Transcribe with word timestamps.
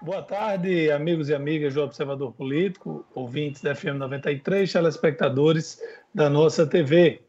Boa 0.00 0.22
tarde, 0.22 0.92
amigos 0.92 1.28
e 1.28 1.34
amigas 1.34 1.74
do 1.74 1.82
Observador 1.82 2.32
Político, 2.32 3.04
ouvintes 3.16 3.60
da 3.60 3.74
FM 3.74 3.96
93, 3.98 4.72
telespectadores 4.72 5.82
da 6.14 6.30
nossa 6.30 6.64
TV. 6.64 7.20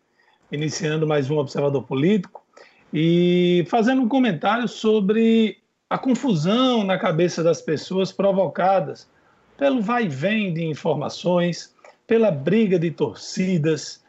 Iniciando 0.51 1.07
mais 1.07 1.31
um 1.31 1.37
Observador 1.37 1.81
Político 1.81 2.45
e 2.93 3.65
fazendo 3.67 4.03
um 4.03 4.07
comentário 4.07 4.67
sobre 4.67 5.57
a 5.89 5.97
confusão 5.97 6.83
na 6.83 6.99
cabeça 6.99 7.41
das 7.41 7.59
pessoas 7.59 8.11
provocadas 8.11 9.09
pelo 9.57 9.81
vai 9.81 10.05
e 10.05 10.09
vem 10.09 10.53
de 10.53 10.63
informações, 10.63 11.75
pela 12.05 12.29
briga 12.29 12.77
de 12.77 12.91
torcidas 12.91 14.03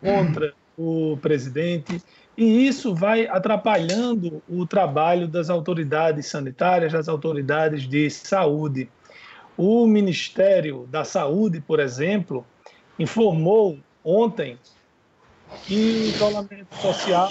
contra 0.00 0.54
o 0.78 1.18
presidente 1.20 2.00
e 2.36 2.66
isso 2.66 2.94
vai 2.94 3.26
atrapalhando 3.26 4.42
o 4.48 4.66
trabalho 4.66 5.28
das 5.28 5.48
autoridades 5.48 6.26
sanitárias, 6.26 6.92
das 6.92 7.08
autoridades 7.08 7.88
de 7.88 8.10
saúde. 8.10 8.88
O 9.56 9.86
Ministério 9.86 10.86
da 10.90 11.04
Saúde, 11.04 11.60
por 11.60 11.78
exemplo, 11.78 12.44
informou 12.98 13.78
ontem 14.04 14.58
que 15.64 15.74
o 15.74 16.04
isolamento 16.06 16.74
social, 16.74 17.30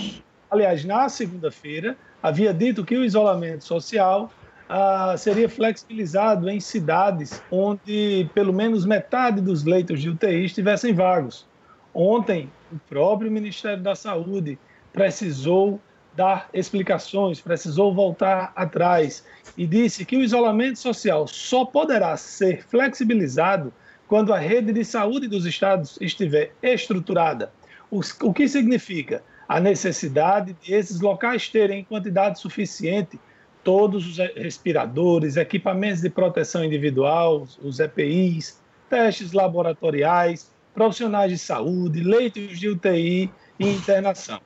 aliás, 0.50 0.86
na 0.86 1.10
segunda-feira, 1.10 1.98
havia 2.22 2.54
dito 2.54 2.86
que 2.86 2.96
o 2.96 3.04
isolamento 3.04 3.66
social 3.66 4.32
ah, 4.70 5.16
seria 5.18 5.50
flexibilizado 5.50 6.50
em 6.50 6.62
cidades 6.62 7.42
onde 7.52 8.30
pelo 8.34 8.54
menos 8.54 8.86
metade 8.86 9.42
dos 9.42 9.66
leitos 9.66 10.02
de 10.02 10.10
UTI 10.10 10.46
estivessem 10.46 10.94
vagos. 10.94 11.46
Ontem, 11.94 12.50
o 12.72 12.80
próprio 12.90 13.30
Ministério 13.30 13.84
da 13.84 13.96
Saúde 13.96 14.58
precisou 14.94 15.82
dar 16.16 16.48
explicações, 16.54 17.42
precisou 17.42 17.94
voltar 17.94 18.54
atrás 18.56 19.26
e 19.58 19.66
disse 19.66 20.06
que 20.06 20.16
o 20.16 20.22
isolamento 20.22 20.78
social 20.78 21.28
só 21.28 21.66
poderá 21.66 22.16
ser 22.16 22.64
flexibilizado 22.68 23.74
quando 24.08 24.32
a 24.32 24.38
rede 24.38 24.72
de 24.72 24.86
saúde 24.86 25.28
dos 25.28 25.46
estados 25.46 25.98
estiver 26.00 26.54
estruturada. 26.62 27.52
O 27.90 28.34
que 28.34 28.48
significa? 28.48 29.24
A 29.48 29.60
necessidade 29.60 30.56
de 30.62 30.74
esses 30.74 31.02
locais 31.02 31.50
terem 31.50 31.80
em 31.80 31.84
quantidade 31.84 32.40
suficiente 32.40 33.20
todos 33.64 34.06
os 34.08 34.18
respiradores, 34.36 35.38
equipamentos 35.38 36.02
de 36.02 36.10
proteção 36.10 36.64
individual, 36.64 37.48
os 37.62 37.80
EPIs, 37.80 38.60
testes 38.90 39.32
laboratoriais, 39.32 40.52
profissionais 40.74 41.32
de 41.32 41.38
saúde, 41.38 42.02
leitos 42.02 42.60
de 42.60 42.70
UTI 42.70 43.32
e 43.60 43.68
internação 43.68 44.40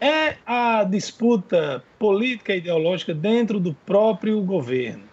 é 0.00 0.36
a 0.46 0.84
disputa 0.84 1.82
política 1.98 2.54
e 2.54 2.58
ideológica 2.58 3.14
dentro 3.14 3.58
do 3.58 3.74
próprio 3.74 4.40
governo. 4.42 5.04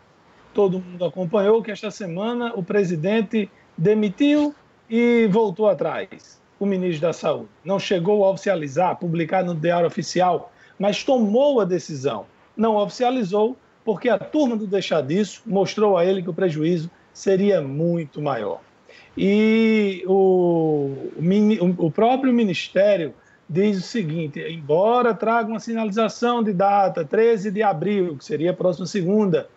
Todo 0.53 0.79
mundo 0.79 1.03
acompanhou 1.03 1.61
que 1.61 1.71
esta 1.71 1.91
semana 1.91 2.53
o 2.55 2.63
presidente 2.63 3.49
demitiu 3.77 4.55
e 4.89 5.27
voltou 5.29 5.67
atrás 5.67 6.41
o 6.59 6.65
ministro 6.65 7.01
da 7.01 7.13
Saúde. 7.13 7.49
Não 7.63 7.79
chegou 7.79 8.23
a 8.23 8.29
oficializar, 8.29 8.95
publicar 8.97 9.43
no 9.43 9.55
Diário 9.55 9.87
Oficial, 9.87 10.51
mas 10.79 11.03
tomou 11.03 11.59
a 11.59 11.65
decisão. 11.65 12.25
Não 12.55 12.75
oficializou 12.77 13.57
porque 13.83 14.07
a 14.07 14.17
turma 14.17 14.55
do 14.55 14.65
deixar 14.65 15.01
disso 15.01 15.41
mostrou 15.45 15.97
a 15.97 16.05
ele 16.05 16.21
que 16.21 16.29
o 16.29 16.33
prejuízo 16.33 16.89
seria 17.13 17.61
muito 17.61 18.21
maior. 18.21 18.61
E 19.17 20.03
o, 20.07 20.91
o, 21.77 21.91
próprio 21.91 22.33
Ministério 22.33 23.13
diz 23.49 23.77
o 23.77 23.81
seguinte: 23.81 24.39
embora 24.39 25.13
traga 25.13 25.49
uma 25.49 25.59
sinalização 25.59 26.43
de 26.43 26.53
data 26.53 27.05
13 27.05 27.51
de 27.51 27.61
abril, 27.61 28.17
que 28.17 28.25
seria 28.25 28.51
a 28.51 28.53
próxima 28.53 28.85
segunda, 28.85 29.47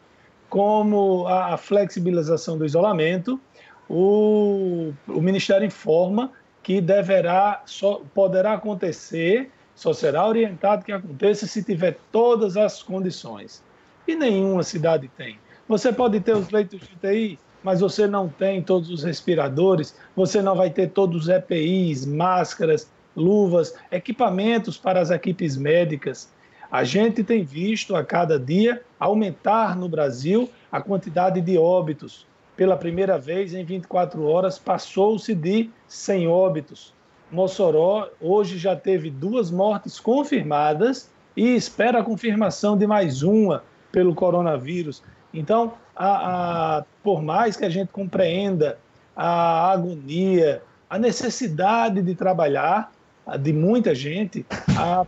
como 0.48 1.27
a, 1.27 1.56
flexibilização 1.56 2.56
do 2.56 2.64
isolamento, 2.64 3.41
o, 3.89 4.92
o 5.06 5.20
Ministério 5.20 5.66
informa 5.66 6.33
que 6.62 6.81
deverá, 6.81 7.62
só 7.65 8.03
poderá 8.15 8.54
acontecer, 8.54 9.50
só 9.75 9.93
será 9.93 10.26
orientado 10.26 10.84
que 10.84 10.93
aconteça 10.93 11.47
se 11.47 11.62
tiver 11.62 11.99
todas 12.10 12.56
as 12.56 12.82
condições. 12.82 13.62
E 14.06 14.15
nenhuma 14.15 14.62
cidade 14.62 15.10
tem. 15.16 15.38
Você 15.69 15.93
pode 15.93 16.20
ter 16.20 16.34
os 16.34 16.50
leitos 16.50 16.81
de 16.81 16.94
UTI, 16.94 17.38
mas 17.62 17.81
você 17.81 18.06
não 18.06 18.28
tem 18.28 18.62
todos 18.62 18.91
os 18.91 19.03
respiradores, 19.03 19.94
você 20.16 20.41
não 20.41 20.56
vai 20.56 20.70
ter 20.70 20.91
todos 20.91 21.25
os 21.25 21.28
EPIs, 21.28 22.06
máscaras, 22.06 22.91
luvas, 23.19 23.75
equipamentos 23.91 24.79
para 24.79 25.01
as 25.01 25.11
equipes 25.11 25.56
médicas. 25.56 26.31
A 26.71 26.84
gente 26.84 27.25
tem 27.25 27.45
visto 27.45 27.97
a 27.97 28.05
cada 28.05 28.39
dia 28.39 28.83
aumentar 28.99 29.77
no 29.77 29.89
Brasil 29.89 30.51
a 30.71 30.81
quantidade 30.81 31.41
de 31.41 31.59
óbitos. 31.59 32.27
Pela 32.56 32.77
primeira 32.77 33.19
vez 33.19 33.55
em 33.55 33.65
24 33.65 34.25
horas, 34.25 34.59
passou-se 34.59 35.34
de 35.34 35.71
100 35.87 36.29
óbitos. 36.29 36.95
Mossoró 37.31 38.09
hoje 38.21 38.59
já 38.59 38.75
teve 38.75 39.11
duas 39.11 39.50
mortes 39.50 40.00
confirmadas 40.00 41.11
e 41.37 41.55
espera 41.55 42.00
a 42.00 42.05
confirmação 42.05 42.77
de 42.77 42.87
mais 42.87 43.23
uma 43.23 43.62
pelo 43.93 44.15
coronavírus. 44.15 45.03
Então, 45.33 45.75
a, 45.95 46.79
a, 46.79 46.85
por 47.03 47.23
mais 47.23 47.56
que 47.56 47.65
a 47.65 47.71
gente 47.71 47.89
compreenda 47.89 48.79
a 49.15 49.71
agonia, 49.73 50.62
a 50.89 50.99
necessidade 50.99 52.03
de 52.03 52.15
trabalhar, 52.15 52.93
de 53.37 53.53
muita 53.53 53.94
gente, 53.94 54.47
a, 54.77 55.05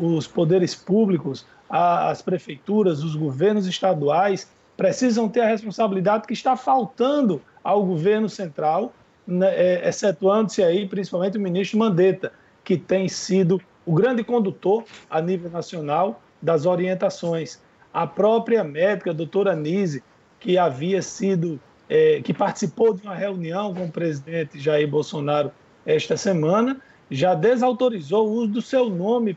os 0.00 0.26
poderes 0.26 0.74
públicos, 0.74 1.46
a, 1.68 2.10
as 2.10 2.20
prefeituras, 2.22 3.04
os 3.04 3.14
governos 3.14 3.66
estaduais 3.66 4.50
precisam 4.76 5.28
ter 5.28 5.40
a 5.40 5.46
responsabilidade 5.46 6.26
que 6.26 6.32
está 6.32 6.56
faltando 6.56 7.40
ao 7.62 7.84
governo 7.84 8.28
central, 8.28 8.92
né, 9.26 9.48
é, 9.54 9.88
excetuando-se 9.88 10.62
aí 10.62 10.88
principalmente 10.88 11.38
o 11.38 11.40
ministro 11.40 11.78
Mandetta, 11.78 12.32
que 12.64 12.76
tem 12.76 13.08
sido 13.08 13.60
o 13.86 13.94
grande 13.94 14.24
condutor 14.24 14.84
a 15.08 15.20
nível 15.20 15.50
nacional 15.50 16.20
das 16.40 16.66
orientações. 16.66 17.60
A 17.92 18.06
própria 18.06 18.64
médica, 18.64 19.10
a 19.10 19.14
doutora 19.14 19.54
Nise, 19.54 20.02
que 20.40 20.58
havia 20.58 21.02
sido, 21.02 21.60
é, 21.88 22.20
que 22.22 22.34
participou 22.34 22.94
de 22.94 23.02
uma 23.02 23.14
reunião 23.14 23.72
com 23.74 23.84
o 23.84 23.92
presidente 23.92 24.58
Jair 24.58 24.88
Bolsonaro 24.88 25.52
esta 25.84 26.16
semana, 26.16 26.80
já 27.12 27.34
desautorizou 27.34 28.26
o 28.26 28.32
uso 28.32 28.48
do 28.48 28.62
seu 28.62 28.88
nome 28.88 29.36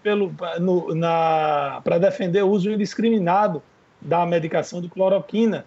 para 1.83 1.97
defender 1.99 2.41
o 2.41 2.49
uso 2.49 2.71
indiscriminado 2.71 3.61
da 3.99 4.25
medicação 4.25 4.81
de 4.81 4.87
cloroquina. 4.87 5.65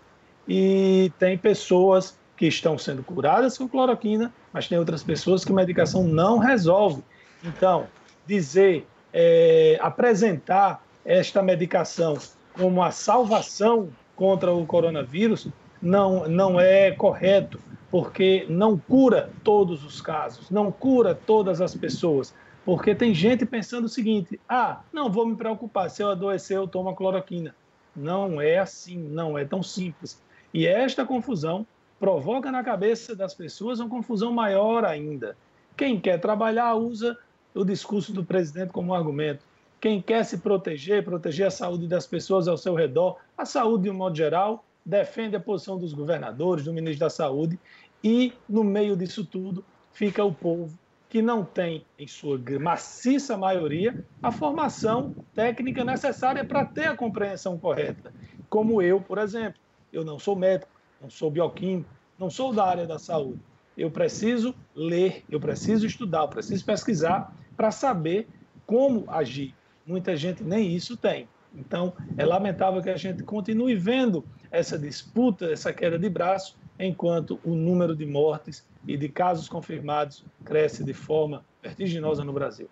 E 0.49 1.13
tem 1.19 1.37
pessoas 1.37 2.17
que 2.35 2.47
estão 2.47 2.79
sendo 2.79 3.03
curadas 3.03 3.59
com 3.59 3.69
cloroquina, 3.69 4.33
mas 4.53 4.67
tem 4.67 4.79
outras 4.79 5.03
pessoas 5.03 5.45
que 5.45 5.53
a 5.53 5.55
medicação 5.55 6.03
não 6.03 6.39
resolve. 6.39 7.03
Então, 7.45 7.87
dizer, 8.27 8.87
é, 9.13 9.79
apresentar 9.79 10.83
esta 11.05 11.43
medicação 11.43 12.17
como 12.55 12.83
a 12.83 12.91
salvação 12.91 13.91
contra 14.17 14.51
o 14.51 14.65
coronavírus 14.65 15.47
não, 15.81 16.28
não 16.28 16.61
é 16.61 16.91
correto 16.91 17.61
porque 17.91 18.47
não 18.49 18.78
cura 18.78 19.31
todos 19.43 19.84
os 19.84 20.00
casos, 20.00 20.50
não 20.50 20.71
cura 20.71 21.15
todas 21.15 21.61
as 21.61 21.75
pessoas. 21.75 22.34
Porque 22.65 22.94
tem 22.94 23.15
gente 23.15 23.47
pensando 23.47 23.87
o 23.87 23.88
seguinte: 23.88 24.38
ah, 24.49 24.81
não 24.93 25.11
vou 25.11 25.27
me 25.27 25.37
preocupar, 25.37 25.88
se 25.91 26.03
eu 26.03 26.11
adoecer, 26.11 26.56
eu 26.56 26.69
tomo 26.69 26.91
a 26.91 26.94
cloroquina. 26.94 27.55
Não 27.97 28.41
é 28.41 28.59
assim, 28.59 28.99
não 28.99 29.38
é 29.38 29.44
tão 29.44 29.62
simples. 29.62 30.22
E 30.53 30.67
esta 30.67 31.05
confusão 31.05 31.67
provoca 31.99 32.53
na 32.53 32.62
cabeça 32.62 33.17
das 33.17 33.34
pessoas 33.34 33.81
uma 33.81 33.88
confusão 33.88 34.33
maior 34.33 34.84
ainda. 34.84 35.37
Quem 35.77 35.99
quer 35.99 36.21
trabalhar 36.21 36.75
usa 36.75 37.17
o 37.55 37.65
discurso 37.65 38.12
do 38.12 38.25
presidente 38.25 38.71
como 38.71 38.94
argumento. 38.94 39.44
Quem 39.81 40.03
quer 40.03 40.25
se 40.25 40.38
proteger, 40.38 41.05
proteger 41.05 41.47
a 41.47 41.50
saúde 41.50 41.87
das 41.87 42.06
pessoas 42.06 42.49
ao 42.49 42.56
seu 42.56 42.75
redor, 42.75 43.17
a 43.37 43.44
saúde 43.44 43.84
de 43.84 43.91
um 43.91 43.94
modo 43.94 44.17
geral, 44.17 44.65
defende 44.88 45.37
a 45.37 45.40
posição 45.40 45.79
dos 45.79 45.93
governadores, 45.93 46.64
do 46.64 46.73
ministro 46.73 47.00
da 47.00 47.11
Saúde, 47.11 47.58
e 48.02 48.32
no 48.49 48.64
meio 48.64 48.96
disso 48.96 49.23
tudo 49.23 49.62
fica 49.93 50.25
o 50.25 50.32
povo 50.32 50.79
que 51.11 51.20
não 51.20 51.44
tem, 51.44 51.85
em 51.99 52.06
sua 52.06 52.40
maciça 52.58 53.37
maioria, 53.37 54.05
a 54.23 54.32
formação 54.32 55.14
técnica 55.35 55.85
necessária 55.85 56.44
para 56.44 56.64
ter 56.64 56.87
a 56.87 56.96
compreensão 56.96 57.58
correta. 57.58 58.12
Como 58.49 58.81
eu, 58.81 59.00
por 59.00 59.19
exemplo. 59.19 59.61
Eu 59.90 60.05
não 60.05 60.19
sou 60.19 60.37
médico, 60.37 60.70
não 61.00 61.08
sou 61.08 61.31
bioquímico, 61.31 61.88
não 62.19 62.29
sou 62.29 62.52
da 62.52 62.64
área 62.67 62.87
da 62.87 62.99
saúde. 62.99 63.41
Eu 63.76 63.91
preciso 63.91 64.55
ler, 64.75 65.25
eu 65.31 65.41
preciso 65.41 65.87
estudar, 65.87 66.23
eu 66.23 66.29
preciso 66.29 66.62
pesquisar 66.62 67.34
para 67.56 67.70
saber 67.70 68.29
como 68.67 69.05
agir. 69.08 69.55
Muita 69.87 70.14
gente 70.14 70.44
nem 70.44 70.75
isso 70.75 70.94
tem. 70.94 71.26
Então, 71.55 71.94
é 72.19 72.25
lamentável 72.26 72.82
que 72.82 72.91
a 72.91 72.96
gente 72.99 73.23
continue 73.23 73.75
vendo 73.75 74.23
essa 74.50 74.79
disputa, 74.79 75.47
essa 75.47 75.73
queda 75.73 75.99
de 75.99 76.09
braço, 76.09 76.56
enquanto 76.79 77.41
o 77.45 77.55
número 77.55 77.95
de 77.95 78.06
mortes 78.06 78.65
e 78.87 78.97
de 78.97 79.09
casos 79.09 79.49
confirmados 79.49 80.25
cresce 80.45 80.85
de 80.85 80.95
forma 80.95 81.45
vertiginosa 81.62 82.25
no 82.25 82.33
Brasil. 82.33 82.69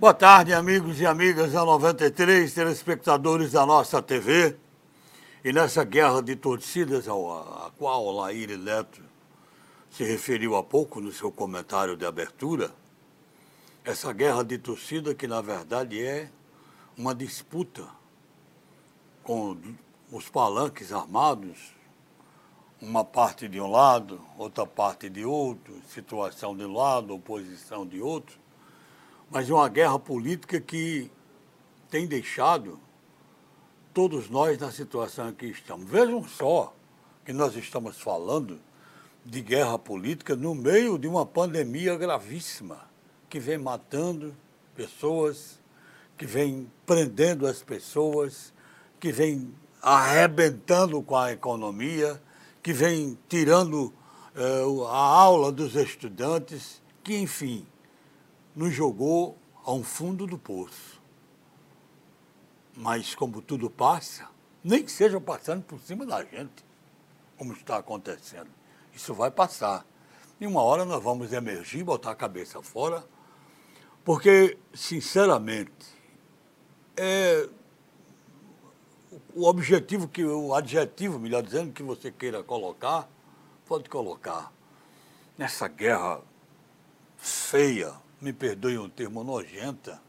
Boa 0.00 0.14
tarde, 0.14 0.52
amigos 0.52 1.00
e 1.00 1.06
amigas 1.06 1.52
da 1.52 1.64
93, 1.64 2.52
telespectadores 2.52 3.52
da 3.52 3.64
nossa 3.64 4.02
TV. 4.02 4.56
E 5.44 5.52
nessa 5.52 5.84
guerra 5.84 6.22
de 6.22 6.34
torcidas, 6.36 7.06
a 7.06 7.70
qual 7.76 8.10
Laíre 8.10 8.56
Neto 8.56 9.02
se 9.90 10.02
referiu 10.02 10.56
há 10.56 10.62
pouco 10.62 11.00
no 11.00 11.12
seu 11.12 11.30
comentário 11.30 11.96
de 11.96 12.04
abertura, 12.04 12.70
essa 13.84 14.12
guerra 14.12 14.42
de 14.42 14.56
torcida 14.56 15.14
que 15.14 15.26
na 15.28 15.40
verdade 15.42 16.02
é 16.02 16.30
uma 16.96 17.14
disputa 17.14 17.86
com 19.22 19.56
os 20.14 20.28
palanques 20.28 20.92
armados, 20.92 21.74
uma 22.80 23.04
parte 23.04 23.48
de 23.48 23.60
um 23.60 23.68
lado, 23.68 24.20
outra 24.38 24.64
parte 24.64 25.10
de 25.10 25.24
outro, 25.24 25.74
situação 25.88 26.56
de 26.56 26.64
um 26.64 26.72
lado, 26.72 27.12
oposição 27.12 27.84
de 27.84 28.00
outro, 28.00 28.38
mas 29.28 29.50
uma 29.50 29.68
guerra 29.68 29.98
política 29.98 30.60
que 30.60 31.10
tem 31.90 32.06
deixado 32.06 32.78
todos 33.92 34.30
nós 34.30 34.56
na 34.56 34.70
situação 34.70 35.30
em 35.30 35.34
que 35.34 35.46
estamos. 35.46 35.90
Vejam 35.90 36.22
só 36.22 36.72
que 37.24 37.32
nós 37.32 37.56
estamos 37.56 38.00
falando 38.00 38.60
de 39.24 39.40
guerra 39.40 39.76
política 39.80 40.36
no 40.36 40.54
meio 40.54 40.96
de 40.96 41.08
uma 41.08 41.26
pandemia 41.26 41.96
gravíssima 41.96 42.88
que 43.28 43.40
vem 43.40 43.58
matando 43.58 44.32
pessoas, 44.76 45.58
que 46.16 46.24
vem 46.24 46.70
prendendo 46.86 47.48
as 47.48 47.64
pessoas, 47.64 48.54
que 49.00 49.10
vem 49.10 49.52
arrebentando 49.84 51.02
com 51.02 51.14
a 51.14 51.30
economia, 51.30 52.20
que 52.62 52.72
vem 52.72 53.18
tirando 53.28 53.92
uh, 54.34 54.84
a 54.86 54.96
aula 54.96 55.52
dos 55.52 55.76
estudantes, 55.76 56.82
que, 57.02 57.14
enfim, 57.18 57.66
nos 58.56 58.72
jogou 58.72 59.36
a 59.62 59.72
um 59.74 59.84
fundo 59.84 60.26
do 60.26 60.38
poço. 60.38 60.98
Mas, 62.74 63.14
como 63.14 63.42
tudo 63.42 63.68
passa, 63.68 64.26
nem 64.64 64.82
que 64.82 64.90
seja 64.90 65.20
passando 65.20 65.62
por 65.62 65.78
cima 65.80 66.06
da 66.06 66.24
gente, 66.24 66.64
como 67.36 67.52
está 67.52 67.76
acontecendo. 67.76 68.48
Isso 68.94 69.12
vai 69.12 69.30
passar. 69.30 69.84
E 70.40 70.46
uma 70.46 70.62
hora 70.62 70.86
nós 70.86 71.02
vamos 71.02 71.30
emergir, 71.30 71.84
botar 71.84 72.12
a 72.12 72.16
cabeça 72.16 72.62
fora, 72.62 73.04
porque, 74.02 74.56
sinceramente, 74.72 75.94
é, 76.96 77.50
o 79.34 79.46
objetivo, 79.46 80.08
que 80.08 80.24
o 80.24 80.54
adjetivo, 80.54 81.18
melhor 81.18 81.42
dizendo, 81.42 81.72
que 81.72 81.82
você 81.82 82.10
queira 82.10 82.42
colocar, 82.42 83.08
pode 83.66 83.88
colocar. 83.88 84.52
Nessa 85.36 85.68
guerra 85.68 86.20
feia, 87.16 87.92
me 88.20 88.32
perdoe 88.32 88.78
um 88.78 88.88
termo 88.88 89.24
nojenta, 89.24 90.00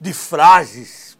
de 0.00 0.12
frases 0.12 1.18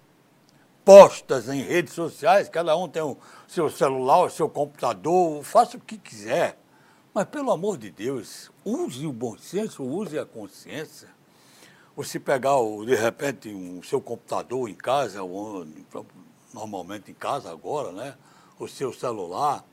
postas 0.84 1.48
em 1.48 1.62
redes 1.62 1.92
sociais, 1.94 2.48
cada 2.48 2.76
um 2.76 2.88
tem 2.88 3.02
o 3.02 3.16
seu 3.46 3.70
celular, 3.70 4.24
o 4.24 4.30
seu 4.30 4.48
computador, 4.48 5.42
faça 5.44 5.76
o 5.76 5.80
que 5.80 5.96
quiser. 5.96 6.58
Mas, 7.14 7.24
pelo 7.26 7.50
amor 7.50 7.76
de 7.76 7.90
Deus, 7.90 8.50
use 8.64 9.06
o 9.06 9.12
bom 9.12 9.36
senso, 9.36 9.84
use 9.84 10.18
a 10.18 10.24
consciência. 10.24 11.08
Você 11.94 12.18
pegar, 12.18 12.56
de 12.86 12.94
repente, 12.94 13.50
o 13.50 13.56
um, 13.56 13.82
seu 13.82 14.00
computador 14.00 14.68
em 14.68 14.74
casa, 14.74 15.22
ou, 15.22 15.66
normalmente 16.52 17.10
em 17.10 17.14
casa 17.14 17.50
agora, 17.50 17.92
né? 17.92 18.16
O 18.58 18.68
seu 18.68 18.92
celular, 18.92 19.64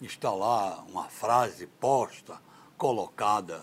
instalar 0.00 0.84
uma 0.88 1.04
frase 1.04 1.66
posta, 1.66 2.40
colocada. 2.76 3.62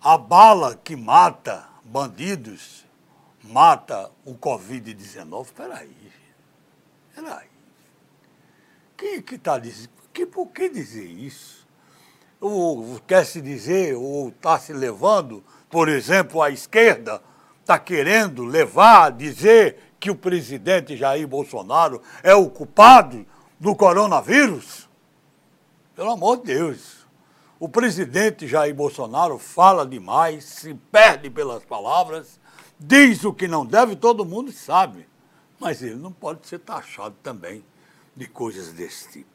A 0.00 0.18
bala 0.18 0.76
que 0.76 0.96
mata 0.96 1.68
bandidos 1.84 2.84
mata 3.42 4.10
o 4.24 4.34
Covid-19. 4.34 5.44
Espera 5.44 5.78
aí. 5.78 6.12
Espera 7.08 7.38
aí. 7.38 7.48
Quem 8.96 9.22
que 9.22 9.34
está 9.36 9.58
dizendo? 9.58 9.90
Que, 10.12 10.26
por 10.26 10.48
que 10.48 10.68
dizer 10.68 11.04
isso? 11.04 11.66
Ou 12.40 13.00
quer 13.06 13.24
se 13.24 13.40
dizer, 13.40 13.94
ou 13.94 14.28
está 14.28 14.58
se 14.58 14.72
levando, 14.72 15.44
por 15.70 15.88
exemplo, 15.88 16.42
a 16.42 16.50
esquerda 16.50 17.22
está 17.66 17.80
querendo 17.80 18.44
levar, 18.44 19.10
dizer 19.10 19.94
que 19.98 20.08
o 20.08 20.14
presidente 20.14 20.96
Jair 20.96 21.26
Bolsonaro 21.26 22.00
é 22.22 22.32
o 22.32 22.48
culpado 22.48 23.26
do 23.58 23.74
coronavírus? 23.74 24.88
Pelo 25.96 26.12
amor 26.12 26.36
de 26.36 26.54
Deus. 26.54 27.04
O 27.58 27.68
presidente 27.68 28.46
Jair 28.46 28.72
Bolsonaro 28.72 29.36
fala 29.36 29.84
demais, 29.84 30.44
se 30.44 30.74
perde 30.92 31.28
pelas 31.28 31.64
palavras, 31.64 32.38
diz 32.78 33.24
o 33.24 33.32
que 33.32 33.48
não 33.48 33.66
deve, 33.66 33.96
todo 33.96 34.24
mundo 34.24 34.52
sabe. 34.52 35.08
Mas 35.58 35.82
ele 35.82 35.96
não 35.96 36.12
pode 36.12 36.46
ser 36.46 36.60
taxado 36.60 37.16
também 37.20 37.64
de 38.14 38.28
coisas 38.28 38.72
desse 38.72 39.08
tipo. 39.08 39.30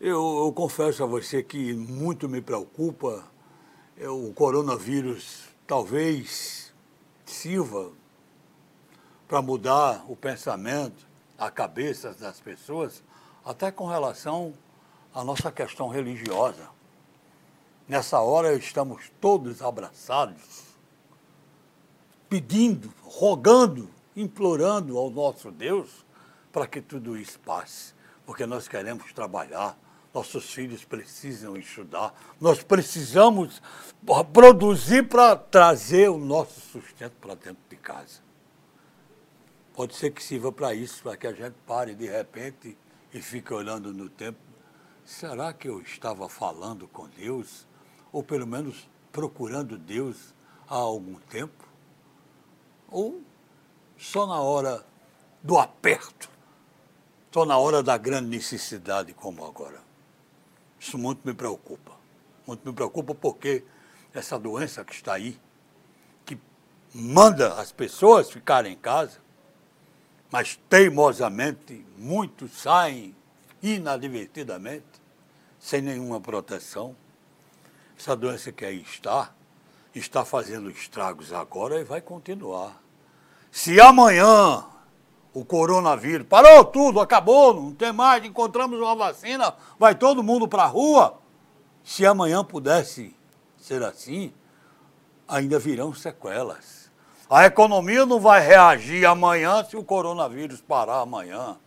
Eu, 0.00 0.44
eu 0.46 0.52
confesso 0.54 1.02
a 1.02 1.06
você 1.06 1.42
que 1.42 1.74
muito 1.74 2.26
me 2.26 2.40
preocupa 2.40 3.22
é, 3.98 4.08
o 4.08 4.32
coronavírus, 4.32 5.42
talvez 5.66 6.63
sirva 7.24 7.90
para 9.26 9.40
mudar 9.40 10.04
o 10.08 10.14
pensamento, 10.14 11.06
a 11.38 11.50
cabeça 11.50 12.12
das 12.14 12.40
pessoas, 12.40 13.02
até 13.44 13.70
com 13.70 13.86
relação 13.86 14.54
à 15.14 15.24
nossa 15.24 15.50
questão 15.50 15.88
religiosa. 15.88 16.68
Nessa 17.88 18.20
hora 18.20 18.54
estamos 18.54 19.10
todos 19.20 19.60
abraçados, 19.60 20.64
pedindo, 22.28 22.92
rogando, 23.02 23.90
implorando 24.16 24.96
ao 24.96 25.10
nosso 25.10 25.50
Deus 25.50 26.04
para 26.52 26.66
que 26.66 26.80
tudo 26.80 27.16
isso 27.16 27.38
passe, 27.40 27.92
porque 28.24 28.46
nós 28.46 28.68
queremos 28.68 29.12
trabalhar, 29.12 29.76
nossos 30.14 30.54
filhos 30.54 30.84
precisam 30.84 31.56
estudar, 31.56 32.14
nós 32.40 32.62
precisamos 32.62 33.60
produzir 34.32 35.08
para 35.08 35.34
trazer 35.34 36.08
o 36.08 36.18
nosso 36.18 36.60
sustento 36.60 37.14
para 37.20 37.34
dentro 37.34 37.62
de 37.68 37.76
casa. 37.76 38.22
Pode 39.74 39.96
ser 39.96 40.12
que 40.12 40.22
sirva 40.22 40.52
para 40.52 40.72
isso, 40.72 41.02
para 41.02 41.16
que 41.16 41.26
a 41.26 41.32
gente 41.32 41.56
pare 41.66 41.96
de 41.96 42.06
repente 42.06 42.78
e 43.12 43.20
fique 43.20 43.52
olhando 43.52 43.92
no 43.92 44.08
tempo. 44.08 44.38
Será 45.04 45.52
que 45.52 45.68
eu 45.68 45.80
estava 45.80 46.28
falando 46.28 46.86
com 46.86 47.08
Deus? 47.08 47.66
Ou 48.12 48.22
pelo 48.22 48.46
menos 48.46 48.88
procurando 49.10 49.76
Deus 49.76 50.32
há 50.68 50.76
algum 50.76 51.16
tempo? 51.28 51.64
Ou 52.88 53.20
só 53.98 54.28
na 54.28 54.40
hora 54.40 54.86
do 55.42 55.58
aperto? 55.58 56.30
Só 57.32 57.44
na 57.44 57.58
hora 57.58 57.82
da 57.82 57.98
grande 57.98 58.28
necessidade 58.28 59.12
como 59.12 59.44
agora? 59.44 59.82
Isso 60.84 60.98
muito 60.98 61.26
me 61.26 61.32
preocupa. 61.32 61.92
Muito 62.46 62.68
me 62.68 62.74
preocupa 62.74 63.14
porque 63.14 63.64
essa 64.12 64.38
doença 64.38 64.84
que 64.84 64.92
está 64.92 65.14
aí, 65.14 65.40
que 66.26 66.38
manda 66.94 67.54
as 67.54 67.72
pessoas 67.72 68.30
ficarem 68.30 68.74
em 68.74 68.76
casa, 68.76 69.18
mas 70.30 70.60
teimosamente 70.68 71.86
muitos 71.96 72.52
saem 72.60 73.16
inadvertidamente, 73.62 74.84
sem 75.58 75.80
nenhuma 75.80 76.20
proteção. 76.20 76.94
Essa 77.98 78.14
doença 78.14 78.52
que 78.52 78.66
aí 78.66 78.82
está, 78.82 79.32
está 79.94 80.22
fazendo 80.22 80.70
estragos 80.70 81.32
agora 81.32 81.80
e 81.80 81.84
vai 81.84 82.02
continuar. 82.02 82.78
Se 83.50 83.80
amanhã 83.80 84.66
o 85.34 85.44
coronavírus 85.44 86.26
parou 86.28 86.64
tudo, 86.64 87.00
acabou, 87.00 87.52
não 87.52 87.74
tem 87.74 87.92
mais, 87.92 88.24
encontramos 88.24 88.78
uma 88.78 88.94
vacina, 88.94 89.52
vai 89.78 89.94
todo 89.94 90.22
mundo 90.22 90.46
para 90.46 90.62
a 90.62 90.68
rua. 90.68 91.18
Se 91.82 92.06
amanhã 92.06 92.44
pudesse 92.44 93.14
ser 93.58 93.82
assim, 93.82 94.32
ainda 95.26 95.58
virão 95.58 95.92
sequelas. 95.92 96.90
A 97.28 97.44
economia 97.46 98.06
não 98.06 98.20
vai 98.20 98.40
reagir 98.40 99.04
amanhã 99.04 99.64
se 99.64 99.76
o 99.76 99.82
coronavírus 99.82 100.60
parar 100.60 101.00
amanhã. 101.00 101.58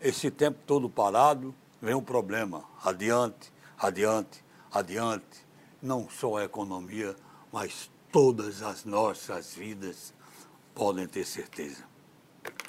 Esse 0.00 0.30
tempo 0.30 0.60
todo 0.64 0.88
parado, 0.88 1.52
vem 1.82 1.94
um 1.94 2.02
problema. 2.02 2.62
Adiante, 2.84 3.52
adiante, 3.76 4.44
adiante. 4.72 5.44
Não 5.82 6.08
só 6.08 6.36
a 6.36 6.44
economia, 6.44 7.16
mas 7.50 7.90
todas 8.12 8.62
as 8.62 8.84
nossas 8.84 9.54
vidas 9.54 10.14
podem 10.74 11.06
ter 11.06 11.24
certeza. 11.24 11.93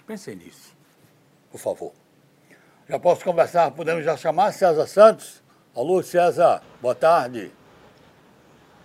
Pensem 0.05 0.35
nisso, 0.35 0.75
por 1.51 1.59
favor. 1.59 1.93
Já 2.87 2.99
posso 2.99 3.23
conversar? 3.23 3.71
Podemos 3.71 4.05
já 4.05 4.15
chamar 4.15 4.51
César 4.51 4.85
Santos? 4.87 5.43
Alô, 5.75 6.03
César, 6.03 6.61
boa 6.81 6.95
tarde. 6.95 7.51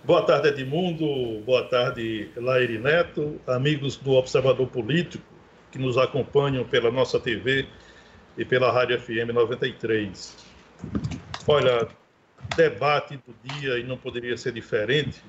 Boa 0.03 0.25
tarde, 0.25 0.47
Edmundo. 0.47 1.41
Boa 1.45 1.63
tarde, 1.69 2.31
Laire 2.35 2.79
Neto, 2.79 3.39
amigos 3.45 3.97
do 3.97 4.13
Observador 4.13 4.67
Político 4.67 5.23
que 5.71 5.79
nos 5.79 5.97
acompanham 5.97 6.65
pela 6.65 6.91
nossa 6.91 7.19
TV 7.19 7.65
e 8.37 8.43
pela 8.43 8.71
Rádio 8.71 8.99
FM 8.99 9.33
93. 9.33 10.35
Olha, 11.47 11.87
debate 12.55 13.17
do 13.17 13.33
dia, 13.43 13.79
e 13.79 13.83
não 13.83 13.97
poderia 13.97 14.35
ser 14.37 14.51
diferente, 14.51 15.21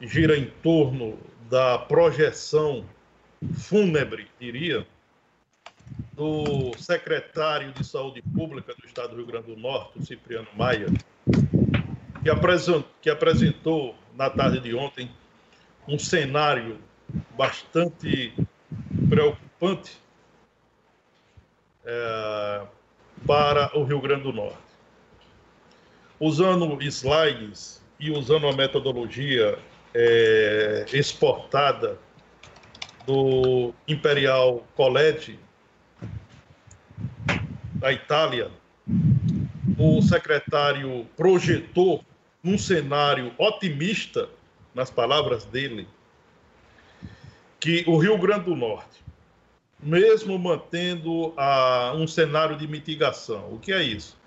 gira 0.00 0.36
em 0.36 0.46
torno 0.62 1.18
da 1.48 1.78
projeção 1.78 2.84
fúnebre, 3.54 4.28
diria, 4.40 4.86
do 6.12 6.76
secretário 6.76 7.72
de 7.72 7.84
Saúde 7.84 8.22
Pública 8.22 8.74
do 8.74 8.86
Estado 8.86 9.10
do 9.10 9.16
Rio 9.16 9.26
Grande 9.26 9.54
do 9.54 9.56
Norte, 9.56 9.98
o 9.98 10.04
Cipriano 10.04 10.48
Maia, 10.56 10.86
que 12.22 12.28
apresentou, 12.28 12.84
que 13.00 13.10
apresentou 13.10 13.94
na 14.14 14.28
tarde 14.28 14.60
de 14.60 14.74
ontem 14.74 15.10
um 15.86 15.98
cenário 15.98 16.78
bastante 17.36 18.34
preocupante 19.08 19.96
é, 21.84 22.66
para 23.26 23.76
o 23.78 23.84
Rio 23.84 24.00
Grande 24.00 24.24
do 24.24 24.32
Norte. 24.32 24.58
Usando 26.20 26.82
slides 26.82 27.80
e 28.00 28.10
usando 28.10 28.48
a 28.48 28.52
metodologia 28.52 29.58
é, 29.94 30.84
exportada 30.92 31.98
do 33.08 33.72
Imperial 33.88 34.66
College 34.76 35.38
da 37.76 37.90
Itália, 37.90 38.50
o 39.78 40.02
secretário 40.02 41.06
projetou 41.16 42.04
um 42.44 42.58
cenário 42.58 43.32
otimista, 43.38 44.28
nas 44.74 44.90
palavras 44.90 45.46
dele, 45.46 45.88
que 47.58 47.82
o 47.86 47.96
Rio 47.96 48.18
Grande 48.18 48.44
do 48.44 48.54
Norte, 48.54 49.02
mesmo 49.80 50.38
mantendo 50.38 51.32
a, 51.34 51.94
um 51.96 52.06
cenário 52.06 52.58
de 52.58 52.68
mitigação, 52.68 53.54
o 53.54 53.58
que 53.58 53.72
é 53.72 53.82
isso? 53.82 54.18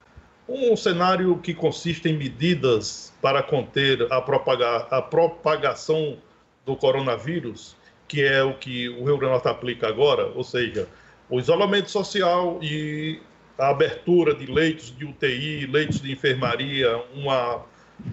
Um 0.50 0.76
cenário 0.76 1.38
que 1.38 1.54
consiste 1.54 2.10
em 2.10 2.18
medidas 2.18 3.14
para 3.22 3.44
conter 3.44 4.12
a, 4.12 4.20
propaga, 4.20 4.78
a 4.90 5.02
propagação 5.04 6.18
do 6.66 6.76
coronavírus, 6.76 7.80
que 8.12 8.22
é 8.22 8.44
o 8.44 8.54
que 8.54 8.90
o 8.90 9.06
Rio 9.06 9.18
Grande 9.18 9.20
do 9.20 9.30
Norte 9.30 9.48
aplica 9.48 9.88
agora, 9.88 10.26
ou 10.36 10.44
seja, 10.44 10.86
o 11.30 11.40
isolamento 11.40 11.90
social 11.90 12.60
e 12.62 13.22
a 13.58 13.70
abertura 13.70 14.36
de 14.36 14.48
leitos 14.48 14.94
de 14.94 15.06
UTI, 15.06 15.66
leitos 15.66 16.02
de 16.02 16.12
enfermaria, 16.12 17.02
uma, 17.16 17.64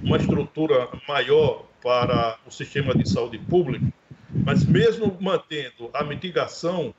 uma 0.00 0.16
estrutura 0.16 0.88
maior 1.08 1.64
para 1.82 2.38
o 2.46 2.50
sistema 2.52 2.94
de 2.94 3.10
saúde 3.10 3.38
pública, 3.38 3.92
mas 4.44 4.64
mesmo 4.64 5.18
mantendo 5.20 5.90
a 5.92 6.04
mitigação, 6.04 6.94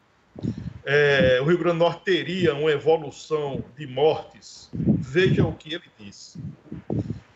é, 0.84 1.40
o 1.42 1.46
Rio 1.46 1.58
Grande 1.58 1.78
do 1.78 1.86
Norte 1.86 2.04
teria 2.04 2.54
uma 2.54 2.70
evolução 2.70 3.64
de 3.78 3.88
mortes. 3.88 4.70
Veja 4.74 5.46
o 5.46 5.54
que 5.54 5.74
ele 5.74 5.90
disse. 5.98 6.38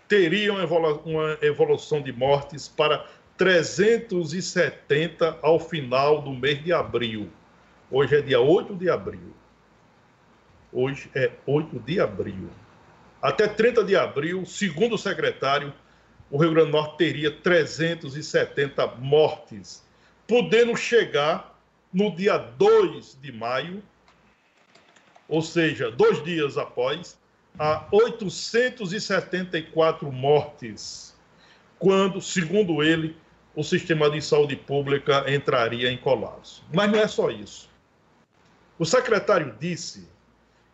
Teria 0.10 0.52
uma, 0.52 0.64
evolu 0.64 1.02
uma 1.06 1.38
evolução 1.42 2.02
de 2.02 2.12
mortes 2.12 2.68
para 2.68 3.06
370 3.38 5.40
ao 5.42 5.60
final 5.60 6.22
do 6.22 6.32
mês 6.32 6.64
de 6.64 6.72
abril. 6.72 7.30
Hoje 7.90 8.16
é 8.16 8.22
dia 8.22 8.40
8 8.40 8.76
de 8.76 8.90
abril. 8.90 9.34
Hoje 10.72 11.10
é 11.16 11.32
8 11.46 11.80
de 11.80 12.00
abril. 12.00 12.50
Até 13.22 13.48
30 13.48 13.84
de 13.84 13.96
abril, 13.96 14.46
segundo 14.46 14.96
o 14.96 14.98
secretário, 14.98 15.72
o 16.30 16.38
Rio 16.38 16.52
Grande 16.52 16.72
do 16.72 16.74
Norte 16.74 16.98
teria 16.98 17.32
370 17.32 18.88
mortes, 18.98 19.84
podendo 20.28 20.76
chegar 20.76 21.58
no 21.92 22.16
dia 22.16 22.38
2 22.38 23.18
de 23.22 23.32
maio, 23.32 23.82
ou 25.28 25.42
seja, 25.42 25.90
dois 25.92 26.24
dias 26.24 26.58
após, 26.58 27.18
a 27.58 27.88
874 27.92 30.12
mortes, 30.12 31.16
quando, 31.78 32.20
segundo 32.20 32.84
ele, 32.84 33.16
o 33.56 33.64
sistema 33.64 34.10
de 34.10 34.20
saúde 34.22 34.56
pública 34.56 35.32
entraria 35.32 35.92
em 35.92 35.98
colapso. 35.98 36.64
Mas 36.74 36.92
não 36.92 36.98
é 37.00 37.08
só 37.08 37.30
isso. 37.30 37.70
O 38.80 38.86
secretário 38.86 39.56
disse 39.60 40.10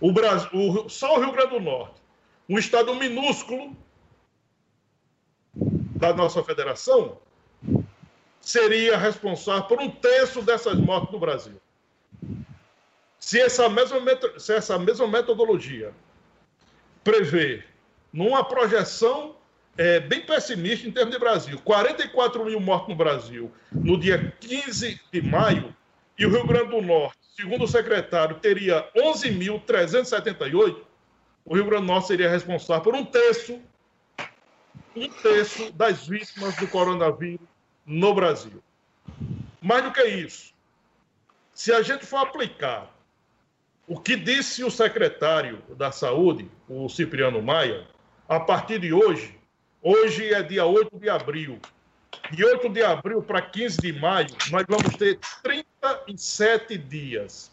o 0.00 0.12
Brasil, 0.12 0.88
só 0.88 1.16
o 1.16 1.20
Rio 1.20 1.32
Grande 1.32 1.50
do 1.50 1.60
Norte, 1.60 2.02
um 2.48 2.58
estado 2.58 2.94
minúsculo 2.94 3.76
da 5.54 6.12
nossa 6.12 6.42
federação, 6.42 7.18
seria 8.40 8.96
responsável 8.96 9.64
por 9.64 9.80
um 9.80 9.90
terço 9.90 10.42
dessas 10.42 10.78
mortes 10.78 11.12
no 11.12 11.18
Brasil. 11.18 11.60
Se 13.26 13.40
essa 13.40 13.68
mesma, 13.68 13.98
se 14.38 14.54
essa 14.54 14.78
mesma 14.78 15.08
metodologia 15.08 15.92
prevê, 17.02 17.64
numa 18.12 18.44
projeção 18.44 19.34
é, 19.76 19.98
bem 19.98 20.24
pessimista 20.24 20.86
em 20.86 20.92
termos 20.92 21.12
de 21.12 21.18
Brasil, 21.18 21.60
44 21.64 22.44
mil 22.44 22.60
mortos 22.60 22.88
no 22.88 22.94
Brasil 22.94 23.50
no 23.72 23.98
dia 23.98 24.32
15 24.38 25.00
de 25.12 25.22
maio, 25.22 25.74
e 26.16 26.24
o 26.24 26.30
Rio 26.30 26.46
Grande 26.46 26.70
do 26.70 26.80
Norte 26.80 27.18
segundo 27.36 27.64
o 27.64 27.68
secretário, 27.68 28.38
teria 28.38 28.88
11.378, 28.96 30.84
o 31.44 31.54
Rio 31.56 31.64
Grande 31.64 31.82
do 31.82 31.92
Norte 31.92 32.06
seria 32.06 32.30
responsável 32.30 32.84
por 32.84 32.94
um 32.94 33.04
terço, 33.04 33.60
um 34.94 35.08
terço 35.08 35.72
das 35.72 36.06
vítimas 36.06 36.54
do 36.58 36.68
coronavírus 36.68 37.44
no 37.84 38.14
Brasil. 38.14 38.62
Mais 39.60 39.82
do 39.82 39.90
que 39.90 40.04
isso, 40.04 40.54
se 41.52 41.72
a 41.72 41.82
gente 41.82 42.06
for 42.06 42.18
aplicar 42.18 42.94
o 43.86 43.98
que 43.98 44.16
disse 44.16 44.64
o 44.64 44.70
secretário 44.70 45.62
da 45.76 45.92
Saúde, 45.92 46.50
o 46.68 46.88
Cipriano 46.88 47.40
Maia, 47.40 47.86
a 48.28 48.40
partir 48.40 48.80
de 48.80 48.92
hoje, 48.92 49.38
hoje 49.80 50.32
é 50.34 50.42
dia 50.42 50.64
8 50.64 50.98
de 50.98 51.08
abril, 51.08 51.60
de 52.32 52.44
8 52.44 52.68
de 52.68 52.82
abril 52.82 53.22
para 53.22 53.40
15 53.40 53.78
de 53.78 53.92
maio, 53.92 54.28
nós 54.50 54.64
vamos 54.68 54.96
ter 54.96 55.18
37 55.42 56.76
dias. 56.76 57.52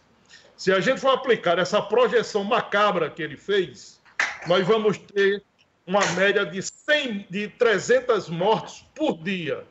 Se 0.58 0.72
a 0.72 0.80
gente 0.80 1.00
for 1.00 1.10
aplicar 1.10 1.60
essa 1.60 1.82
projeção 1.82 2.44
macabra 2.44 3.10
que 3.10 3.22
ele 3.22 3.38
fez, 3.38 4.02
nós 4.48 4.66
vamos 4.66 4.98
ter 4.98 5.44
uma 5.86 6.04
média 6.14 6.46
de 6.46 6.62
100, 6.62 7.28
de 7.30 7.50
300 7.50 8.30
mortes 8.30 8.86
por 8.96 9.18
dia. 9.18 9.64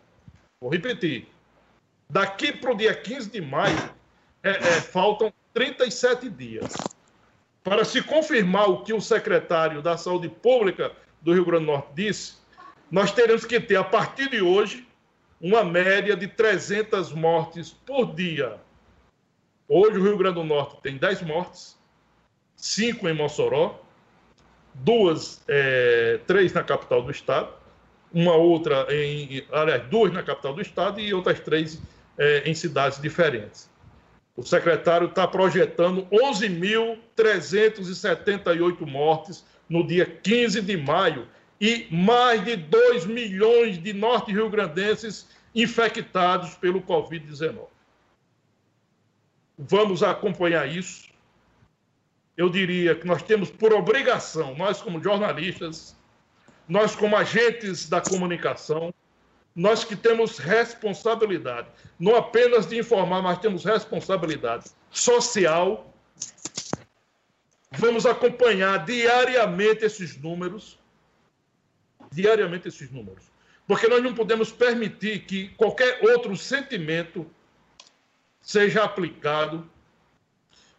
Vou 0.61 0.71
repetir. 0.71 1.26
Daqui 2.09 2.52
para 2.52 2.73
o 2.73 2.76
dia 2.76 2.95
15 2.95 3.31
de 3.31 3.40
maio, 3.40 3.90
é, 4.42 4.50
é, 4.50 4.81
faltam 4.81 5.33
37 5.52 6.28
dias. 6.28 6.73
Para 7.62 7.85
se 7.85 8.02
confirmar 8.02 8.68
o 8.68 8.82
que 8.82 8.92
o 8.92 9.00
secretário 9.00 9.80
da 9.80 9.97
Saúde 9.97 10.28
Pública 10.28 10.92
do 11.21 11.32
Rio 11.32 11.44
Grande 11.44 11.66
do 11.66 11.73
Norte 11.73 11.88
disse, 11.94 12.35
nós 12.90 13.12
teremos 13.12 13.44
que 13.44 13.61
ter, 13.61 13.76
a 13.76 13.85
partir 13.85 14.28
de 14.28 14.42
hoje, 14.42 14.87
uma 15.40 15.64
média 15.64 16.16
de 16.16 16.28
300 16.28 17.12
mortes 17.12 17.71
por 17.71 18.14
dia. 18.14 18.59
Hoje 19.68 19.99
o 19.99 20.02
Rio 20.02 20.18
Grande 20.18 20.35
do 20.35 20.44
Norte 20.44 20.80
tem 20.82 20.97
10 20.97 21.23
mortes, 21.23 21.78
5 22.56 23.09
em 23.09 23.14
Mossoró, 23.14 23.80
duas, 24.75 25.42
é, 25.49 26.21
três 26.26 26.52
na 26.52 26.62
capital 26.62 27.02
do 27.02 27.11
estado, 27.11 27.52
uma 28.12 28.35
outra 28.35 28.87
em, 28.90 29.44
aliás, 29.50 29.82
duas 29.88 30.12
na 30.12 30.23
capital 30.23 30.54
do 30.54 30.61
estado 30.61 31.00
e 31.00 31.14
outras 31.14 31.40
três 31.40 31.80
é, 32.18 32.42
em 32.49 32.54
cidades 32.54 33.00
diferentes. 33.00 33.72
O 34.35 34.43
secretário 34.43 35.09
está 35.09 35.29
projetando 35.29 36.07
11.378 36.07 38.87
mortes 38.87 39.45
no 39.69 39.87
dia 39.87 40.07
15 40.07 40.62
de 40.62 40.77
maio 40.77 41.29
e 41.61 41.87
mais 41.91 42.45
de 42.45 42.57
2 42.57 43.07
milhões 43.07 43.81
de 43.81 43.93
norte-riograndenses 43.93 45.29
infectados 45.55 46.55
pelo 46.55 46.83
Covid-19. 46.83 47.67
Vamos 49.59 50.03
acompanhar 50.03 50.67
isso. 50.67 51.12
Eu 52.37 52.49
diria 52.49 52.95
que 52.95 53.07
nós 53.07 53.23
temos 53.23 53.51
por 53.51 53.73
obrigação, 53.73 54.55
nós 54.57 54.81
como 54.81 55.03
jornalistas, 55.03 55.97
nós 56.67 56.97
como 56.97 57.17
agentes 57.17 57.89
da 57.89 58.01
comunicação, 58.01 58.95
nós 59.54 59.85
que 59.85 59.94
temos 59.94 60.38
responsabilidade, 60.38 61.68
não 61.99 62.16
apenas 62.16 62.66
de 62.66 62.78
informar, 62.78 63.23
mas 63.23 63.38
temos 63.38 63.64
responsabilidade 63.64 64.71
social. 64.90 65.92
Vamos 67.71 68.06
acompanhar 68.06 68.85
diariamente 68.85 69.85
esses 69.85 70.16
números, 70.16 70.78
diariamente 72.11 72.68
esses 72.68 72.90
números, 72.90 73.25
porque 73.66 73.88
nós 73.88 74.02
não 74.02 74.14
podemos 74.14 74.50
permitir 74.50 75.25
que 75.26 75.49
qualquer 75.50 76.02
outro 76.02 76.37
sentimento 76.37 77.26
seja 78.40 78.85
aplicado 78.85 79.71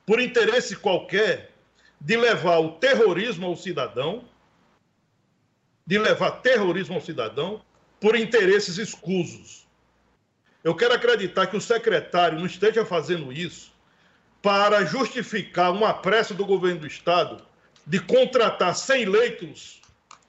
por 0.06 0.20
interesse 0.20 0.76
qualquer 0.76 1.52
de 2.00 2.18
levar 2.18 2.60
o 2.60 2.72
terrorismo 2.74 3.48
ao 3.48 3.56
cidadão, 3.56 4.28
de 5.86 5.98
levar 5.98 6.32
terrorismo 6.42 6.96
ao 6.96 7.02
cidadão 7.02 7.62
por 8.04 8.18
interesses 8.18 8.78
escusos. 8.78 9.66
Eu 10.62 10.76
quero 10.76 10.94
acreditar 10.94 11.48
que 11.48 11.56
o 11.56 11.62
secretário 11.62 12.38
não 12.38 12.46
esteja 12.46 12.84
fazendo 12.84 13.32
isso 13.32 13.72
para 14.42 14.84
justificar 14.84 15.72
uma 15.72 15.94
pressa 15.94 16.34
do 16.34 16.46
governo 16.46 16.82
do 16.82 16.88
Estado 16.88 17.42
de 17.88 18.02
contratar 18.02 18.76
100 18.76 19.06
leitos 19.06 19.82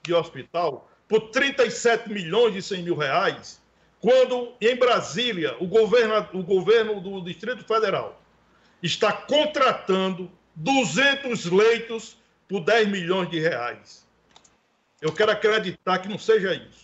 de 0.04 0.14
hospital 0.14 0.88
por 1.08 1.30
37 1.30 2.08
milhões 2.10 2.54
e 2.54 2.62
100 2.62 2.82
mil 2.84 2.94
reais, 2.94 3.60
quando 4.00 4.54
em 4.60 4.76
Brasília 4.76 5.56
o 5.58 5.66
governo, 5.66 6.28
o 6.32 6.44
governo 6.44 7.00
do 7.00 7.20
Distrito 7.24 7.64
Federal 7.64 8.22
está 8.84 9.12
contratando 9.12 10.30
200 10.54 11.46
leitos 11.46 12.16
por 12.48 12.60
10 12.60 12.86
milhões 12.86 13.28
de 13.30 13.40
reais. 13.40 14.06
Eu 15.02 15.12
quero 15.12 15.32
acreditar 15.32 15.98
que 15.98 16.08
não 16.08 16.20
seja 16.20 16.54
isso. 16.54 16.83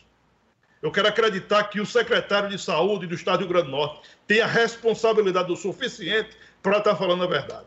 Eu 0.83 0.91
quero 0.91 1.09
acreditar 1.09 1.65
que 1.65 1.81
o 1.81 1.87
secretário 1.87 2.49
de 2.49 2.59
Saúde 2.59 3.07
do 3.07 3.15
Estado 3.15 3.39
do 3.39 3.45
Rio 3.45 3.53
Grande 3.53 3.67
do 3.67 3.77
Norte 3.77 4.09
tenha 4.27 4.47
responsabilidade 4.47 5.53
o 5.53 5.57
suficiente 5.57 6.31
para 6.63 6.79
estar 6.79 6.97
falando 6.97 7.25
a 7.25 7.27
verdade. 7.27 7.67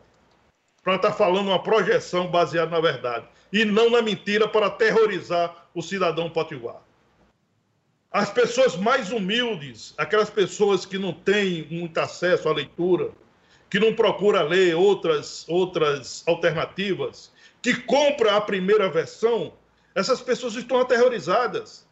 Para 0.82 0.96
estar 0.96 1.12
falando 1.12 1.46
uma 1.46 1.62
projeção 1.62 2.26
baseada 2.28 2.70
na 2.70 2.80
verdade. 2.80 3.26
E 3.52 3.64
não 3.64 3.88
na 3.88 4.02
mentira 4.02 4.48
para 4.48 4.66
aterrorizar 4.66 5.68
o 5.72 5.80
cidadão 5.80 6.28
potiguar. 6.28 6.82
As 8.10 8.30
pessoas 8.30 8.76
mais 8.76 9.10
humildes, 9.10 9.94
aquelas 9.96 10.30
pessoas 10.30 10.84
que 10.84 10.98
não 10.98 11.12
têm 11.12 11.66
muito 11.70 11.98
acesso 11.98 12.48
à 12.48 12.52
leitura, 12.52 13.10
que 13.70 13.80
não 13.80 13.94
procura 13.94 14.42
ler 14.42 14.76
outras, 14.76 15.44
outras 15.48 16.22
alternativas, 16.26 17.32
que 17.60 17.74
compra 17.74 18.36
a 18.36 18.40
primeira 18.40 18.88
versão, 18.88 19.52
essas 19.94 20.20
pessoas 20.20 20.54
estão 20.54 20.80
aterrorizadas. 20.80 21.83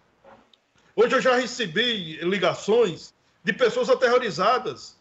Hoje 0.95 1.15
eu 1.15 1.21
já 1.21 1.37
recebi 1.37 2.17
ligações 2.23 3.15
de 3.43 3.53
pessoas 3.53 3.89
aterrorizadas, 3.89 4.97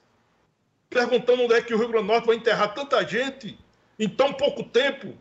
perguntando 0.90 1.44
onde 1.44 1.54
é 1.54 1.62
que 1.62 1.74
o 1.74 1.78
Rio 1.78 1.90
Grande 1.90 2.08
do 2.08 2.14
Norte 2.14 2.28
vai 2.28 2.36
enterrar 2.38 2.74
tanta 2.74 3.06
gente 3.06 3.58
em 4.00 4.08
tão 4.08 4.34
pouco 4.34 4.64
tempo. 4.64 5.18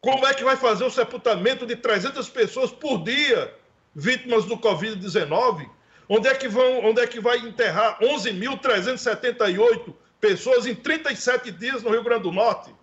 Como 0.00 0.26
é 0.26 0.34
que 0.34 0.44
vai 0.44 0.56
fazer 0.56 0.84
o 0.84 0.90
sepultamento 0.90 1.64
de 1.64 1.76
300 1.76 2.28
pessoas 2.28 2.70
por 2.70 3.02
dia 3.02 3.54
vítimas 3.94 4.44
do 4.44 4.56
Covid-19? 4.56 5.68
Onde 6.08 6.28
é 6.28 6.34
que 6.34 6.48
vão, 6.48 6.84
onde 6.84 7.00
é 7.00 7.06
que 7.06 7.20
vai 7.20 7.38
enterrar 7.38 8.00
11.378 8.00 9.94
pessoas 10.20 10.66
em 10.66 10.74
37 10.74 11.50
dias 11.52 11.82
no 11.82 11.90
Rio 11.90 12.02
Grande 12.02 12.24
do 12.24 12.32
Norte? 12.32 12.74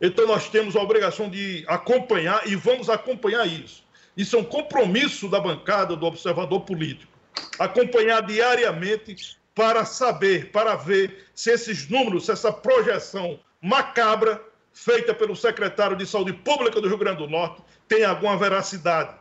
Então 0.00 0.26
nós 0.26 0.48
temos 0.48 0.74
a 0.74 0.80
obrigação 0.80 1.28
de 1.28 1.64
acompanhar 1.68 2.46
e 2.46 2.56
vamos 2.56 2.88
acompanhar 2.90 3.46
isso. 3.46 3.83
Isso 4.16 4.36
é 4.36 4.38
um 4.38 4.44
compromisso 4.44 5.28
da 5.28 5.40
bancada 5.40 5.96
do 5.96 6.06
observador 6.06 6.60
político. 6.60 7.12
Acompanhar 7.58 8.22
diariamente 8.22 9.36
para 9.54 9.84
saber, 9.84 10.50
para 10.50 10.74
ver 10.74 11.28
se 11.34 11.50
esses 11.50 11.88
números, 11.88 12.26
se 12.26 12.32
essa 12.32 12.52
projeção 12.52 13.38
macabra 13.60 14.42
feita 14.72 15.14
pelo 15.14 15.36
secretário 15.36 15.96
de 15.96 16.06
Saúde 16.06 16.32
Pública 16.32 16.80
do 16.80 16.88
Rio 16.88 16.98
Grande 16.98 17.18
do 17.18 17.28
Norte 17.28 17.62
tem 17.86 18.04
alguma 18.04 18.36
veracidade, 18.36 19.14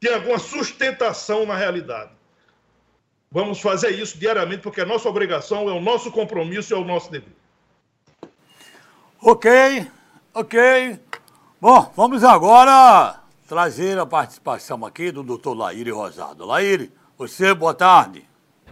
tem 0.00 0.12
alguma 0.12 0.38
sustentação 0.38 1.46
na 1.46 1.56
realidade. 1.56 2.10
Vamos 3.30 3.60
fazer 3.60 3.90
isso 3.90 4.18
diariamente, 4.18 4.62
porque 4.62 4.80
é 4.80 4.84
nossa 4.84 5.08
obrigação, 5.08 5.68
é 5.68 5.72
o 5.72 5.80
nosso 5.80 6.10
compromisso 6.10 6.72
e 6.72 6.74
é 6.74 6.78
o 6.78 6.84
nosso 6.84 7.10
dever. 7.10 7.36
Ok, 9.20 9.86
ok. 10.32 10.98
Bom, 11.60 11.92
vamos 11.94 12.24
agora 12.24 13.17
trazer 13.48 13.98
a 13.98 14.04
participação 14.04 14.84
aqui 14.84 15.10
do 15.10 15.22
doutor 15.22 15.54
Laíre 15.54 15.90
Rosado. 15.90 16.44
Laíre, 16.44 16.92
você, 17.16 17.54
boa 17.54 17.72
tarde. 17.72 18.22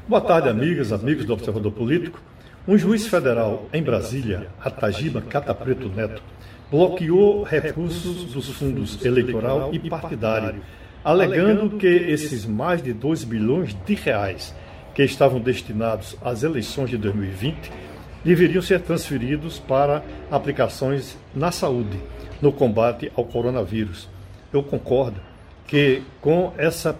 Boa 0.06 0.20
tarde, 0.20 0.50
amigas, 0.50 0.92
amigos 0.92 1.24
do 1.24 1.32
Observador 1.32 1.72
Político. 1.72 2.20
Um 2.68 2.76
juiz 2.76 3.06
federal 3.06 3.70
em 3.72 3.82
Brasília, 3.82 4.48
Atagiba 4.60 5.22
Catapreto 5.22 5.88
Neto, 5.88 6.22
bloqueou 6.70 7.42
recursos 7.42 8.24
dos 8.26 8.50
fundos 8.50 9.02
eleitoral 9.02 9.70
e 9.72 9.88
partidário, 9.88 10.60
alegando 11.02 11.78
que 11.78 11.86
esses 11.86 12.44
mais 12.44 12.82
de 12.82 12.92
2 12.92 13.24
bilhões 13.24 13.74
de 13.86 13.94
reais 13.94 14.54
que 14.94 15.02
estavam 15.02 15.40
destinados 15.40 16.18
às 16.22 16.42
eleições 16.42 16.90
de 16.90 16.98
2020 16.98 17.72
deveriam 18.22 18.60
ser 18.60 18.82
transferidos 18.82 19.58
para 19.58 20.04
aplicações 20.30 21.16
na 21.34 21.50
saúde, 21.50 21.98
no 22.42 22.52
combate 22.52 23.10
ao 23.16 23.24
coronavírus 23.24 24.14
eu 24.52 24.62
concordo 24.62 25.20
que 25.66 26.02
com 26.20 26.52
essa 26.56 26.98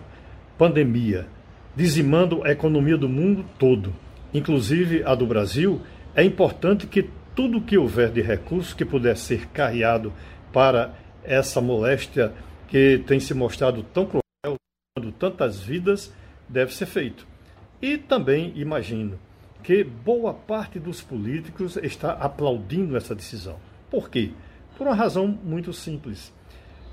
pandemia 0.59 1.27
dizimando 1.75 2.43
a 2.43 2.51
economia 2.51 2.97
do 2.97 3.09
mundo 3.09 3.45
todo, 3.59 3.93
inclusive 4.33 5.03
a 5.05 5.15
do 5.15 5.27
Brasil, 5.27 5.81
é 6.15 6.25
importante 6.25 6.87
que 6.87 7.11
tudo 7.35 7.61
que 7.61 7.77
houver 7.77 8.11
de 8.11 8.23
recursos 8.23 8.73
que 8.73 8.85
puder 8.85 9.17
ser 9.17 9.47
carreado 9.49 10.13
para 10.53 10.95
essa 11.23 11.61
moléstia 11.61 12.33
que 12.67 13.03
tem 13.07 13.21
se 13.21 13.35
mostrado 13.35 13.83
tão 13.83 14.07
cruel, 14.07 14.57
tantas 15.19 15.61
vidas, 15.61 16.13
deve 16.49 16.75
ser 16.75 16.87
feito. 16.87 17.27
E 17.81 17.99
também 17.99 18.53
imagino 18.57 19.19
que 19.63 19.85
boa 19.85 20.33
parte 20.33 20.79
dos 20.79 21.03
políticos 21.03 21.77
está 21.77 22.13
aplaudindo 22.13 22.97
essa 22.97 23.15
decisão. 23.15 23.59
Por 23.91 24.09
quê? 24.09 24.31
Por 24.79 24.87
uma 24.87 24.97
razão 24.97 25.27
muito 25.27 25.73
simples. 25.73 26.33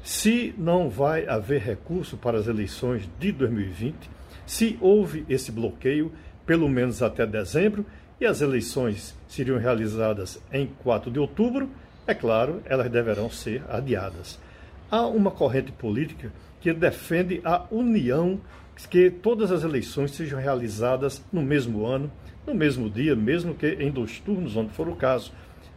Se 0.04 0.54
não 0.58 0.90
vai 0.90 1.26
haver 1.30 1.62
recurso 1.62 2.18
para 2.18 2.38
as 2.38 2.48
eleições 2.48 3.10
de 3.18 3.32
2020, 3.32 4.10
se 4.46 4.78
houve 4.82 5.26
esse 5.30 5.50
bloqueio, 5.50 6.12
pelo 6.46 6.68
menos 6.68 7.02
até 7.02 7.26
dezembro, 7.26 7.86
e 8.20 8.26
as 8.26 8.42
eleições 8.42 9.16
seriam 9.30 9.58
realizadas 9.58 10.44
em 10.52 10.68
4 10.84 11.10
de 11.10 11.20
outubro, 11.20 11.70
é 12.06 12.14
claro, 12.14 12.62
elas 12.66 12.92
deverão 12.92 13.30
ser 13.30 13.64
adiadas. 13.70 14.38
Há 14.92 15.08
uma 15.08 15.32
corrente 15.32 15.72
política 15.72 16.34
que 16.60 16.74
defende 16.74 17.40
a 17.42 17.66
união, 17.72 18.42
que 18.90 19.10
todas 19.10 19.54
as 19.54 19.64
eleições 19.64 20.12
sejam 20.12 20.38
realizadas 20.38 21.24
no 21.32 21.42
mesmo 21.42 21.86
ano, 21.86 22.12
no 22.46 22.54
mesmo 22.54 22.90
dia, 22.90 23.16
mesmo 23.16 23.56
que 23.56 23.68
em 23.68 23.90
dois 23.90 24.20
turnos, 24.20 24.58
onde 24.58 24.74
for 24.74 24.90
o 24.90 24.98
caso, 24.98 25.32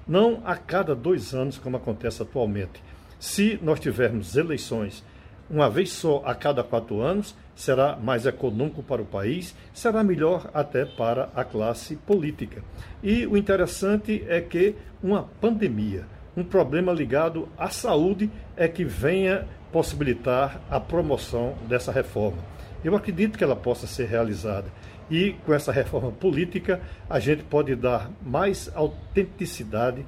não 0.06 0.42
a 0.44 0.56
cada 0.56 0.96
dois 0.96 1.32
anos, 1.32 1.58
como 1.58 1.76
acontece 1.76 2.22
atualmente. 2.22 2.82
Se 3.18 3.58
nós 3.62 3.80
tivermos 3.80 4.36
eleições 4.36 5.04
uma 5.48 5.70
vez 5.70 5.92
só 5.92 6.22
a 6.24 6.34
cada 6.34 6.64
quatro 6.64 7.00
anos, 7.00 7.34
será 7.54 7.96
mais 7.96 8.26
econômico 8.26 8.82
para 8.82 9.00
o 9.00 9.06
país, 9.06 9.54
será 9.72 10.02
melhor 10.02 10.50
até 10.52 10.84
para 10.84 11.30
a 11.34 11.44
classe 11.44 11.96
política. 11.96 12.62
E 13.02 13.26
o 13.26 13.36
interessante 13.36 14.24
é 14.28 14.40
que 14.40 14.74
uma 15.02 15.22
pandemia, 15.40 16.04
um 16.36 16.42
problema 16.42 16.92
ligado 16.92 17.48
à 17.56 17.70
saúde, 17.70 18.30
é 18.56 18.66
que 18.66 18.84
venha 18.84 19.46
possibilitar 19.72 20.60
a 20.70 20.80
promoção 20.80 21.54
dessa 21.68 21.92
reforma. 21.92 22.38
Eu 22.84 22.94
acredito 22.94 23.38
que 23.38 23.44
ela 23.44 23.56
possa 23.56 23.86
ser 23.86 24.06
realizada. 24.06 24.66
E 25.10 25.34
com 25.44 25.54
essa 25.54 25.70
reforma 25.70 26.10
política, 26.10 26.80
a 27.08 27.20
gente 27.20 27.44
pode 27.44 27.74
dar 27.76 28.10
mais 28.24 28.70
autenticidade, 28.74 30.04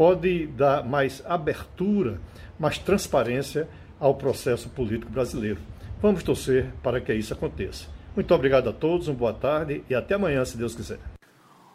pode 0.00 0.46
dar 0.46 0.82
mais 0.82 1.22
abertura, 1.26 2.18
mais 2.58 2.78
transparência 2.78 3.68
ao 4.00 4.14
processo 4.14 4.70
político 4.70 5.12
brasileiro. 5.12 5.58
Vamos 6.00 6.22
torcer 6.22 6.72
para 6.82 7.02
que 7.02 7.12
isso 7.12 7.34
aconteça. 7.34 7.84
Muito 8.16 8.34
obrigado 8.34 8.70
a 8.70 8.72
todos, 8.72 9.08
uma 9.08 9.14
boa 9.14 9.34
tarde 9.34 9.84
e 9.90 9.94
até 9.94 10.14
amanhã, 10.14 10.42
se 10.42 10.56
Deus 10.56 10.74
quiser. 10.74 10.98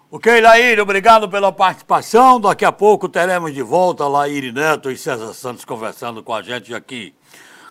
Ok, 0.09 0.41
Laíri, 0.41 0.81
obrigado 0.81 1.29
pela 1.29 1.51
participação. 1.51 2.41
Daqui 2.41 2.65
a 2.65 2.71
pouco 2.71 3.07
teremos 3.07 3.53
de 3.53 3.61
volta 3.61 4.07
Laíri 4.07 4.51
Neto 4.51 4.89
e 4.89 4.97
César 4.97 5.31
Santos 5.35 5.63
conversando 5.63 6.23
com 6.23 6.33
a 6.33 6.41
gente 6.41 6.73
aqui. 6.73 7.13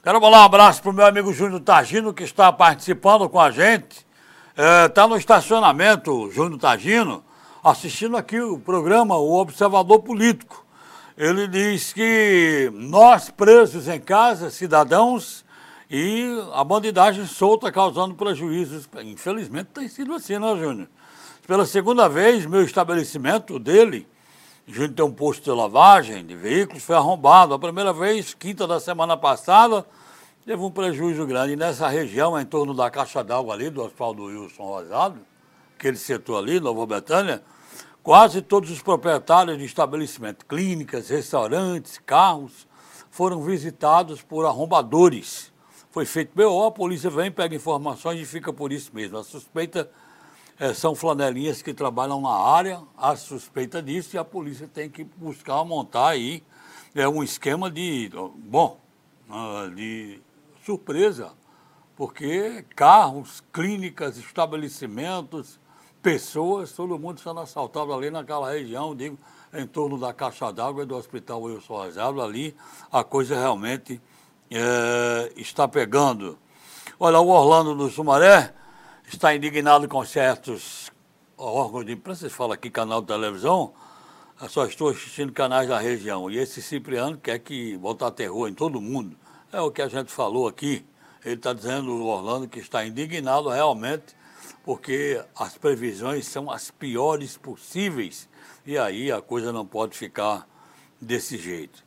Quero 0.05 0.21
mandar 0.21 0.39
um 0.39 0.45
abraço 0.45 0.81
para 0.81 0.93
o 0.93 0.95
meu 0.95 1.05
amigo 1.05 1.33
Júnior 1.33 1.63
Tagino, 1.63 2.15
que 2.15 2.23
está 2.23 2.53
participando 2.53 3.29
com 3.29 3.41
a 3.41 3.51
gente. 3.51 4.07
Está 4.87 5.03
é, 5.03 5.07
no 5.09 5.17
estacionamento, 5.17 6.31
Júnior 6.31 6.61
Tagino, 6.61 7.24
assistindo 7.65 8.15
aqui 8.15 8.39
o 8.39 8.59
programa 8.59 9.17
O 9.17 9.41
Observador 9.41 10.01
Político. 10.01 10.67
Ele 11.17 11.49
diz 11.49 11.95
que 11.95 12.71
nós 12.75 13.31
presos 13.31 13.89
em 13.89 13.99
casa, 13.99 14.51
cidadãos, 14.51 15.43
e 15.91 16.27
a 16.53 16.63
bandidagem 16.63 17.25
solta 17.25 17.73
causando 17.73 18.15
prejuízos. 18.15 18.87
Infelizmente 19.03 19.71
tem 19.73 19.89
sido 19.89 20.13
assim, 20.13 20.39
né, 20.39 20.55
Júnior? 20.57 20.89
Pela 21.47 21.65
segunda 21.65 22.07
vez, 22.07 22.45
meu 22.45 22.63
estabelecimento 22.63 23.59
dele, 23.59 24.07
junto 24.67 24.93
tem 24.93 25.05
um 25.05 25.13
posto 25.13 25.45
de 25.45 25.51
lavagem 25.51 26.27
de 26.27 26.37
veículos, 26.37 26.83
foi 26.83 26.97
arrombado. 26.97 27.55
A 27.55 27.59
primeira 27.59 27.95
vez, 27.95 28.35
quinta 28.35 28.67
da 28.67 28.79
semana 28.79 29.17
passada, 29.17 29.87
teve 30.45 30.63
um 30.63 30.71
prejuízo 30.71 31.25
grande. 31.27 31.57
nessa 31.57 31.89
região, 31.89 32.39
em 32.39 32.45
torno 32.45 32.75
da 32.75 32.91
caixa 32.91 33.25
d'água 33.25 33.55
ali, 33.55 33.71
do 33.71 33.83
Hospital 33.83 34.15
do 34.15 34.25
Wilson 34.25 34.65
Rosado, 34.65 35.21
aquele 35.79 35.97
setor 35.97 36.43
ali, 36.43 36.61
Nova 36.61 36.85
Betânia, 36.87 37.43
quase 38.05 38.43
todos 38.43 38.71
os 38.71 38.83
proprietários 38.83 39.57
de 39.57 39.65
estabelecimento, 39.65 40.45
clínicas, 40.45 41.09
restaurantes, 41.09 41.99
carros, 42.05 42.69
foram 43.11 43.43
visitados 43.43 44.21
por 44.21 44.45
arrombadores. 44.45 45.51
Foi 45.91 46.05
feito 46.05 46.33
BO, 46.35 46.67
a 46.67 46.71
polícia 46.71 47.09
vem, 47.09 47.33
pega 47.33 47.57
informações 47.57 48.21
e 48.21 48.27
fica 48.27 48.53
por 48.53 48.73
isso 48.73 48.91
mesmo. 48.93 49.17
A 49.17 49.25
suspeita 49.25 49.91
é, 50.59 50.75
são 50.75 50.95
flanelinhas 50.95 51.63
que 51.63 51.73
trabalham 51.73 52.21
na 52.21 52.37
área, 52.37 52.83
há 52.95 53.17
suspeita 53.17 53.83
disso 53.83 54.15
e 54.15 54.19
a 54.19 54.25
polícia 54.25 54.69
tem 54.69 54.91
que 54.91 55.03
buscar 55.03 55.65
montar 55.65 56.09
aí 56.09 56.43
é, 56.95 57.09
um 57.09 57.23
esquema 57.23 57.71
de, 57.71 58.11
bom, 58.37 58.79
ah, 59.31 59.71
de 59.75 60.21
surpresa, 60.63 61.33
porque 61.97 62.67
carros, 62.77 63.43
clínicas, 63.51 64.19
estabelecimentos, 64.19 65.59
pessoas, 66.05 66.71
todo 66.73 66.99
mundo 66.99 67.19
sendo 67.19 67.41
assaltado 67.41 67.95
ali 67.95 68.11
naquela 68.11 68.51
região, 68.51 68.95
digo, 68.95 69.19
em 69.55 69.67
torno 69.67 69.99
da 69.99 70.13
caixa 70.13 70.53
d'água 70.53 70.83
e 70.83 70.87
do 70.87 70.95
Hospital 70.95 71.41
Wilson 71.41 71.75
Rosado, 71.75 72.21
ali 72.21 72.55
a 72.93 73.03
coisa 73.03 73.35
realmente 73.35 73.99
é, 74.51 75.33
está 75.35 75.67
pegando. 75.67 76.39
Olha, 77.01 77.19
o 77.19 77.29
Orlando 77.29 77.75
do 77.75 77.89
Sumaré, 77.89 78.53
está 79.11 79.35
indignado 79.35 79.89
com 79.89 80.05
certos 80.05 80.93
órgãos 81.39 81.87
de 81.87 81.93
imprensa, 81.93 82.21
vocês 82.21 82.33
falam 82.35 82.53
aqui 82.53 82.69
canal 82.69 83.01
de 83.01 83.07
televisão, 83.07 83.73
eu 84.43 84.49
só 84.51 84.67
estou 84.67 84.91
assistindo 84.91 85.33
canais 85.33 85.69
da 85.69 85.79
região. 85.79 86.31
E 86.31 86.37
esse 86.37 86.61
Cipriano 86.61 87.17
quer 87.17 87.39
que 87.39 87.79
botar 87.79 88.11
terror 88.11 88.47
em 88.47 88.53
todo 88.53 88.79
mundo. 88.79 89.17
É 89.51 89.59
o 89.59 89.71
que 89.71 89.81
a 89.81 89.89
gente 89.89 90.13
falou 90.13 90.47
aqui. 90.47 90.85
Ele 91.25 91.37
está 91.37 91.55
dizendo, 91.55 91.91
o 91.93 92.07
Orlando, 92.07 92.47
que 92.47 92.59
está 92.59 92.85
indignado 92.85 93.49
realmente, 93.49 94.15
porque 94.65 95.23
as 95.37 95.57
previsões 95.57 96.27
são 96.27 96.51
as 96.51 96.71
piores 96.71 97.37
possíveis. 97.37 98.29
E 98.67 98.79
aí 98.79 99.13
a 99.13 99.21
coisa 99.21 99.53
não 99.53 99.67
pode 99.67 99.97
ficar 99.97 100.49
desse 101.01 101.37
jeito. 101.37 101.85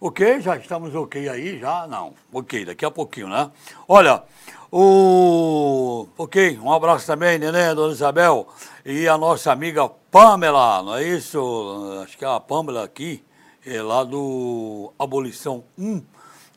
Ok, 0.00 0.40
já 0.40 0.56
estamos 0.56 0.94
ok 0.94 1.28
aí, 1.28 1.58
já? 1.58 1.86
Não. 1.86 2.14
Ok, 2.32 2.64
daqui 2.64 2.84
a 2.86 2.90
pouquinho, 2.90 3.28
né? 3.28 3.50
Olha, 3.86 4.22
o... 4.72 6.08
Ok, 6.16 6.58
um 6.58 6.72
abraço 6.72 7.06
também, 7.06 7.38
Nenê, 7.38 7.74
Dona 7.74 7.92
Isabel, 7.92 8.48
e 8.84 9.06
a 9.06 9.18
nossa 9.18 9.52
amiga 9.52 9.88
Pamela, 10.10 10.82
não 10.82 10.94
é 10.94 11.04
isso? 11.04 12.00
Acho 12.02 12.16
que 12.16 12.24
é 12.24 12.28
a 12.28 12.40
Pamela 12.40 12.84
aqui, 12.84 13.22
é 13.66 13.82
lá 13.82 14.02
do 14.04 14.92
Abolição 14.98 15.64
1. 15.76 16.02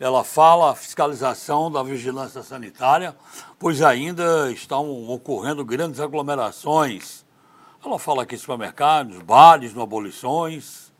Ela 0.04 0.22
fala 0.22 0.72
a 0.72 0.76
fiscalização 0.76 1.72
da 1.72 1.82
vigilância 1.82 2.44
sanitária, 2.44 3.16
pois 3.58 3.82
ainda 3.82 4.52
estão 4.52 5.10
ocorrendo 5.10 5.64
grandes 5.64 6.02
aglomerações. 6.02 7.24
Ela 7.82 7.98
fala 7.98 8.24
aqui 8.24 8.38
supermercados, 8.38 9.20
bares, 9.20 9.74
no 9.74 9.82
abolições, 9.82 10.92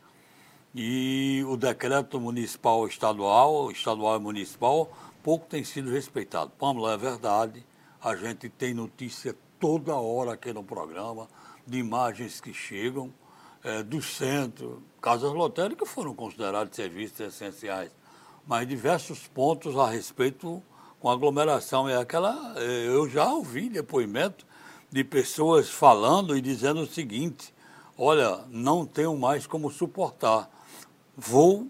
e 0.74 1.44
o 1.46 1.54
decreto 1.54 2.18
municipal 2.18 2.86
estadual, 2.88 3.70
estadual 3.70 4.16
e 4.16 4.22
municipal, 4.22 4.90
pouco 5.22 5.44
tem 5.44 5.62
sido 5.64 5.90
respeitado. 5.90 6.52
Pamela, 6.58 6.94
é 6.94 6.96
verdade, 6.96 7.62
a 8.02 8.16
gente 8.16 8.48
tem 8.48 8.72
notícia 8.72 9.36
toda 9.60 9.94
hora 9.94 10.32
aqui 10.32 10.50
no 10.50 10.64
programa 10.64 11.28
de 11.66 11.76
imagens 11.76 12.40
que 12.40 12.54
chegam 12.54 13.12
é, 13.62 13.82
do 13.82 14.00
centro. 14.00 14.82
Casas 15.02 15.34
lotéricas 15.34 15.90
foram 15.90 16.14
consideradas 16.14 16.74
serviços 16.74 17.20
essenciais, 17.20 17.90
mas 18.46 18.68
diversos 18.68 19.26
pontos 19.26 19.76
a 19.76 19.88
respeito 19.88 20.62
com 21.00 21.10
aglomeração. 21.10 21.88
É 21.88 21.96
aquela, 21.96 22.54
é, 22.56 22.86
eu 22.86 23.08
já 23.08 23.26
ouvi 23.32 23.68
depoimento 23.68 24.46
de 24.90 25.02
pessoas 25.02 25.68
falando 25.68 26.36
e 26.36 26.40
dizendo 26.40 26.82
o 26.82 26.86
seguinte: 26.86 27.52
olha, 27.96 28.44
não 28.48 28.86
tenho 28.86 29.16
mais 29.16 29.46
como 29.46 29.70
suportar, 29.70 30.48
vou 31.16 31.68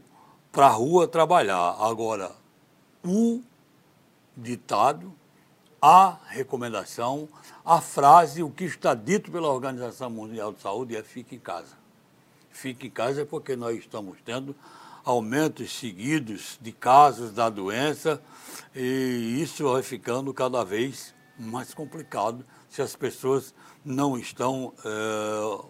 para 0.53 0.67
a 0.67 0.71
rua 0.71 1.09
trabalhar. 1.09 1.77
Agora, 1.81 2.33
o 3.05 3.43
ditado, 4.37 5.13
a 5.81 6.19
recomendação, 6.29 7.29
a 7.65 7.81
frase, 7.81 8.43
o 8.43 8.51
que 8.51 8.65
está 8.65 8.95
dito 8.95 9.31
pela 9.31 9.49
Organização 9.49 10.11
Mundial 10.11 10.53
de 10.53 10.61
Saúde 10.61 10.97
é 10.97 11.03
fique 11.03 11.35
em 11.37 11.41
casa. 11.41 11.77
Fique 12.51 12.87
em 12.87 12.91
casa 12.91 13.27
porque 13.27 13.57
nós 13.57 13.77
estamos 13.79 14.19
tendo 14.25 14.55
aumentos 15.05 15.73
seguidos 15.73 16.59
de 16.61 16.73
casos 16.73 17.33
da 17.33 17.51
doença 17.51 18.23
e 18.75 19.39
isso 19.41 19.71
vai 19.71 19.83
ficando 19.83 20.33
cada 20.33 20.65
vez 20.65 21.15
mais 21.39 21.75
complicado 21.75 22.45
se 22.69 22.81
as 22.81 22.97
pessoas 22.97 23.55
não 23.85 24.17
estão 24.17 24.73
é, 24.85 25.65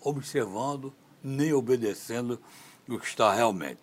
observando 0.00 0.94
nem 1.22 1.52
obedecendo 1.52 2.40
o 2.88 2.98
que 2.98 3.06
está 3.06 3.32
realmente. 3.32 3.80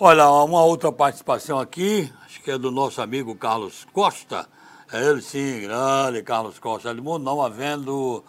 Olha, 0.00 0.30
uma 0.30 0.64
outra 0.64 0.90
participação 0.90 1.58
aqui, 1.58 2.10
acho 2.24 2.40
que 2.42 2.50
é 2.50 2.58
do 2.58 2.70
nosso 2.70 3.02
amigo 3.02 3.34
Carlos 3.34 3.86
Costa. 3.92 4.48
É 4.90 5.04
ele 5.04 5.20
sim, 5.20 5.60
grande 5.60 6.22
Carlos 6.22 6.58
Costa. 6.58 6.94
do 6.94 7.02
mundo 7.02 7.24
não 7.24 7.42
havendo 7.42 8.24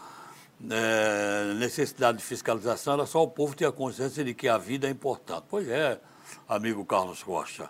é, 0.70 1.54
necessidade 1.56 2.18
de 2.18 2.24
fiscalização, 2.24 2.94
era 2.94 3.06
só 3.06 3.24
o 3.24 3.28
povo 3.28 3.56
ter 3.56 3.66
a 3.66 3.72
consciência 3.72 4.24
de 4.24 4.34
que 4.34 4.48
a 4.48 4.58
vida 4.58 4.88
é 4.88 4.90
importante. 4.90 5.46
Pois 5.48 5.68
é, 5.68 6.00
amigo 6.48 6.84
Carlos 6.86 7.24
Costa. 7.24 7.70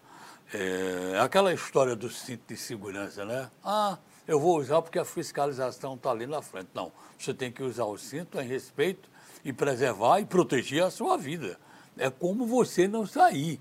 É, 0.52 1.20
aquela 1.22 1.54
história 1.54 1.96
do 1.96 2.10
cinto 2.10 2.42
de 2.48 2.58
segurança, 2.58 3.24
né? 3.24 3.52
Ah, 3.64 4.00
eu 4.28 4.40
vou 4.40 4.58
usar 4.58 4.82
porque 4.82 4.98
a 4.98 5.06
fiscalização 5.06 5.94
está 5.94 6.10
ali 6.10 6.26
na 6.26 6.42
frente. 6.42 6.70
Não, 6.74 6.92
você 7.18 7.34
tem 7.34 7.52
que 7.52 7.62
usar 7.62 7.86
o 7.86 7.98
cinto 7.98 8.40
em 8.40 8.48
respeito 8.48 9.10
e 9.46 9.54
preservar 9.54 10.20
e 10.20 10.26
proteger 10.26 10.84
a 10.84 10.90
sua 10.90 11.18
vida. 11.18 11.60
É 11.98 12.10
como 12.10 12.48
você 12.48 12.88
não 12.88 13.06
sair. 13.06 13.60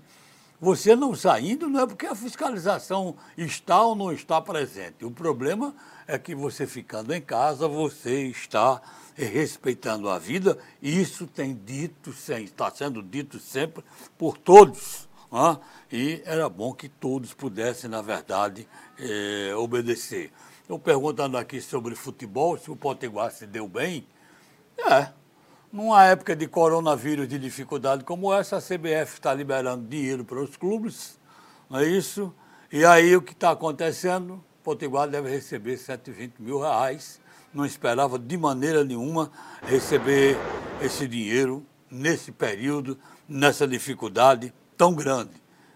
Você 0.61 0.95
não 0.95 1.15
saindo 1.15 1.69
não 1.69 1.79
é 1.81 1.87
porque 1.87 2.05
a 2.05 2.15
fiscalização 2.15 3.15
está 3.37 3.81
ou 3.81 3.95
não 3.95 4.11
está 4.11 4.41
presente. 4.41 5.05
O 5.05 5.11
problema 5.11 5.73
é 6.05 6.19
que 6.19 6.35
você 6.35 6.67
ficando 6.67 7.13
em 7.13 7.21
casa, 7.21 7.67
você 7.67 8.23
está 8.23 8.81
respeitando 9.25 10.09
a 10.09 10.17
vida. 10.19 10.57
Isso 10.81 11.27
tem 11.27 11.53
dito, 11.53 12.11
está 12.11 12.71
sendo 12.71 13.01
dito 13.01 13.39
sempre 13.39 13.83
por 14.17 14.37
todos. 14.37 15.07
Né? 15.31 15.57
E 15.91 16.21
era 16.25 16.47
bom 16.49 16.73
que 16.73 16.89
todos 16.89 17.33
pudessem, 17.33 17.89
na 17.89 18.01
verdade, 18.01 18.67
eh, 18.97 19.53
obedecer. 19.55 20.31
Estou 20.61 20.77
perguntando 20.77 21.37
aqui 21.37 21.59
sobre 21.61 21.95
futebol, 21.95 22.57
se 22.57 22.69
o 22.69 22.75
Potiguar 22.75 23.31
se 23.31 23.47
deu 23.47 23.67
bem. 23.67 24.05
É, 24.77 25.09
numa 25.71 26.05
época 26.05 26.35
de 26.35 26.47
coronavírus, 26.47 27.27
de 27.27 27.37
dificuldade 27.37 28.03
como 28.03 28.33
essa, 28.33 28.57
a 28.57 28.61
CBF 28.61 29.15
está 29.15 29.33
liberando 29.33 29.87
dinheiro 29.87 30.23
para 30.23 30.39
os 30.39 30.55
clubes, 30.55 31.19
não 31.69 31.79
é 31.79 31.85
isso? 31.85 32.33
E 32.71 32.85
aí 32.85 33.15
o 33.15 33.21
que 33.21 33.33
está 33.33 33.51
acontecendo? 33.51 34.33
O 34.33 34.63
Potiguar 34.63 35.07
deve 35.07 35.29
receber 35.29 35.77
120 35.77 36.39
mil 36.39 36.59
reais. 36.59 37.18
Não 37.53 37.65
esperava 37.65 38.19
de 38.19 38.37
maneira 38.37 38.83
nenhuma 38.83 39.31
receber 39.63 40.37
esse 40.81 41.07
dinheiro 41.07 41.65
nesse 41.89 42.31
período, 42.31 42.97
nessa 43.27 43.67
dificuldade 43.67 44.53
tão 44.77 44.93
grande. 44.93 45.31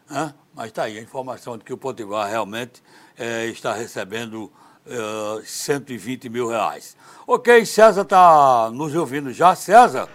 Né? 0.09 0.33
Mas 0.53 0.67
está 0.67 0.83
aí 0.83 0.97
a 0.97 1.01
informação 1.01 1.57
de 1.57 1.63
que 1.63 1.73
o 1.73 1.77
Potiguar 1.77 2.29
realmente 2.29 2.83
é, 3.17 3.47
está 3.47 3.73
recebendo 3.73 4.51
uh, 4.85 5.43
120 5.43 6.29
mil 6.29 6.47
reais. 6.47 6.95
Ok, 7.25 7.65
César 7.65 8.01
está 8.01 8.69
nos 8.71 8.93
ouvindo 8.95 9.31
já. 9.31 9.55
César, 9.55 10.07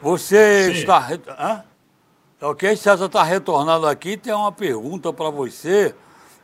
você 0.00 0.72
Sim. 0.72 0.80
está. 0.80 1.08
Hã? 1.38 1.64
Ok, 2.40 2.76
César 2.76 3.06
está 3.06 3.22
retornando 3.22 3.86
aqui. 3.86 4.16
Tem 4.16 4.32
uma 4.32 4.52
pergunta 4.52 5.12
para 5.12 5.30
você. 5.30 5.94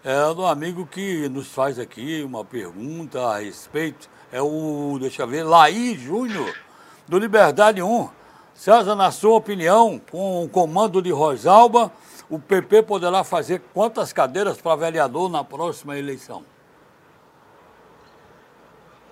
É 0.03 0.35
do 0.35 0.47
amigo 0.47 0.87
que 0.87 1.29
nos 1.29 1.49
faz 1.49 1.79
aqui 1.79 2.23
uma 2.23 2.43
pergunta 2.43 3.21
a 3.21 3.39
respeito. 3.39 4.09
É 4.33 4.41
o, 4.41 4.97
deixa 5.01 5.23
eu 5.23 5.27
ver, 5.27 5.43
Laí 5.43 5.97
Júnior, 5.97 6.55
do 7.09 7.19
Liberdade 7.19 7.83
1. 7.83 8.11
César, 8.55 8.95
na 8.95 9.11
sua 9.11 9.37
opinião, 9.37 10.01
com 10.11 10.45
o 10.45 10.49
comando 10.49 11.03
de 11.03 11.11
Rosalba, 11.11 11.91
o 12.29 12.39
PP 12.39 12.85
poderá 12.85 13.25
fazer 13.25 13.61
quantas 13.75 14.13
cadeiras 14.13 14.61
para 14.61 14.77
vereador 14.77 15.29
na 15.29 15.43
próxima 15.43 15.99
eleição? 15.99 16.45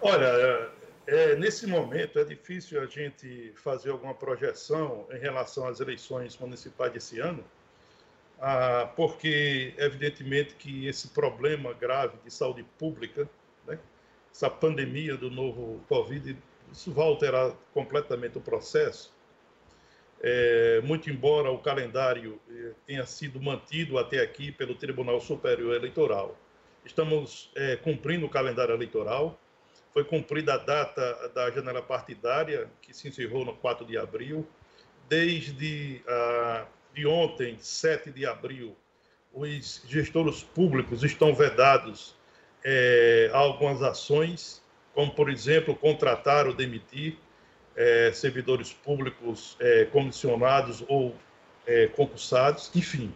Olha, 0.01 0.27
é, 0.27 0.69
é, 1.09 1.37
nesse 1.37 1.67
momento 1.67 2.21
é 2.21 2.25
difícil 2.25 2.81
a 2.81 2.87
gente 2.87 3.53
fazer 3.57 3.91
alguma 3.91 4.15
projeção 4.15 5.05
em 5.11 5.19
relação 5.19 5.67
às 5.67 5.81
eleições 5.81 6.39
municipais 6.39 6.93
desse 6.93 7.19
ano, 7.19 7.43
ah, 8.41 8.89
porque 8.95 9.75
evidentemente 9.77 10.55
que 10.55 10.87
esse 10.87 11.09
problema 11.09 11.73
grave 11.73 12.17
de 12.25 12.33
saúde 12.33 12.65
pública, 12.79 13.29
essa 14.39 14.49
pandemia 14.49 15.17
do 15.17 15.29
novo 15.29 15.81
Covid, 15.89 16.39
isso 16.71 16.93
vai 16.93 17.05
alterar 17.05 17.51
completamente 17.75 18.39
o 18.39 18.41
processo. 18.41 19.13
É, 20.21 20.81
muito 20.85 21.11
embora 21.11 21.51
o 21.51 21.59
calendário 21.59 22.41
eh, 22.49 22.73
tenha 22.87 23.05
sido 23.05 23.41
mantido 23.41 23.99
até 23.99 24.21
aqui 24.21 24.53
pelo 24.53 24.77
Tribunal 24.77 25.21
Superior 25.21 25.75
Eleitoral. 25.75 26.37
Estamos 26.85 27.51
é, 27.57 27.77
cumprindo 27.77 28.27
o 28.27 28.29
calendário 28.29 28.75
eleitoral, 28.75 29.37
foi 29.93 30.05
cumprida 30.05 30.55
a 30.55 30.57
data 30.57 31.29
da 31.35 31.51
janela 31.51 31.83
partidária, 31.83 32.71
que 32.81 32.95
se 32.95 33.09
encerrou 33.09 33.45
no 33.45 33.57
4 33.57 33.85
de 33.85 33.99
abril. 33.99 34.47
Desde 35.09 36.01
ah, 36.07 36.67
de 36.95 37.07
ontem, 37.07 37.57
7 37.59 38.13
de 38.13 38.25
abril, 38.25 38.77
os 39.33 39.83
gestores 39.89 40.45
públicos 40.45 41.03
estão 41.03 41.35
vedados 41.35 42.18
é, 42.65 43.31
algumas 43.33 43.83
ações, 43.83 44.63
como, 44.95 45.13
por 45.13 45.31
exemplo, 45.31 45.75
contratar 45.75 46.47
ou 46.47 46.55
demitir 46.55 47.17
é, 47.77 48.11
servidores 48.13 48.73
públicos 48.73 49.57
é, 49.61 49.85
comissionados 49.87 50.85
ou 50.89 51.15
é, 51.67 51.87
concursados, 51.87 52.71
enfim. 52.75 53.13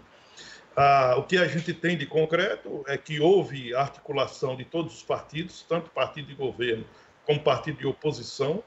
Ah, 0.77 1.17
o 1.19 1.25
que 1.25 1.37
a 1.37 1.47
gente 1.47 1.75
tem 1.75 1.99
de 1.99 2.07
concreto 2.07 2.83
é 2.87 2.97
que 2.97 3.21
houve 3.21 3.75
articulação 3.75 4.57
de 4.57 4.65
todos 4.65 4.95
os 4.95 5.03
partidos, 5.03 5.65
tanto 5.69 5.91
partido 5.91 6.29
de 6.29 6.35
governo 6.35 6.85
como 7.27 7.41
partido 7.41 7.79
de 7.79 7.87
oposição, 7.87 8.63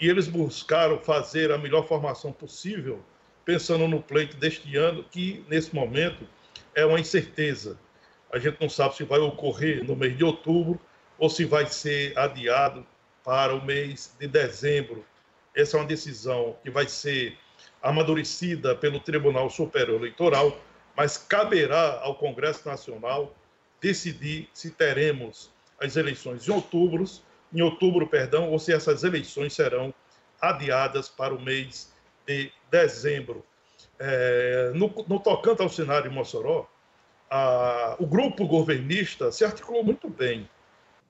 e 0.00 0.08
eles 0.08 0.28
buscaram 0.28 0.98
fazer 0.98 1.50
a 1.50 1.58
melhor 1.58 1.86
formação 1.86 2.32
possível, 2.32 3.00
pensando 3.44 3.88
no 3.88 4.02
pleito 4.02 4.36
deste 4.36 4.76
ano, 4.76 5.02
que 5.04 5.44
nesse 5.48 5.74
momento 5.74 6.26
é 6.74 6.84
uma 6.84 7.00
incerteza. 7.00 7.78
A 8.32 8.38
gente 8.38 8.60
não 8.60 8.68
sabe 8.68 8.96
se 8.96 9.04
vai 9.04 9.18
ocorrer 9.18 9.84
no 9.84 9.96
mês 9.96 10.16
de 10.16 10.24
outubro 10.24 10.80
ou 11.18 11.30
se 11.30 11.44
vai 11.44 11.66
ser 11.66 12.16
adiado 12.18 12.86
para 13.24 13.54
o 13.54 13.64
mês 13.64 14.14
de 14.18 14.26
dezembro. 14.26 15.04
Essa 15.54 15.76
é 15.76 15.80
uma 15.80 15.86
decisão 15.86 16.56
que 16.62 16.70
vai 16.70 16.86
ser 16.86 17.36
amadurecida 17.82 18.74
pelo 18.74 19.00
Tribunal 19.00 19.50
Superior 19.50 19.96
Eleitoral 19.96 20.56
mas 20.98 21.16
caberá 21.16 22.00
ao 22.02 22.16
Congresso 22.16 22.68
Nacional 22.68 23.32
decidir 23.80 24.48
se 24.52 24.72
teremos 24.72 25.48
as 25.80 25.94
eleições 25.94 26.48
em 26.48 26.50
outubro, 26.50 27.04
em 27.54 27.62
outubro, 27.62 28.08
perdão, 28.08 28.50
ou 28.50 28.58
se 28.58 28.72
essas 28.72 29.04
eleições 29.04 29.52
serão 29.52 29.94
adiadas 30.40 31.08
para 31.08 31.32
o 31.32 31.40
mês 31.40 31.94
de 32.26 32.50
dezembro. 32.68 33.46
É, 33.96 34.72
no, 34.74 34.92
no, 35.06 35.20
tocante 35.20 35.62
ao 35.62 35.68
cenário 35.68 36.10
de 36.10 36.16
Mossoró, 36.16 36.68
a, 37.30 37.96
o 37.98 38.06
grupo 38.06 38.46
governista 38.46 39.30
se 39.30 39.44
articulou 39.44 39.84
muito 39.84 40.08
bem, 40.08 40.48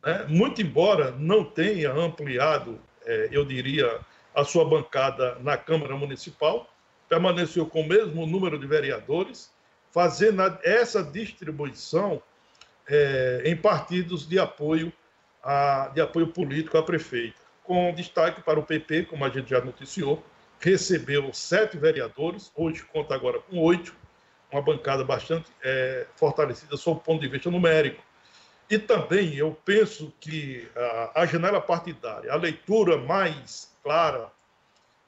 né? 0.04 0.24
muito 0.28 0.61
embora 0.61 1.12
não 1.12 1.44
tenha 1.44 1.92
ampliado, 1.92 2.78
é, 3.04 3.28
eu 3.31 3.44
diria, 3.44 4.00
a 4.35 4.44
sua 4.44 4.64
bancada 4.64 5.37
na 5.40 5.57
Câmara 5.57 5.96
Municipal, 5.96 6.68
permaneceu 7.09 7.66
com 7.66 7.81
o 7.81 7.88
mesmo 7.88 8.26
número 8.26 8.59
de 8.59 8.66
vereadores, 8.66 9.50
fazendo 9.90 10.42
essa 10.62 11.02
distribuição 11.02 12.22
é, 12.88 13.42
em 13.44 13.57
partidos 13.57 14.28
de 14.28 14.38
apoio, 14.38 14.92
a, 15.42 15.90
de 15.94 16.00
apoio 16.00 16.28
político 16.28 16.76
à 16.76 16.83
prefeita, 16.83 17.38
com 17.64 17.92
destaque 17.94 18.42
para 18.42 18.59
o 18.59 18.62
PP, 18.62 19.04
como 19.04 19.24
a 19.24 19.28
gente 19.28 19.50
já 19.50 19.61
noticiou, 19.64 20.22
recebeu 20.61 21.33
sete 21.33 21.76
vereadores, 21.76 22.50
hoje 22.54 22.85
conta 22.85 23.14
agora 23.14 23.40
com 23.40 23.59
oito, 23.59 23.94
uma 24.50 24.62
bancada 24.62 25.04
bastante 25.04 25.50
é, 25.62 26.06
fortalecida 26.16 26.76
sob 26.76 26.98
o 26.98 27.02
ponto 27.02 27.20
de 27.20 27.28
vista 27.28 27.50
numérico. 27.50 28.02
E 28.70 28.78
também 28.78 29.34
eu 29.34 29.56
penso 29.64 30.12
que 30.20 30.68
a, 30.76 31.22
a 31.22 31.26
janela 31.26 31.61
partidária, 31.61 32.32
a 32.32 32.37
leitura 32.37 32.98
mais 32.98 33.74
clara 33.82 34.30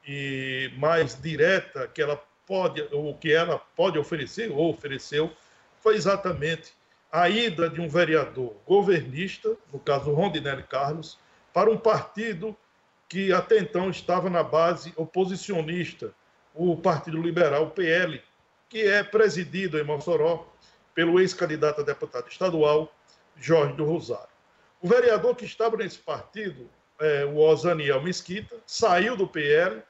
e 0.07 0.70
mais 0.79 1.20
direta 1.20 1.87
que 1.88 2.00
ela 2.00 2.22
pode, 2.46 2.83
o 2.92 3.14
que 3.14 3.33
ela 3.33 3.59
pode 3.76 3.98
oferecer, 3.98 4.50
ou 4.50 4.70
ofereceu, 4.70 5.31
foi 5.81 5.94
exatamente 5.94 6.72
a 7.12 7.29
ida 7.29 7.68
de 7.68 7.81
um 7.81 7.88
vereador 7.88 8.55
governista, 8.66 9.57
no 9.72 9.79
caso 9.79 10.12
Rondinelli 10.12 10.62
Carlos, 10.62 11.18
para 11.53 11.70
um 11.70 11.76
partido 11.76 12.57
que 13.09 13.33
até 13.33 13.59
então 13.59 13.90
estava 13.90 14.31
na 14.31 14.42
base 14.42 14.92
oposicionista, 14.96 16.14
o 16.55 16.76
Partido 16.76 17.20
Liberal, 17.20 17.64
o 17.64 17.70
PL, 17.70 18.22
que 18.70 18.87
é 18.87 19.02
presidido 19.02 19.78
em 19.78 19.85
Mossoró 19.85 20.46
pelo 20.94 21.20
ex-candidato 21.20 21.80
a 21.80 21.85
deputado 21.85 22.28
estadual, 22.28 22.90
Jorge 23.37 23.74
do 23.74 23.85
Rosário. 23.85 24.28
O 24.80 24.88
vereador 24.88 25.35
que 25.35 25.44
estava 25.44 25.76
nesse 25.76 25.98
partido, 25.98 26.70
é, 26.98 27.24
o 27.24 27.37
Osaniel 27.37 28.00
Mesquita, 28.00 28.56
saiu 28.64 29.16
do 29.16 29.26
PL 29.26 29.83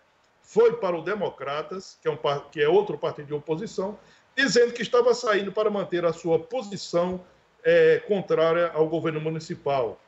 foi 0.42 0.78
para 0.78 0.96
o 0.96 1.02
Democratas, 1.02 1.96
que 2.02 2.08
é, 2.08 2.10
um, 2.10 2.18
que 2.50 2.60
é 2.60 2.68
outro 2.68 2.98
partido 2.98 3.26
de 3.26 3.34
oposição, 3.34 3.96
dizendo 4.34 4.72
que 4.72 4.82
estava 4.82 5.14
saindo 5.14 5.52
para 5.52 5.70
manter 5.70 6.04
a 6.04 6.12
sua 6.12 6.40
posição 6.40 7.24
é, 7.62 7.98
contrária 8.00 8.72
ao 8.72 8.88
governo 8.88 9.20
municipal, 9.20 10.00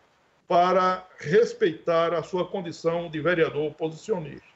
para 0.49 1.07
respeitar 1.19 2.13
a 2.13 2.23
sua 2.23 2.47
condição 2.47 3.09
de 3.09 3.21
vereador 3.21 3.71
oposicionista. 3.71 4.47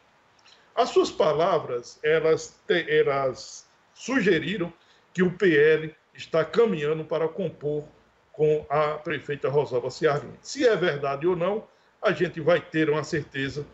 As 0.74 0.90
suas 0.90 1.10
palavras, 1.10 2.00
elas, 2.02 2.58
elas 2.68 3.65
sugeriram 3.96 4.72
que 5.12 5.22
o 5.22 5.32
PL 5.32 5.94
está 6.14 6.44
caminhando 6.44 7.04
para 7.04 7.26
compor 7.26 7.84
com 8.30 8.64
a 8.68 8.90
prefeita 8.98 9.48
Rosalba 9.48 9.90
Ciarline. 9.90 10.36
Se 10.42 10.66
é 10.68 10.76
verdade 10.76 11.26
ou 11.26 11.34
não, 11.34 11.66
a 12.02 12.12
gente 12.12 12.38
vai 12.38 12.60
ter 12.60 12.90
uma 12.90 13.02
certeza 13.02 13.66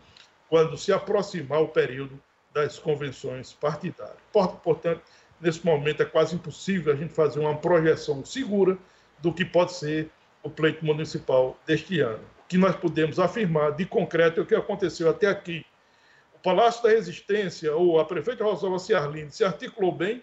quando 0.47 0.77
se 0.77 0.93
aproximar 0.93 1.61
o 1.61 1.67
período 1.67 2.17
das 2.53 2.79
convenções 2.79 3.51
partidárias. 3.51 4.17
Portanto, 4.31 5.01
nesse 5.41 5.65
momento 5.65 6.01
é 6.01 6.05
quase 6.05 6.35
impossível 6.35 6.93
a 6.93 6.95
gente 6.95 7.13
fazer 7.13 7.39
uma 7.39 7.57
projeção 7.57 8.23
segura 8.23 8.77
do 9.19 9.33
que 9.33 9.43
pode 9.43 9.73
ser 9.73 10.09
o 10.41 10.49
pleito 10.49 10.85
municipal 10.85 11.59
deste 11.65 11.99
ano. 11.99 12.23
O 12.45 12.47
que 12.47 12.57
nós 12.57 12.75
podemos 12.75 13.19
afirmar 13.19 13.73
de 13.73 13.85
concreto 13.85 14.39
é 14.39 14.43
o 14.43 14.45
que 14.45 14.55
aconteceu 14.55 15.09
até 15.09 15.27
aqui. 15.27 15.65
Palácio 16.43 16.83
da 16.83 16.89
Resistência, 16.89 17.73
ou 17.73 17.97
a 18.01 18.05
prefeita 18.05 18.43
Rosalba 18.43 18.77
Ciarline, 18.77 19.31
se 19.31 19.45
articulou 19.45 19.93
bem 19.93 20.21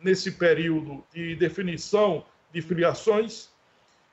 nesse 0.00 0.32
período 0.32 1.04
de 1.14 1.36
definição 1.36 2.26
de 2.52 2.60
filiações, 2.60 3.48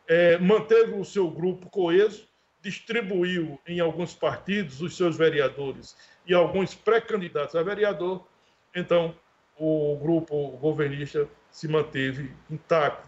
é, 0.07 0.37
manteve 0.37 0.93
o 0.93 1.03
seu 1.03 1.27
grupo 1.31 1.67
coeso, 1.69 2.27
distribuiu 2.61 3.59
em 3.67 3.79
alguns 3.79 4.13
partidos 4.13 4.81
os 4.81 4.95
seus 4.95 5.17
vereadores 5.17 5.97
e 6.27 6.33
alguns 6.33 6.75
pré-candidatos 6.75 7.55
a 7.55 7.63
vereador, 7.63 8.27
então 8.75 9.15
o 9.57 9.97
grupo 9.99 10.51
governista 10.57 11.27
se 11.49 11.67
manteve 11.67 12.31
intacto. 12.51 13.07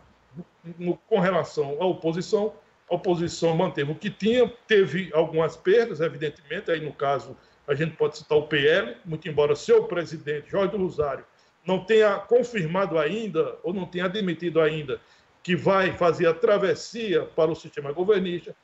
No, 0.77 0.97
com 0.97 1.19
relação 1.19 1.77
à 1.79 1.85
oposição, 1.85 2.53
a 2.89 2.95
oposição 2.95 3.55
manteve 3.55 3.91
o 3.91 3.95
que 3.95 4.09
tinha, 4.09 4.51
teve 4.67 5.11
algumas 5.13 5.55
perdas, 5.55 5.99
evidentemente, 5.99 6.71
aí 6.71 6.81
no 6.83 6.93
caso 6.93 7.37
a 7.69 7.75
gente 7.75 7.95
pode 7.95 8.17
citar 8.17 8.35
o 8.35 8.47
PL, 8.47 8.97
muito 9.05 9.29
embora 9.29 9.55
seu 9.55 9.83
presidente, 9.83 10.49
Jorge 10.49 10.71
do 10.71 10.83
Rosário, 10.83 11.23
não 11.63 11.85
tenha 11.85 12.17
confirmado 12.17 12.97
ainda, 12.97 13.59
ou 13.63 13.71
não 13.71 13.85
tenha 13.85 14.05
admitido 14.05 14.59
ainda, 14.59 14.99
que 15.43 15.55
vai 15.55 15.95
fazer 15.95 16.25
a 16.25 16.33
travessia 16.33 17.25
para 17.25 17.51
o 17.51 17.55
sistema 17.55 17.91
governista, 17.91 18.55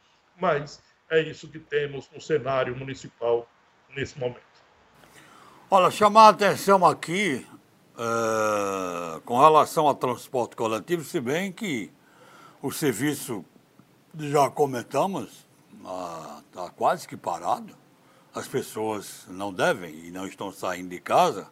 mas 0.41 0.81
é 1.07 1.21
isso 1.21 1.47
que 1.47 1.59
temos 1.59 2.09
no 2.11 2.19
cenário 2.19 2.75
municipal 2.75 3.47
nesse 3.95 4.17
momento. 4.19 4.41
Olha, 5.69 5.91
chamar 5.91 6.25
a 6.25 6.29
atenção 6.29 6.83
aqui 6.83 7.45
é, 7.95 9.19
com 9.23 9.39
relação 9.39 9.87
ao 9.87 9.93
transporte 9.93 10.55
coletivo, 10.55 11.03
se 11.03 11.21
bem 11.21 11.51
que 11.51 11.91
o 12.59 12.71
serviço 12.71 13.45
Já 14.17 14.49
comentamos, 14.49 15.45
está 16.49 16.65
ah, 16.65 16.69
quase 16.75 17.07
que 17.07 17.15
parado. 17.15 17.84
As 18.35 18.49
pessoas 18.49 19.21
não 19.29 19.53
devem 19.53 19.95
e 20.07 20.11
não 20.11 20.27
estão 20.27 20.51
saindo 20.51 20.89
de 20.89 20.99
casa, 20.99 21.47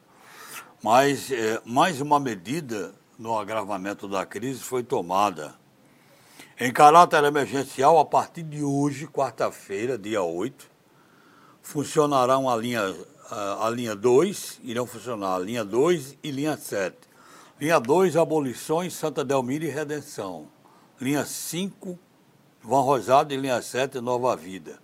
mas 0.83 1.31
é, 1.31 1.61
mais 1.65 2.01
uma 2.01 2.19
medida 2.19 2.93
no 3.17 3.39
agravamento 3.39 4.05
da 4.05 4.25
crise 4.25 4.59
foi 4.59 4.83
tomada. 4.83 5.55
Em 6.59 6.73
caráter 6.73 7.23
emergencial, 7.23 7.97
a 7.97 8.03
partir 8.03 8.43
de 8.43 8.61
hoje, 8.61 9.07
quarta-feira, 9.07 9.97
dia 9.97 10.21
8, 10.21 10.69
funcionarão 11.61 12.49
a 12.49 12.57
linha, 12.57 12.81
a, 13.31 13.65
a 13.65 13.69
linha 13.69 13.95
2, 13.95 14.59
irão 14.61 14.85
funcionar 14.85 15.35
a 15.35 15.39
linha 15.39 15.63
2 15.63 16.17
e 16.21 16.31
linha 16.31 16.57
7. 16.57 16.97
Linha 17.61 17.79
2, 17.79 18.17
abolições, 18.17 18.93
Santa 18.93 19.23
Delmira 19.23 19.63
e 19.63 19.69
Redenção. 19.69 20.49
Linha 20.99 21.23
5, 21.23 21.97
Van 22.61 22.81
Rosado 22.81 23.33
e 23.33 23.37
linha 23.37 23.61
7, 23.61 24.01
Nova 24.01 24.35
Vida. 24.35 24.83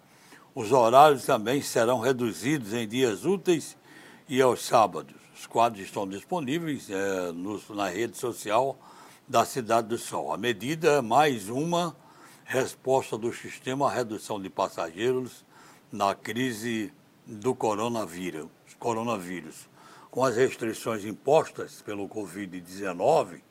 Os 0.55 0.71
horários 0.71 1.25
também 1.25 1.61
serão 1.61 1.99
reduzidos 1.99 2.73
em 2.73 2.87
dias 2.87 3.23
úteis 3.23 3.77
e 4.27 4.41
aos 4.41 4.65
sábados. 4.65 5.15
Os 5.39 5.45
quadros 5.45 5.83
estão 5.83 6.07
disponíveis 6.07 6.89
é, 6.89 7.31
no, 7.31 7.61
na 7.75 7.87
rede 7.87 8.17
social 8.17 8.77
da 9.27 9.45
Cidade 9.45 9.87
do 9.87 9.97
Sol. 9.97 10.33
A 10.33 10.37
medida 10.37 10.93
é 10.93 11.01
mais 11.01 11.49
uma 11.49 11.95
resposta 12.43 13.15
do 13.15 13.31
sistema 13.31 13.87
à 13.87 13.93
redução 13.93 14.41
de 14.41 14.49
passageiros 14.49 15.45
na 15.91 16.15
crise 16.15 16.91
do 17.25 17.53
coronavírus. 17.53 18.47
coronavírus. 18.79 19.69
Com 20.09 20.25
as 20.25 20.35
restrições 20.35 21.05
impostas 21.05 21.83
pelo 21.83 22.09
Covid-19, 22.09 23.41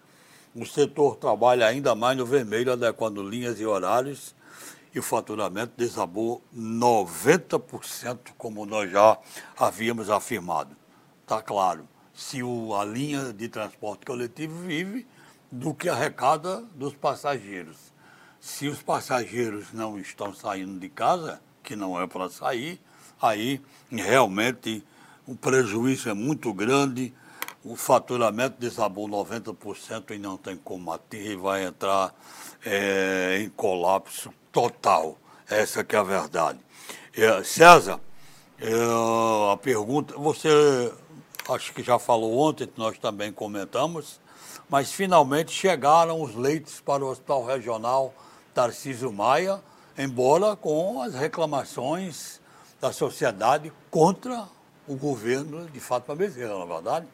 o 0.52 0.66
setor 0.66 1.14
trabalha 1.14 1.66
ainda 1.66 1.94
mais 1.94 2.18
no 2.18 2.26
vermelho, 2.26 2.72
adequando 2.72 3.22
linhas 3.22 3.60
e 3.60 3.64
horários, 3.64 4.34
e 4.94 4.98
o 4.98 5.02
faturamento 5.02 5.72
desabou 5.76 6.42
90%, 6.56 8.32
como 8.36 8.64
nós 8.64 8.90
já 8.90 9.18
havíamos 9.58 10.10
afirmado 10.10 10.76
está 11.28 11.42
claro, 11.42 11.86
se 12.14 12.42
o, 12.42 12.74
a 12.74 12.86
linha 12.86 13.34
de 13.34 13.50
transporte 13.50 14.06
coletivo 14.06 14.62
vive 14.62 15.06
do 15.52 15.74
que 15.74 15.90
arrecada 15.90 16.62
dos 16.74 16.94
passageiros. 16.94 17.76
Se 18.40 18.66
os 18.66 18.82
passageiros 18.82 19.72
não 19.74 19.98
estão 19.98 20.32
saindo 20.32 20.80
de 20.80 20.88
casa, 20.88 21.38
que 21.62 21.76
não 21.76 22.00
é 22.00 22.06
para 22.06 22.30
sair, 22.30 22.80
aí 23.20 23.60
realmente 23.90 24.82
o 25.26 25.36
prejuízo 25.36 26.08
é 26.08 26.14
muito 26.14 26.50
grande, 26.54 27.12
o 27.62 27.76
faturamento 27.76 28.56
desabou 28.58 29.06
90% 29.06 30.12
e 30.12 30.18
não 30.18 30.38
tem 30.38 30.56
como 30.56 30.90
ater, 30.90 31.36
vai 31.36 31.66
entrar 31.66 32.14
é, 32.64 33.40
em 33.42 33.50
colapso 33.50 34.32
total. 34.52 35.16
Essa 35.48 35.82
que 35.82 35.96
é 35.96 35.98
a 35.98 36.02
verdade. 36.02 36.58
É, 37.16 37.42
César, 37.42 37.98
é, 38.60 38.72
a 39.52 39.56
pergunta, 39.56 40.14
você 40.16 40.92
acho 41.48 41.72
que 41.72 41.82
já 41.82 41.98
falou 41.98 42.38
ontem, 42.38 42.68
nós 42.76 42.98
também 42.98 43.32
comentamos, 43.32 44.20
mas 44.68 44.92
finalmente 44.92 45.50
chegaram 45.50 46.20
os 46.20 46.34
leitos 46.34 46.80
para 46.80 47.04
o 47.04 47.08
Hospital 47.08 47.46
Regional 47.46 48.12
Tarcísio 48.52 49.12
Maia, 49.12 49.60
embora 49.96 50.54
com 50.54 51.00
as 51.00 51.14
reclamações 51.14 52.40
da 52.80 52.92
sociedade 52.92 53.72
contra 53.90 54.46
o 54.86 54.94
governo 54.94 55.68
de 55.70 55.80
Fátima 55.80 56.14
Bezerra, 56.14 56.58
na 56.58 56.64
é 56.64 56.66
verdade? 56.66 57.06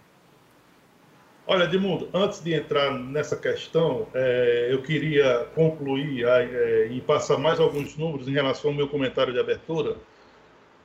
Olha, 1.46 1.64
Edmundo, 1.64 2.08
antes 2.14 2.42
de 2.42 2.54
entrar 2.54 2.90
nessa 2.92 3.36
questão, 3.36 4.06
é, 4.14 4.68
eu 4.70 4.82
queria 4.82 5.46
concluir 5.54 6.24
é, 6.26 6.86
e 6.86 7.00
passar 7.02 7.36
mais 7.36 7.60
alguns 7.60 7.96
números 7.96 8.26
em 8.28 8.32
relação 8.32 8.70
ao 8.70 8.76
meu 8.76 8.88
comentário 8.88 9.32
de 9.32 9.38
abertura 9.38 9.96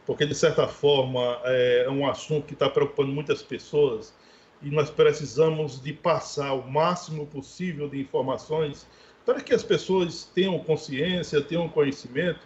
porque 0.09 0.25
de 0.25 0.33
certa 0.33 0.67
forma 0.67 1.39
é, 1.43 1.83
é 1.85 1.89
um 1.91 2.09
assunto 2.09 2.47
que 2.47 2.53
está 2.53 2.67
preocupando 2.67 3.11
muitas 3.11 3.43
pessoas 3.43 4.11
e 4.59 4.71
nós 4.71 4.89
precisamos 4.89 5.79
de 5.79 5.93
passar 5.93 6.53
o 6.53 6.67
máximo 6.67 7.27
possível 7.27 7.87
de 7.87 8.01
informações 8.01 8.87
para 9.23 9.39
que 9.39 9.53
as 9.53 9.61
pessoas 9.61 10.23
tenham 10.33 10.57
consciência, 10.57 11.39
tenham 11.43 11.69
conhecimento, 11.69 12.39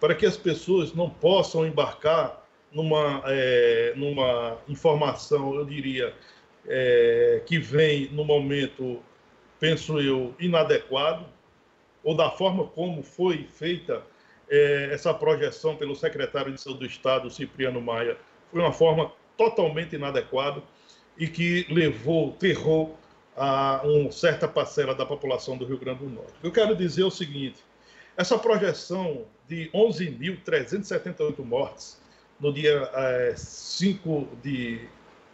para 0.00 0.12
que 0.12 0.26
as 0.26 0.36
pessoas 0.36 0.92
não 0.92 1.08
possam 1.08 1.64
embarcar 1.64 2.44
numa, 2.72 3.22
é, 3.26 3.92
numa 3.94 4.58
informação, 4.68 5.54
eu 5.54 5.64
diria, 5.64 6.12
é, 6.66 7.42
que 7.46 7.58
vem 7.58 8.08
no 8.10 8.24
momento, 8.24 9.02
penso 9.58 10.00
eu, 10.00 10.34
inadequado, 10.38 11.26
ou 12.02 12.14
da 12.14 12.30
forma 12.30 12.66
como 12.66 13.02
foi 13.02 13.44
feita 13.44 14.02
é, 14.48 14.90
essa 14.92 15.12
projeção 15.12 15.76
pelo 15.76 15.96
secretário 15.96 16.52
de 16.52 16.60
Saúde 16.60 16.80
do 16.80 16.86
Estado, 16.86 17.30
Cipriano 17.30 17.80
Maia, 17.80 18.16
foi 18.50 18.60
uma 18.60 18.72
forma 18.72 19.12
totalmente 19.36 19.96
inadequada 19.96 20.62
e 21.18 21.26
que 21.26 21.66
levou 21.70 22.32
terror 22.32 22.90
a 23.36 23.80
uma 23.84 24.12
certa 24.12 24.46
parcela 24.46 24.94
da 24.94 25.04
população 25.04 25.56
do 25.56 25.64
Rio 25.64 25.78
Grande 25.78 26.04
do 26.04 26.10
Norte. 26.10 26.34
Eu 26.42 26.52
quero 26.52 26.76
dizer 26.76 27.04
o 27.04 27.10
seguinte: 27.10 27.58
essa 28.16 28.38
projeção 28.38 29.24
de 29.48 29.70
11.378 29.74 31.44
mortes 31.44 32.00
no 32.38 32.52
dia 32.52 32.90
é, 32.94 33.34
5 33.36 34.28
de 34.42 34.88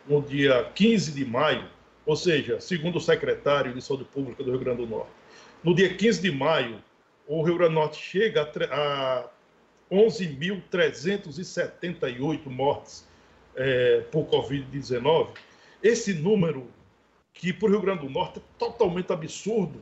no 0.06 0.22
dia 0.22 0.70
15 0.74 1.12
de 1.12 1.24
maio, 1.24 1.68
ou 2.04 2.16
seja, 2.16 2.60
segundo 2.60 2.96
o 2.96 3.00
secretário 3.00 3.72
de 3.74 3.82
Saúde 3.82 4.04
Pública 4.04 4.42
do 4.42 4.50
Rio 4.50 4.60
Grande 4.60 4.82
do 4.82 4.86
Norte, 4.86 5.10
no 5.62 5.74
dia 5.74 5.94
15 5.94 6.22
de 6.22 6.30
maio 6.30 6.82
o 7.26 7.42
Rio 7.42 7.56
Grande 7.56 7.74
do 7.74 7.80
Norte 7.80 7.96
chega 7.96 8.50
a 8.72 9.28
11.378 9.90 12.46
mortes 12.46 13.08
é, 13.54 14.00
por 14.10 14.26
Covid-19. 14.26 15.28
Esse 15.80 16.12
número, 16.12 16.68
que 17.32 17.52
para 17.52 17.68
o 17.68 17.70
Rio 17.70 17.80
Grande 17.80 18.04
do 18.06 18.10
Norte 18.10 18.40
é 18.40 18.42
totalmente 18.58 19.12
absurdo, 19.12 19.80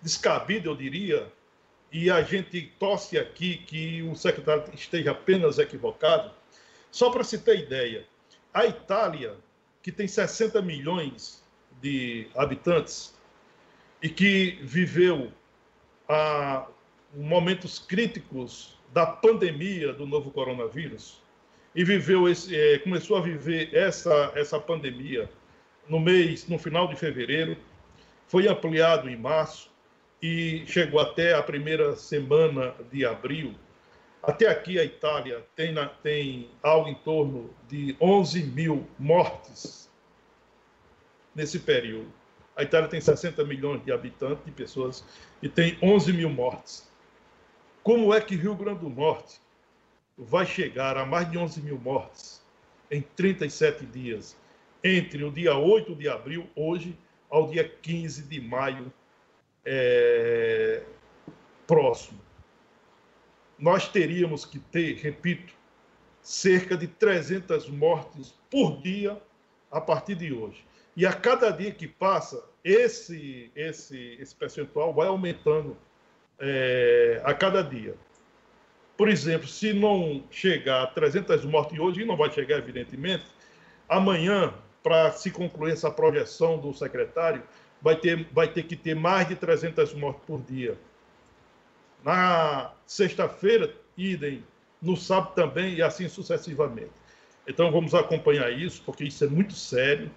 descabido, 0.00 0.70
eu 0.70 0.76
diria, 0.76 1.30
e 1.92 2.10
a 2.10 2.22
gente 2.22 2.72
torce 2.78 3.18
aqui 3.18 3.58
que 3.58 4.02
o 4.02 4.14
secretário 4.14 4.64
esteja 4.74 5.10
apenas 5.10 5.58
equivocado. 5.58 6.30
Só 6.90 7.10
para 7.10 7.22
se 7.22 7.36
ter 7.38 7.58
ideia, 7.58 8.06
a 8.52 8.64
Itália, 8.64 9.36
que 9.82 9.92
tem 9.92 10.06
60 10.06 10.60
milhões 10.62 11.42
de 11.80 12.28
habitantes 12.36 13.16
e 14.02 14.08
que 14.08 14.58
viveu 14.62 15.32
a 16.08 16.66
momentos 17.14 17.78
críticos 17.78 18.76
da 18.92 19.06
pandemia 19.06 19.92
do 19.92 20.06
novo 20.06 20.30
coronavírus 20.30 21.22
e 21.74 21.84
viveu 21.84 22.28
esse, 22.28 22.56
é, 22.56 22.78
começou 22.78 23.16
a 23.16 23.20
viver 23.20 23.74
essa, 23.74 24.32
essa 24.34 24.58
pandemia 24.58 25.30
no 25.88 26.00
mês, 26.00 26.46
no 26.48 26.58
final 26.58 26.88
de 26.88 26.96
fevereiro, 26.96 27.56
foi 28.26 28.46
ampliado 28.48 29.08
em 29.08 29.16
março 29.16 29.70
e 30.20 30.64
chegou 30.66 31.00
até 31.00 31.34
a 31.34 31.42
primeira 31.42 31.96
semana 31.96 32.74
de 32.92 33.04
abril. 33.04 33.54
Até 34.22 34.48
aqui 34.48 34.78
a 34.78 34.84
Itália 34.84 35.44
tem, 35.54 35.74
tem 36.02 36.50
algo 36.62 36.88
em 36.88 36.94
torno 36.94 37.54
de 37.68 37.96
11 38.00 38.42
mil 38.44 38.86
mortes 38.98 39.90
nesse 41.34 41.60
período. 41.60 42.12
A 42.56 42.64
Itália 42.64 42.88
tem 42.88 43.00
60 43.00 43.44
milhões 43.44 43.84
de 43.84 43.92
habitantes, 43.92 44.44
de 44.44 44.50
pessoas, 44.50 45.04
e 45.40 45.48
tem 45.48 45.78
11 45.80 46.12
mil 46.12 46.28
mortes. 46.28 46.90
Como 47.84 48.12
é 48.12 48.20
que 48.20 48.34
Rio 48.34 48.56
Grande 48.56 48.80
do 48.80 48.90
Norte 48.90 49.40
vai 50.16 50.44
chegar 50.44 50.96
a 50.96 51.06
mais 51.06 51.30
de 51.30 51.38
11 51.38 51.62
mil 51.62 51.78
mortes 51.78 52.42
em 52.90 53.00
37 53.00 53.86
dias, 53.86 54.36
entre 54.82 55.22
o 55.22 55.30
dia 55.30 55.56
8 55.56 55.94
de 55.94 56.08
abril, 56.08 56.48
hoje, 56.56 56.98
ao 57.30 57.48
dia 57.48 57.68
15 57.68 58.22
de 58.22 58.40
maio 58.40 58.92
é, 59.64 60.82
próximo? 61.66 62.27
Nós 63.58 63.88
teríamos 63.88 64.44
que 64.44 64.58
ter, 64.58 64.96
repito, 64.96 65.52
cerca 66.22 66.76
de 66.76 66.86
300 66.86 67.68
mortes 67.68 68.34
por 68.50 68.80
dia 68.82 69.20
a 69.70 69.80
partir 69.80 70.14
de 70.14 70.32
hoje. 70.32 70.64
E 70.96 71.06
a 71.06 71.12
cada 71.12 71.50
dia 71.50 71.70
que 71.70 71.86
passa, 71.86 72.42
esse, 72.64 73.50
esse, 73.54 74.16
esse 74.20 74.34
percentual 74.34 74.92
vai 74.92 75.06
aumentando 75.06 75.76
é, 76.38 77.20
a 77.24 77.32
cada 77.34 77.62
dia. 77.62 77.94
Por 78.96 79.08
exemplo, 79.08 79.46
se 79.46 79.72
não 79.72 80.24
chegar 80.30 80.82
a 80.82 80.86
300 80.88 81.44
mortes 81.44 81.78
hoje, 81.78 82.02
e 82.02 82.04
não 82.04 82.16
vai 82.16 82.32
chegar, 82.32 82.58
evidentemente, 82.58 83.24
amanhã, 83.88 84.52
para 84.82 85.12
se 85.12 85.30
concluir 85.30 85.72
essa 85.72 85.90
projeção 85.90 86.58
do 86.58 86.74
secretário, 86.74 87.42
vai 87.80 87.96
ter, 87.96 88.26
vai 88.32 88.48
ter 88.48 88.64
que 88.64 88.74
ter 88.74 88.94
mais 88.94 89.28
de 89.28 89.36
300 89.36 89.94
mortes 89.94 90.22
por 90.26 90.40
dia. 90.42 90.76
Na 92.04 92.72
sexta-feira, 92.86 93.74
idem, 93.96 94.44
no 94.80 94.96
sábado 94.96 95.34
também, 95.34 95.74
e 95.74 95.82
assim 95.82 96.08
sucessivamente. 96.08 96.92
Então, 97.46 97.70
vamos 97.72 97.94
acompanhar 97.94 98.50
isso, 98.52 98.82
porque 98.84 99.04
isso 99.04 99.24
é 99.24 99.28
muito 99.28 99.54
sério, 99.54 100.10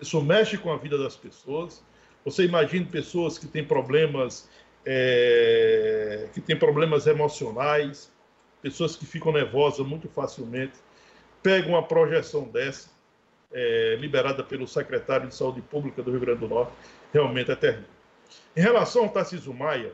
isso 0.00 0.20
mexe 0.20 0.58
com 0.58 0.72
a 0.72 0.76
vida 0.76 0.98
das 0.98 1.16
pessoas. 1.16 1.82
Você 2.24 2.44
imagina 2.44 2.86
pessoas 2.86 3.38
que 3.38 3.46
têm 3.46 3.64
problemas 3.64 4.48
é, 4.84 6.28
que 6.32 6.40
têm 6.40 6.56
problemas 6.56 7.06
emocionais, 7.06 8.12
pessoas 8.60 8.96
que 8.96 9.06
ficam 9.06 9.32
nervosas 9.32 9.86
muito 9.86 10.08
facilmente, 10.08 10.74
pegam 11.42 11.70
uma 11.70 11.82
projeção 11.82 12.44
dessa, 12.44 12.90
é, 13.52 13.96
liberada 13.98 14.42
pelo 14.42 14.66
secretário 14.66 15.28
de 15.28 15.34
Saúde 15.34 15.62
Pública 15.62 16.02
do 16.02 16.10
Rio 16.10 16.20
Grande 16.20 16.40
do 16.40 16.48
Norte, 16.48 16.72
realmente 17.12 17.50
é 17.50 17.56
terrível. 17.56 17.88
Em 18.56 18.60
relação 18.60 19.04
ao 19.04 19.08
Tarcísio 19.10 19.52
Maia, 19.54 19.92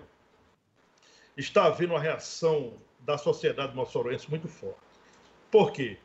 está 1.41 1.64
havendo 1.64 1.95
uma 1.95 2.01
reação 2.01 2.74
da 3.01 3.18
sociedade 3.18 3.74
moçoroense 3.74 4.28
muito 4.30 4.47
forte. 4.47 4.78
Por 5.51 5.72
quê? 5.72 5.97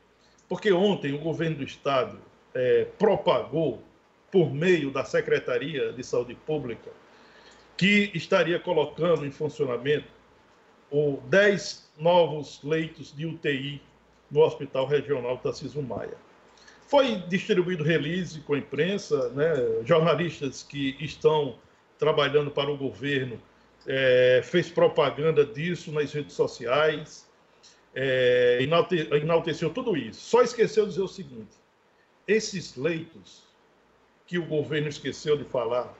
Porque 0.49 0.71
ontem 0.71 1.13
o 1.13 1.19
governo 1.19 1.57
do 1.57 1.63
Estado 1.63 2.19
é, 2.53 2.85
propagou, 2.97 3.83
por 4.31 4.51
meio 4.51 4.91
da 4.91 5.05
Secretaria 5.05 5.93
de 5.93 6.03
Saúde 6.03 6.35
Pública, 6.35 6.91
que 7.77 8.11
estaria 8.13 8.59
colocando 8.59 9.25
em 9.25 9.31
funcionamento 9.31 10.07
o 10.91 11.19
10 11.27 11.89
novos 11.97 12.61
leitos 12.63 13.15
de 13.15 13.25
UTI 13.25 13.81
no 14.29 14.41
Hospital 14.41 14.87
Regional 14.87 15.37
Tarcísio 15.37 15.81
Maia. 15.81 16.17
Foi 16.87 17.15
distribuído 17.27 17.83
release 17.83 18.39
com 18.41 18.53
a 18.53 18.57
imprensa, 18.57 19.29
né? 19.29 19.83
jornalistas 19.83 20.63
que 20.63 20.95
estão 20.99 21.57
trabalhando 21.97 22.51
para 22.51 22.69
o 22.69 22.77
governo 22.77 23.39
é, 23.87 24.41
fez 24.43 24.69
propaganda 24.69 25.45
disso 25.45 25.91
nas 25.91 26.11
redes 26.11 26.33
sociais, 26.33 27.27
é, 27.93 28.59
enalte, 28.61 29.07
enalteceu 29.13 29.69
tudo 29.69 29.95
isso. 29.95 30.21
Só 30.21 30.41
esqueceu 30.41 30.83
de 30.83 30.91
dizer 30.91 31.01
o 31.01 31.07
seguinte: 31.07 31.55
esses 32.27 32.75
leitos 32.75 33.43
que 34.27 34.37
o 34.37 34.45
governo 34.45 34.87
esqueceu 34.87 35.37
de 35.37 35.45
falar, 35.45 35.93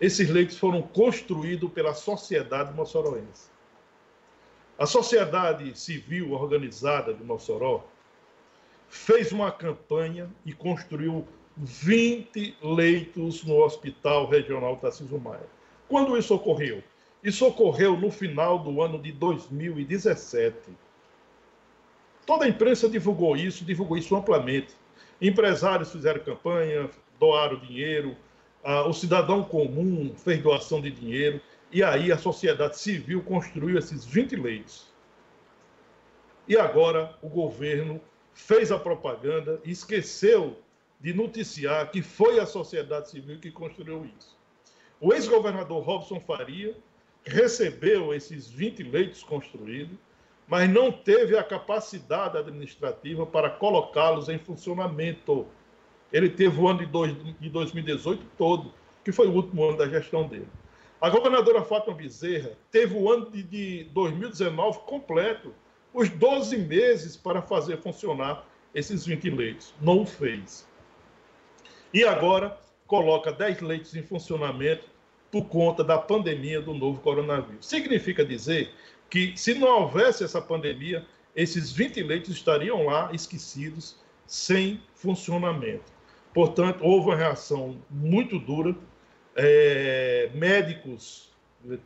esses 0.00 0.28
leitos 0.28 0.56
foram 0.58 0.82
construídos 0.82 1.70
pela 1.72 1.94
sociedade 1.94 2.72
moçoroense. 2.74 3.48
A 4.78 4.86
sociedade 4.86 5.76
civil 5.76 6.32
organizada 6.32 7.12
de 7.12 7.24
Mossoró 7.24 7.84
fez 8.88 9.32
uma 9.32 9.50
campanha 9.50 10.30
e 10.46 10.52
construiu 10.52 11.26
20 11.56 12.56
leitos 12.62 13.42
no 13.42 13.56
Hospital 13.56 14.28
Regional 14.28 14.76
Tarcísio 14.76 15.18
Maia. 15.18 15.48
Quando 15.88 16.16
isso 16.16 16.32
ocorreu? 16.32 16.80
Isso 17.22 17.46
ocorreu 17.46 17.96
no 17.96 18.10
final 18.10 18.58
do 18.58 18.80
ano 18.80 19.00
de 19.00 19.10
2017. 19.12 20.56
Toda 22.24 22.44
a 22.44 22.48
imprensa 22.48 22.88
divulgou 22.88 23.36
isso, 23.36 23.64
divulgou 23.64 23.96
isso 23.96 24.14
amplamente. 24.14 24.74
Empresários 25.20 25.90
fizeram 25.90 26.20
campanha, 26.20 26.88
doaram 27.18 27.58
dinheiro, 27.58 28.16
o 28.86 28.92
cidadão 28.92 29.42
comum 29.42 30.14
fez 30.16 30.42
doação 30.42 30.80
de 30.80 30.90
dinheiro, 30.90 31.40
e 31.72 31.82
aí 31.82 32.12
a 32.12 32.18
sociedade 32.18 32.78
civil 32.78 33.22
construiu 33.22 33.78
esses 33.78 34.04
20 34.04 34.36
leitos. 34.36 34.86
E 36.46 36.56
agora 36.56 37.16
o 37.20 37.28
governo 37.28 38.00
fez 38.32 38.70
a 38.70 38.78
propaganda 38.78 39.60
e 39.64 39.70
esqueceu 39.70 40.56
de 41.00 41.12
noticiar 41.12 41.90
que 41.90 42.00
foi 42.00 42.38
a 42.38 42.46
sociedade 42.46 43.10
civil 43.10 43.38
que 43.38 43.50
construiu 43.50 44.08
isso. 44.18 44.36
O 45.00 45.12
ex-governador 45.12 45.82
Robson 45.82 46.20
Faria 46.20 46.76
recebeu 47.28 48.14
esses 48.14 48.48
20 48.48 48.82
leitos 48.82 49.22
construídos, 49.22 49.96
mas 50.46 50.68
não 50.68 50.90
teve 50.90 51.36
a 51.36 51.44
capacidade 51.44 52.38
administrativa 52.38 53.26
para 53.26 53.50
colocá-los 53.50 54.28
em 54.28 54.38
funcionamento. 54.38 55.46
Ele 56.12 56.30
teve 56.30 56.58
o 56.58 56.66
ano 56.66 56.78
de, 56.78 56.86
dois, 56.86 57.14
de 57.38 57.50
2018 57.50 58.24
todo, 58.36 58.72
que 59.04 59.12
foi 59.12 59.28
o 59.28 59.32
último 59.32 59.64
ano 59.64 59.76
da 59.76 59.88
gestão 59.88 60.26
dele. 60.26 60.48
A 61.00 61.10
governadora 61.10 61.62
Fátima 61.62 61.94
Bezerra 61.94 62.52
teve 62.70 62.96
o 62.96 63.12
ano 63.12 63.30
de 63.30 63.84
2019 63.92 64.80
completo, 64.80 65.54
os 65.92 66.08
12 66.08 66.58
meses 66.58 67.16
para 67.16 67.42
fazer 67.42 67.78
funcionar 67.78 68.44
esses 68.74 69.04
20 69.04 69.30
leitos. 69.30 69.74
Não 69.80 70.02
o 70.02 70.06
fez. 70.06 70.66
E 71.92 72.04
agora 72.04 72.58
coloca 72.86 73.30
10 73.30 73.60
leitos 73.60 73.94
em 73.94 74.02
funcionamento 74.02 74.84
por 75.30 75.44
conta 75.46 75.84
da 75.84 75.98
pandemia 75.98 76.60
do 76.60 76.74
novo 76.74 77.00
coronavírus. 77.00 77.66
Significa 77.66 78.24
dizer 78.24 78.70
que, 79.10 79.36
se 79.36 79.54
não 79.54 79.82
houvesse 79.82 80.24
essa 80.24 80.40
pandemia, 80.40 81.04
esses 81.34 81.70
20 81.72 82.02
leitos 82.02 82.30
estariam 82.30 82.84
lá 82.84 83.10
esquecidos, 83.12 83.96
sem 84.26 84.82
funcionamento. 84.94 85.92
Portanto, 86.34 86.84
houve 86.84 87.08
uma 87.08 87.16
reação 87.16 87.76
muito 87.90 88.38
dura. 88.38 88.74
É, 89.40 90.30
médicos, 90.34 91.30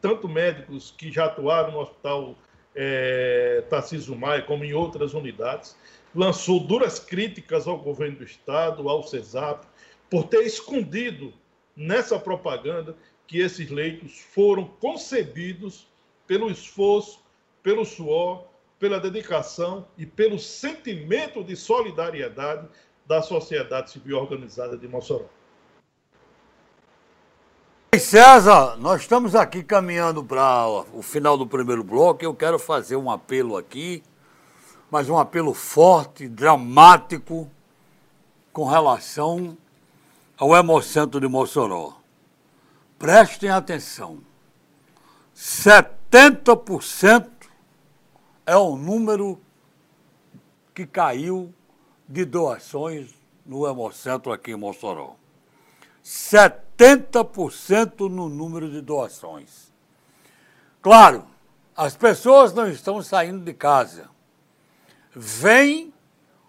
tanto 0.01 0.27
médicos 0.29 0.91
que 0.97 1.13
já 1.13 1.27
atuaram 1.27 1.73
no 1.73 1.81
hospital 1.81 2.37
é, 2.75 3.63
Tarcísio 3.69 4.17
Maia, 4.17 4.43
como 4.43 4.65
em 4.65 4.73
outras 4.73 5.13
unidades, 5.13 5.77
lançou 6.15 6.61
duras 6.61 6.99
críticas 6.99 7.67
ao 7.67 7.79
governo 7.79 8.19
do 8.19 8.25
Estado, 8.25 8.89
ao 8.89 9.03
CESAP, 9.03 9.67
por 10.11 10.25
ter 10.25 10.43
escondido 10.43 11.33
nessa 11.77 12.19
propaganda 12.19 12.97
que 13.33 13.41
esses 13.41 13.71
leitos 13.71 14.21
foram 14.21 14.67
concebidos 14.79 15.87
pelo 16.27 16.51
esforço, 16.51 17.19
pelo 17.63 17.83
suor, 17.83 18.45
pela 18.79 19.01
dedicação 19.01 19.89
e 19.97 20.05
pelo 20.05 20.39
sentimento 20.39 21.43
de 21.43 21.57
solidariedade 21.57 22.69
da 23.07 23.23
sociedade 23.23 23.91
civil 23.91 24.19
organizada 24.19 24.77
de 24.77 24.87
Mossoró. 24.87 25.25
César, 27.99 28.77
nós 28.77 29.01
estamos 29.01 29.35
aqui 29.35 29.65
caminhando 29.65 30.23
para 30.23 30.67
o 30.93 31.01
final 31.01 31.39
do 31.39 31.47
primeiro 31.47 31.83
bloco. 31.83 32.23
Eu 32.23 32.35
quero 32.35 32.59
fazer 32.59 32.97
um 32.97 33.11
apelo 33.11 33.57
aqui, 33.57 34.03
mas 34.91 35.09
um 35.09 35.17
apelo 35.17 35.55
forte, 35.55 36.29
dramático, 36.29 37.51
com 38.53 38.67
relação 38.67 39.57
ao 40.37 40.55
Hemocentro 40.55 41.19
de 41.19 41.29
Mossoró. 41.29 42.02
Prestem 43.03 43.51
atenção. 43.51 44.23
70% 45.35 47.29
é 48.47 48.57
o 48.57 48.77
número 48.77 49.41
que 50.73 50.87
caiu 50.87 51.53
de 52.09 52.25
doações 52.25 53.13
no 53.45 53.67
Hemocentro 53.67 54.31
aqui 54.31 54.53
em 54.53 54.57
Mossoró. 54.57 55.17
70% 56.05 58.09
no 58.09 58.29
número 58.29 58.71
de 58.71 58.81
doações. 58.81 59.73
Claro, 60.81 61.27
as 61.77 61.97
pessoas 61.97 62.53
não 62.53 62.69
estão 62.69 63.03
saindo 63.03 63.45
de 63.45 63.53
casa. 63.53 64.09
Vem 65.11 65.93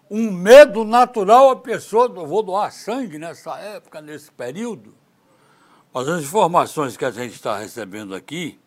um 0.08 0.30
medo 0.30 0.84
natural 0.84 1.50
a 1.50 1.56
pessoa, 1.56 2.08
vou 2.08 2.44
doar 2.44 2.70
sangue 2.70 3.18
nessa 3.18 3.58
época, 3.58 4.00
nesse 4.00 4.30
período. 4.30 5.02
Mas 5.94 6.08
as 6.08 6.24
informações 6.24 6.96
que 6.96 7.04
a 7.04 7.10
gente 7.12 7.34
está 7.34 7.56
recebendo 7.56 8.16
aqui 8.16 8.58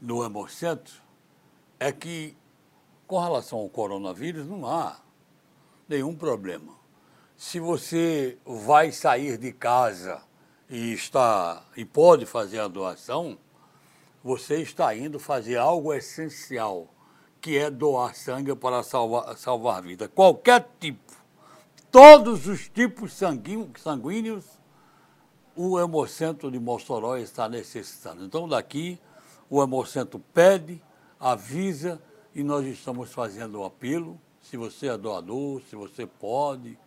no 0.00 0.24
Hemocentro 0.24 0.94
é 1.80 1.90
que, 1.90 2.36
com 3.04 3.18
relação 3.18 3.58
ao 3.58 3.68
coronavírus, 3.68 4.46
não 4.46 4.64
há 4.64 5.00
nenhum 5.88 6.14
problema. 6.14 6.72
Se 7.36 7.58
você 7.58 8.38
vai 8.46 8.92
sair 8.92 9.38
de 9.38 9.52
casa 9.52 10.22
e 10.68 10.92
está 10.92 11.64
e 11.76 11.84
pode 11.84 12.24
fazer 12.26 12.60
a 12.60 12.68
doação, 12.68 13.36
você 14.22 14.62
está 14.62 14.94
indo 14.94 15.18
fazer 15.18 15.56
algo 15.56 15.92
essencial, 15.92 16.86
que 17.40 17.58
é 17.58 17.68
doar 17.68 18.14
sangue 18.14 18.54
para 18.54 18.84
salvar, 18.84 19.36
salvar 19.36 19.82
vida. 19.82 20.06
Qualquer 20.06 20.64
tipo, 20.78 21.12
todos 21.90 22.46
os 22.46 22.68
tipos 22.68 23.14
sanguíneos 23.14 24.59
o 25.56 25.78
Hemocentro 25.78 26.50
de 26.50 26.58
Mossoró 26.58 27.16
está 27.16 27.48
necessitando. 27.48 28.24
Então, 28.24 28.48
daqui, 28.48 28.98
o 29.48 29.62
Hemocentro 29.62 30.18
pede, 30.32 30.82
avisa 31.18 32.00
e 32.34 32.42
nós 32.42 32.66
estamos 32.66 33.12
fazendo 33.12 33.60
o 33.60 33.64
apelo. 33.64 34.20
Se 34.40 34.56
você 34.56 34.88
é 34.88 34.96
doador, 34.96 35.60
se 35.68 35.76
você 35.76 36.06
pode, 36.06 36.78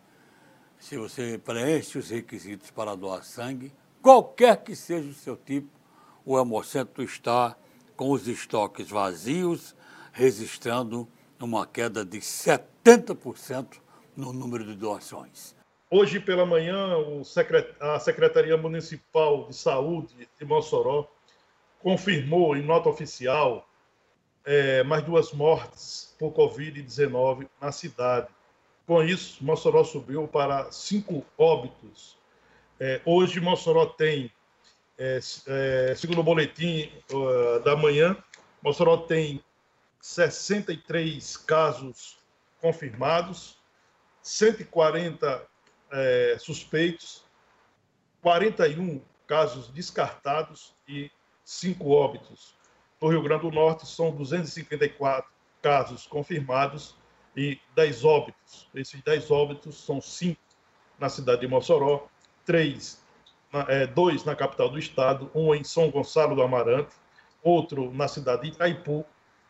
se 0.78 0.96
você 0.96 1.38
preenche 1.38 1.98
os 1.98 2.10
requisitos 2.10 2.70
para 2.70 2.94
doar 2.94 3.24
sangue, 3.24 3.72
qualquer 4.02 4.62
que 4.62 4.74
seja 4.74 5.08
o 5.08 5.14
seu 5.14 5.36
tipo, 5.36 5.68
o 6.24 6.38
Hemocentro 6.38 7.02
está 7.02 7.56
com 7.96 8.10
os 8.10 8.26
estoques 8.26 8.90
vazios, 8.90 9.74
registrando 10.12 11.08
uma 11.40 11.66
queda 11.66 12.04
de 12.04 12.18
70% 12.18 13.78
no 14.16 14.32
número 14.32 14.64
de 14.64 14.74
doações. 14.74 15.54
Hoje 15.90 16.18
pela 16.18 16.44
manhã, 16.44 16.96
a 17.80 17.98
Secretaria 18.00 18.56
Municipal 18.56 19.46
de 19.46 19.54
Saúde 19.54 20.28
de 20.38 20.44
Mossoró 20.44 21.08
confirmou 21.80 22.56
em 22.56 22.62
nota 22.62 22.88
oficial 22.88 23.68
é, 24.44 24.82
mais 24.82 25.04
duas 25.04 25.32
mortes 25.32 26.14
por 26.18 26.32
Covid-19 26.32 27.48
na 27.60 27.70
cidade. 27.70 28.28
Com 28.86 29.02
isso, 29.02 29.44
Mossoró 29.44 29.84
subiu 29.84 30.26
para 30.26 30.70
cinco 30.70 31.24
óbitos. 31.38 32.18
É, 32.80 33.00
hoje, 33.04 33.40
Mossoró 33.40 33.86
tem 33.86 34.30
é, 34.98 35.18
é, 35.46 35.94
segundo 35.96 36.20
o 36.20 36.24
boletim 36.24 36.90
uh, 37.12 37.60
da 37.60 37.74
manhã, 37.76 38.16
Mossoró 38.62 38.96
tem 38.96 39.42
63 40.00 41.36
casos 41.38 42.18
confirmados, 42.60 43.58
140 44.22 45.46
é, 45.94 46.36
suspeitos, 46.38 47.24
41 48.20 49.00
casos 49.26 49.68
descartados 49.68 50.74
e 50.88 51.10
5 51.44 51.88
óbitos. 51.88 52.54
No 53.00 53.08
Rio 53.08 53.22
Grande 53.22 53.42
do 53.42 53.50
Norte, 53.50 53.86
são 53.86 54.10
254 54.10 55.30
casos 55.62 56.06
confirmados 56.06 56.96
e 57.36 57.58
10 57.76 58.04
óbitos. 58.04 58.68
Esses 58.74 59.00
10 59.02 59.30
óbitos 59.30 59.84
são 59.84 60.00
5 60.00 60.40
na 60.98 61.08
cidade 61.08 61.42
de 61.42 61.48
Mossoró, 61.48 62.08
3 62.44 63.02
é, 63.68 63.86
dois 63.86 64.24
na 64.24 64.34
capital 64.34 64.68
do 64.68 64.78
estado, 64.78 65.30
um 65.34 65.54
em 65.54 65.62
São 65.62 65.90
Gonçalo 65.90 66.34
do 66.34 66.42
Amarante, 66.42 66.94
outro 67.42 67.92
na 67.92 68.08
cidade 68.08 68.42
de 68.42 68.48
Itaipu 68.48 69.04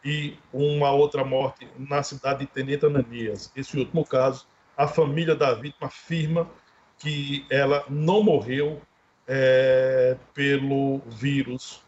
e 0.05 0.37
uma 0.53 0.91
outra 0.91 1.25
morte 1.25 1.67
na 1.79 2.03
cidade 2.03 2.41
de 2.41 2.47
Tenente 2.47 2.85
Ananias. 2.85 3.51
Esse 3.57 3.79
último 3.79 4.05
caso, 4.05 4.47
a 4.77 4.87
família 4.87 5.35
da 5.35 5.55
vítima 5.55 5.87
afirma 5.87 6.51
que 6.99 7.47
ela 7.51 7.85
não 7.89 8.23
morreu 8.23 8.81
é, 9.27 10.17
pelo 10.33 11.01
vírus, 11.07 11.83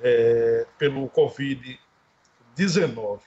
é, 0.00 0.66
pelo 0.78 1.08
Covid-19. 1.10 3.20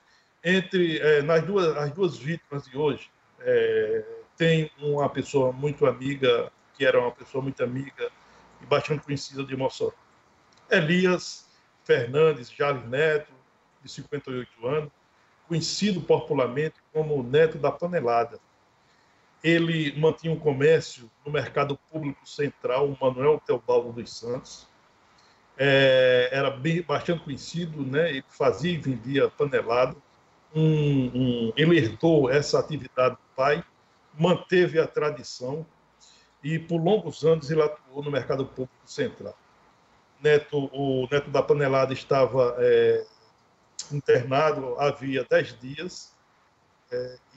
Entre 0.44 1.00
é, 1.00 1.22
nas 1.22 1.44
duas, 1.44 1.78
as 1.78 1.92
duas 1.92 2.18
vítimas 2.18 2.66
de 2.66 2.78
hoje, 2.78 3.10
é, 3.40 4.04
tem 4.38 4.72
uma 4.80 5.10
pessoa 5.10 5.52
muito 5.52 5.86
amiga, 5.86 6.52
que 6.76 6.86
era 6.86 7.00
uma 7.00 7.12
pessoa 7.12 7.44
muito 7.44 7.64
amiga 7.64 8.12
e 8.62 8.66
bastante 8.66 9.04
conhecida 9.04 9.44
de 9.44 9.56
Mossoró. 9.56 9.94
Elias 10.70 11.48
Fernandes 11.84 12.52
Jales 12.52 12.88
Neto, 12.88 13.32
de 13.84 13.92
58 13.92 14.68
anos, 14.68 14.92
conhecido 15.48 16.02
popularmente 16.02 16.76
como 16.94 17.24
Neto 17.24 17.58
da 17.58 17.72
Panelada. 17.72 18.40
Ele 19.44 20.00
mantinha 20.00 20.34
um 20.34 20.40
comércio 20.40 21.10
no 21.26 21.32
mercado 21.32 21.78
público 21.92 22.28
central, 22.28 22.88
o 22.88 22.98
Manuel 23.00 23.42
Teobaldo 23.46 23.92
dos 23.92 24.16
Santos. 24.16 24.68
É, 25.58 26.30
era 26.32 26.50
bem, 26.50 26.82
bastante 26.82 27.24
conhecido, 27.24 27.86
né? 27.86 28.10
ele 28.10 28.26
fazia 28.30 28.72
e 28.72 28.78
vendia 28.78 29.30
panelada. 29.30 29.96
Um, 30.54 31.06
um, 31.14 31.54
ele 31.56 31.78
herdou 31.78 32.30
essa 32.30 32.60
atividade 32.60 33.16
do 33.16 33.36
pai, 33.36 33.64
manteve 34.18 34.80
a 34.80 34.88
tradição 34.88 35.66
e 36.44 36.60
por 36.60 36.82
longos 36.82 37.24
anos 37.24 37.50
ele 37.50 37.62
atuou 37.62 38.04
no 38.04 38.12
mercado 38.12 38.46
público 38.46 38.74
central. 38.86 39.38
Neto, 40.22 40.70
o 40.74 41.08
Neto 41.12 41.30
da 41.30 41.42
Panelada 41.42 41.94
estava 41.94 42.56
é, 42.60 43.06
internado 43.92 44.76
havia 44.80 45.24
10 45.24 45.60
dias 45.60 46.14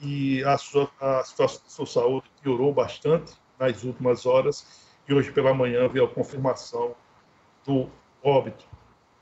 e 0.01 0.43
a 0.43 0.57
sua, 0.57 0.89
a 0.99 1.23
situação 1.23 1.61
de 1.65 1.71
sua 1.71 1.85
saúde 1.85 2.29
piorou 2.41 2.73
bastante 2.73 3.33
nas 3.59 3.83
últimas 3.83 4.25
horas. 4.25 4.85
E 5.07 5.13
hoje 5.13 5.31
pela 5.31 5.53
manhã 5.53 5.87
veio 5.87 6.05
a 6.05 6.09
confirmação 6.09 6.95
do 7.65 7.89
óbito. 8.23 8.65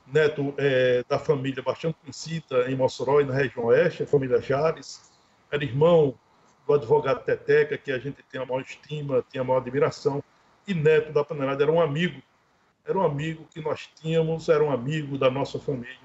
Neto 0.06 0.54
é 0.58 1.04
da 1.08 1.18
família 1.18 1.62
bastante 1.62 1.96
conhecida 2.00 2.70
em 2.70 2.76
Mossoró 2.76 3.20
e 3.20 3.24
na 3.24 3.34
região 3.34 3.66
oeste, 3.66 4.02
a 4.02 4.06
família 4.06 4.40
Jales, 4.40 5.10
era 5.50 5.64
irmão 5.64 6.14
do 6.66 6.74
advogado 6.74 7.24
Teteca, 7.24 7.76
que 7.78 7.90
a 7.90 7.98
gente 7.98 8.22
tem 8.24 8.40
a 8.40 8.46
maior 8.46 8.60
estima, 8.60 9.22
tem 9.22 9.40
a 9.40 9.44
maior 9.44 9.58
admiração, 9.58 10.22
e 10.66 10.74
Neto 10.74 11.12
da 11.12 11.24
Panelada 11.24 11.62
era 11.62 11.72
um 11.72 11.80
amigo, 11.80 12.22
era 12.84 12.98
um 12.98 13.02
amigo 13.02 13.46
que 13.50 13.60
nós 13.60 13.88
tínhamos, 13.94 14.48
era 14.48 14.62
um 14.62 14.70
amigo 14.70 15.16
da 15.16 15.30
nossa 15.30 15.58
família, 15.58 15.98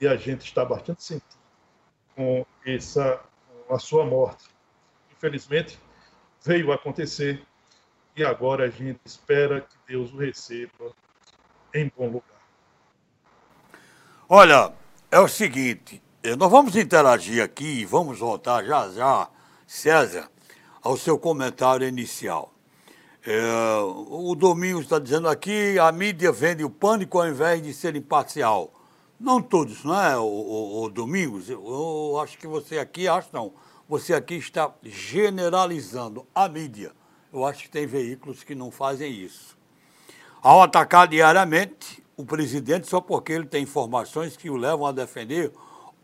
e 0.00 0.06
a 0.06 0.16
gente 0.16 0.44
está 0.44 0.64
bastante 0.64 1.02
sentido 1.02 1.38
com 2.14 2.44
essa, 2.66 3.20
a 3.74 3.78
sua 3.78 4.04
morte. 4.04 4.44
Infelizmente, 5.12 5.78
veio 6.44 6.72
acontecer, 6.72 7.42
e 8.16 8.24
agora 8.24 8.64
a 8.64 8.70
gente 8.70 9.00
espera 9.04 9.60
que 9.60 9.76
Deus 9.86 10.12
o 10.12 10.18
receba 10.18 10.92
em 11.74 11.90
bom 11.96 12.06
lugar. 12.06 12.38
Olha, 14.28 14.72
é 15.10 15.18
o 15.18 15.28
seguinte, 15.28 16.02
nós 16.36 16.50
vamos 16.50 16.76
interagir 16.76 17.42
aqui, 17.42 17.84
vamos 17.84 18.18
voltar 18.18 18.64
já 18.64 18.90
já 18.90 19.30
César, 19.66 20.30
ao 20.82 20.96
seu 20.96 21.18
comentário 21.18 21.86
inicial. 21.86 22.52
É, 23.26 23.40
o 23.80 24.34
Domingos 24.34 24.84
está 24.84 24.98
dizendo 24.98 25.28
aqui, 25.28 25.78
a 25.78 25.92
mídia 25.92 26.32
vende 26.32 26.64
o 26.64 26.70
pânico 26.70 27.18
ao 27.18 27.28
invés 27.28 27.62
de 27.62 27.74
ser 27.74 27.94
imparcial. 27.94 28.72
Não 29.18 29.42
todos, 29.42 29.82
não 29.82 30.00
é, 30.00 30.16
o, 30.16 30.22
o, 30.22 30.82
o 30.84 30.88
Domingos? 30.88 31.50
Eu, 31.50 31.64
eu, 31.66 32.20
acho 32.20 32.38
que 32.38 32.46
você 32.46 32.78
aqui, 32.78 33.08
acho 33.08 33.28
não, 33.32 33.52
você 33.88 34.14
aqui 34.14 34.34
está 34.34 34.72
generalizando 34.82 36.24
a 36.32 36.48
mídia. 36.48 36.92
Eu 37.32 37.44
acho 37.44 37.64
que 37.64 37.70
tem 37.70 37.84
veículos 37.84 38.44
que 38.44 38.54
não 38.54 38.70
fazem 38.70 39.12
isso. 39.12 39.58
Ao 40.40 40.62
atacar 40.62 41.08
diariamente 41.08 42.02
o 42.16 42.24
presidente 42.24 42.88
só 42.88 43.00
porque 43.00 43.32
ele 43.32 43.46
tem 43.46 43.64
informações 43.64 44.36
que 44.36 44.50
o 44.50 44.56
levam 44.56 44.86
a 44.86 44.92
defender 44.92 45.52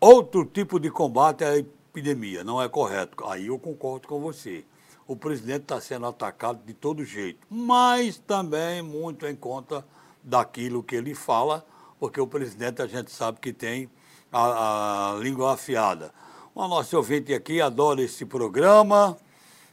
outro 0.00 0.44
tipo 0.44 0.80
de 0.80 0.90
combate 0.90 1.44
à 1.44 1.56
epidemia, 1.56 2.42
não 2.42 2.60
é 2.60 2.68
correto. 2.68 3.24
Aí 3.26 3.46
eu 3.46 3.58
concordo 3.58 4.08
com 4.08 4.20
você. 4.20 4.64
O 5.06 5.14
presidente 5.14 5.62
está 5.62 5.80
sendo 5.80 6.06
atacado 6.06 6.60
de 6.64 6.74
todo 6.74 7.04
jeito, 7.04 7.46
mas 7.48 8.18
também 8.18 8.82
muito 8.82 9.26
em 9.26 9.36
conta 9.36 9.84
daquilo 10.22 10.82
que 10.82 10.96
ele 10.96 11.14
fala, 11.14 11.64
porque 12.05 12.20
o 12.20 12.26
presidente 12.26 12.82
a 12.82 12.86
gente 12.86 13.11
sabe 13.11 13.40
que 13.40 13.50
tem 13.50 13.88
a, 14.30 15.12
a 15.12 15.14
língua 15.20 15.55
afiada. 15.55 16.12
O 16.55 16.68
nosso 16.68 16.94
ouvinte 16.98 17.32
aqui 17.32 17.62
adora 17.62 18.02
esse 18.02 18.26
programa. 18.26 19.16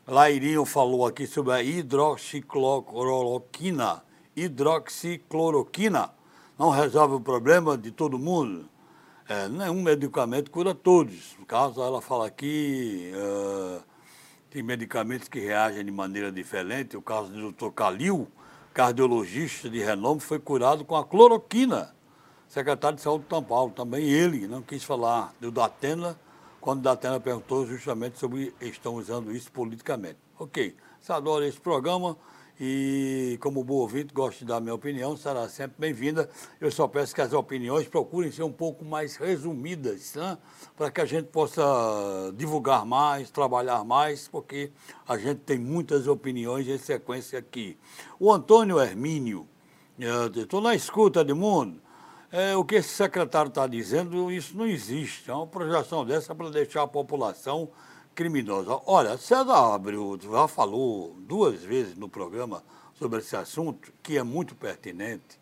Lairinho 0.07 0.63
falou 0.63 1.05
aqui 1.05 1.27
sobre 1.27 1.51
a 1.51 1.61
hidroxicloroquina. 1.61 4.01
Hidroxicloroquina 4.34 6.09
não 6.57 6.69
resolve 6.69 7.15
o 7.15 7.19
problema 7.19 7.77
de 7.77 7.91
todo 7.91 8.17
mundo? 8.17 8.69
É, 9.27 9.49
nenhum 9.49 9.82
medicamento 9.82 10.49
cura 10.49 10.73
todos. 10.73 11.36
No 11.38 11.45
caso, 11.45 11.82
ela 11.82 12.01
fala 12.01 12.27
aqui, 12.27 13.11
uh, 13.13 13.82
tem 14.49 14.63
medicamentos 14.63 15.27
que 15.27 15.41
reagem 15.41 15.84
de 15.84 15.91
maneira 15.91 16.32
diferente. 16.32 16.95
O 16.95 17.01
caso 17.01 17.29
do 17.29 17.51
Dr. 17.51 17.71
Calil, 17.71 18.25
cardiologista 18.73 19.69
de 19.69 19.79
renome, 19.79 20.21
foi 20.21 20.39
curado 20.39 20.86
com 20.86 20.95
a 20.95 21.03
cloroquina. 21.03 21.93
Secretário 22.51 22.97
de 22.97 23.01
Saúde 23.01 23.23
de 23.23 23.29
São 23.29 23.41
Paulo, 23.41 23.71
também 23.71 24.03
ele 24.03 24.45
não 24.45 24.61
quis 24.61 24.83
falar 24.83 25.33
do 25.39 25.49
Datena, 25.49 26.19
quando 26.59 26.81
Datena 26.81 27.17
perguntou 27.17 27.65
justamente 27.65 28.19
sobre 28.19 28.53
estão 28.59 28.95
usando 28.95 29.33
isso 29.33 29.49
politicamente. 29.53 30.17
Ok, 30.37 30.75
você 30.99 31.13
adora 31.13 31.47
esse 31.47 31.61
programa, 31.61 32.17
e, 32.59 33.37
como 33.41 33.63
bom 33.63 33.75
ouvinte, 33.75 34.13
gosto 34.13 34.39
de 34.39 34.45
dar 34.45 34.59
minha 34.59 34.75
opinião, 34.75 35.15
será 35.15 35.47
sempre 35.47 35.75
bem-vinda. 35.79 36.29
Eu 36.59 36.69
só 36.69 36.89
peço 36.89 37.15
que 37.15 37.21
as 37.21 37.31
opiniões 37.31 37.87
procurem 37.87 38.29
ser 38.33 38.43
um 38.43 38.51
pouco 38.51 38.83
mais 38.83 39.15
resumidas, 39.15 40.15
né? 40.15 40.37
para 40.75 40.91
que 40.91 40.99
a 40.99 41.05
gente 41.05 41.27
possa 41.27 41.63
divulgar 42.35 42.85
mais, 42.85 43.31
trabalhar 43.31 43.85
mais, 43.85 44.27
porque 44.27 44.73
a 45.07 45.17
gente 45.17 45.39
tem 45.39 45.57
muitas 45.57 46.05
opiniões 46.05 46.67
em 46.67 46.77
sequência 46.77 47.39
aqui. 47.39 47.77
O 48.19 48.29
Antônio 48.29 48.77
Hermínio, 48.77 49.47
estou 50.35 50.59
na 50.59 50.75
escuta 50.75 51.23
de 51.23 51.33
mundo. 51.33 51.81
É, 52.32 52.55
o 52.55 52.63
que 52.63 52.75
esse 52.75 52.88
secretário 52.88 53.49
está 53.49 53.67
dizendo, 53.67 54.32
isso 54.32 54.55
não 54.55 54.65
existe. 54.65 55.29
É 55.29 55.34
uma 55.34 55.45
projeção 55.45 56.05
dessa 56.05 56.34
para 56.34 56.49
deixar 56.49 56.84
a 56.84 56.88
população 56.88 57.69
criminosa. 58.15 58.79
Olha, 58.86 59.17
César 59.17 59.73
Abreu 59.73 60.17
já 60.17 60.47
falou 60.47 61.13
duas 61.19 61.61
vezes 61.61 61.97
no 61.97 62.07
programa 62.07 62.63
sobre 62.93 63.19
esse 63.19 63.36
assunto, 63.36 63.91
que 64.01 64.17
é 64.17 64.23
muito 64.23 64.55
pertinente, 64.55 65.38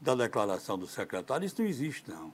da 0.00 0.14
declaração 0.14 0.78
do 0.78 0.86
secretário. 0.86 1.44
Isso 1.44 1.60
não 1.60 1.68
existe, 1.68 2.10
não. 2.10 2.32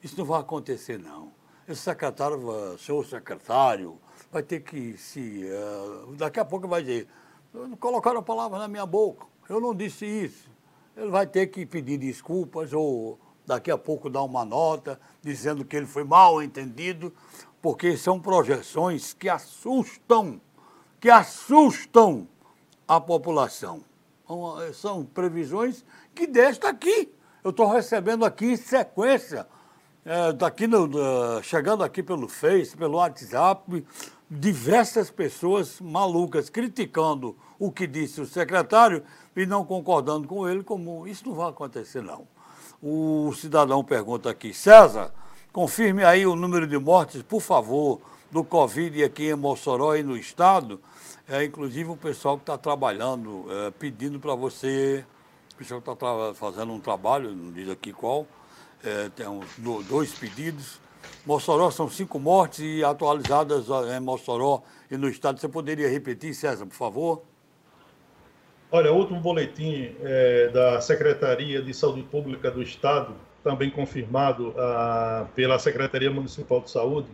Isso 0.00 0.16
não 0.16 0.24
vai 0.24 0.40
acontecer, 0.40 0.96
não. 1.00 1.32
Esse 1.66 1.80
secretário, 1.80 2.38
senhor 2.78 3.04
secretário, 3.04 3.98
vai 4.30 4.44
ter 4.44 4.60
que 4.60 4.96
se. 4.96 5.46
Uh, 5.46 6.14
daqui 6.14 6.38
a 6.38 6.44
pouco 6.44 6.68
vai 6.68 6.82
dizer: 6.82 7.08
colocaram 7.80 8.20
a 8.20 8.22
palavra 8.22 8.58
na 8.60 8.68
minha 8.68 8.86
boca, 8.86 9.26
eu 9.48 9.60
não 9.60 9.74
disse 9.74 10.06
isso. 10.06 10.48
Ele 10.96 11.10
vai 11.10 11.26
ter 11.26 11.48
que 11.48 11.66
pedir 11.66 11.98
desculpas 11.98 12.72
ou 12.72 13.18
daqui 13.46 13.70
a 13.70 13.78
pouco 13.78 14.08
dar 14.08 14.22
uma 14.22 14.44
nota 14.44 15.00
dizendo 15.20 15.64
que 15.64 15.76
ele 15.76 15.86
foi 15.86 16.04
mal 16.04 16.42
entendido 16.42 17.12
porque 17.60 17.96
são 17.96 18.18
projeções 18.18 19.12
que 19.12 19.28
assustam, 19.28 20.40
que 21.00 21.08
assustam 21.08 22.26
a 22.86 23.00
população. 23.00 23.84
São 24.74 25.04
previsões 25.04 25.84
que 26.14 26.26
desta 26.26 26.68
aqui, 26.68 27.12
eu 27.44 27.50
estou 27.50 27.70
recebendo 27.70 28.24
aqui 28.24 28.46
em 28.46 28.56
sequência, 28.56 29.46
é, 30.04 30.32
daqui 30.32 30.66
no, 30.66 30.88
chegando 31.42 31.84
aqui 31.84 32.02
pelo 32.02 32.28
Face, 32.28 32.76
pelo 32.76 32.96
WhatsApp, 32.98 33.84
diversas 34.28 35.10
pessoas 35.10 35.80
malucas 35.80 36.48
criticando 36.48 37.36
o 37.58 37.70
que 37.70 37.86
disse 37.86 38.20
o 38.20 38.26
secretário 38.26 39.04
e 39.36 39.46
não 39.46 39.64
concordando 39.64 40.26
com 40.26 40.48
ele, 40.48 40.64
como 40.64 41.06
isso 41.06 41.28
não 41.28 41.34
vai 41.34 41.50
acontecer, 41.50 42.02
não. 42.02 42.26
O 42.84 43.32
cidadão 43.36 43.84
pergunta 43.84 44.28
aqui, 44.28 44.52
César, 44.52 45.14
confirme 45.52 46.02
aí 46.02 46.26
o 46.26 46.34
número 46.34 46.66
de 46.66 46.76
mortes, 46.76 47.22
por 47.22 47.40
favor, 47.40 48.00
do 48.28 48.42
Covid 48.42 49.04
aqui 49.04 49.30
em 49.30 49.36
Mossoró 49.36 49.94
e 49.94 50.02
no 50.02 50.16
estado. 50.16 50.80
É, 51.28 51.44
inclusive 51.44 51.88
o 51.90 51.96
pessoal 51.96 52.36
que 52.36 52.42
está 52.42 52.58
trabalhando, 52.58 53.46
é, 53.48 53.70
pedindo 53.70 54.18
para 54.18 54.34
você, 54.34 55.04
o 55.54 55.58
pessoal 55.58 55.80
que 55.80 55.90
está 55.92 56.34
fazendo 56.34 56.72
um 56.72 56.80
trabalho, 56.80 57.32
não 57.32 57.52
diz 57.52 57.70
aqui 57.70 57.92
qual, 57.92 58.26
é, 58.82 59.08
tem 59.10 59.28
uns, 59.28 59.46
dois 59.86 60.12
pedidos. 60.12 60.80
Mossoró 61.24 61.70
são 61.70 61.88
cinco 61.88 62.18
mortes 62.18 62.58
e 62.64 62.82
atualizadas 62.82 63.66
em 63.96 64.00
Mossoró 64.00 64.60
e 64.90 64.96
no 64.96 65.08
estado. 65.08 65.38
Você 65.38 65.48
poderia 65.48 65.88
repetir, 65.88 66.34
César, 66.34 66.66
por 66.66 66.74
favor? 66.74 67.22
Olha, 68.74 68.90
o 68.90 68.96
último 68.96 69.20
boletim 69.20 69.94
é, 70.00 70.48
da 70.48 70.80
Secretaria 70.80 71.60
de 71.60 71.74
Saúde 71.74 72.04
Pública 72.04 72.50
do 72.50 72.62
Estado, 72.62 73.14
também 73.44 73.68
confirmado 73.68 74.54
ah, 74.56 75.26
pela 75.34 75.58
Secretaria 75.58 76.10
Municipal 76.10 76.62
de 76.62 76.70
Saúde, 76.70 77.08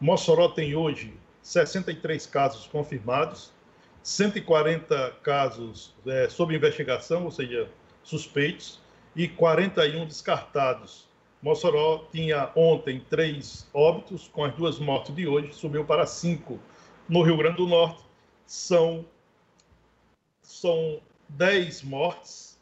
Mossoró 0.00 0.46
tem 0.46 0.76
hoje 0.76 1.12
63 1.42 2.24
casos 2.26 2.68
confirmados, 2.68 3.52
140 4.00 5.14
casos 5.24 5.92
é, 6.06 6.28
sob 6.28 6.54
investigação, 6.54 7.24
ou 7.24 7.32
seja, 7.32 7.68
suspeitos, 8.04 8.80
e 9.16 9.26
41 9.26 10.06
descartados. 10.06 11.08
Mossoró 11.42 12.06
tinha 12.12 12.48
ontem 12.54 13.04
três 13.10 13.68
óbitos, 13.74 14.28
com 14.28 14.44
as 14.44 14.54
duas 14.54 14.78
mortes 14.78 15.12
de 15.16 15.26
hoje, 15.26 15.52
subiu 15.52 15.84
para 15.84 16.06
cinco. 16.06 16.60
No 17.08 17.22
Rio 17.22 17.36
Grande 17.36 17.56
do 17.56 17.66
Norte, 17.66 18.04
são 18.46 19.04
são 20.42 21.00
10 21.28 21.82
mortes 21.82 22.58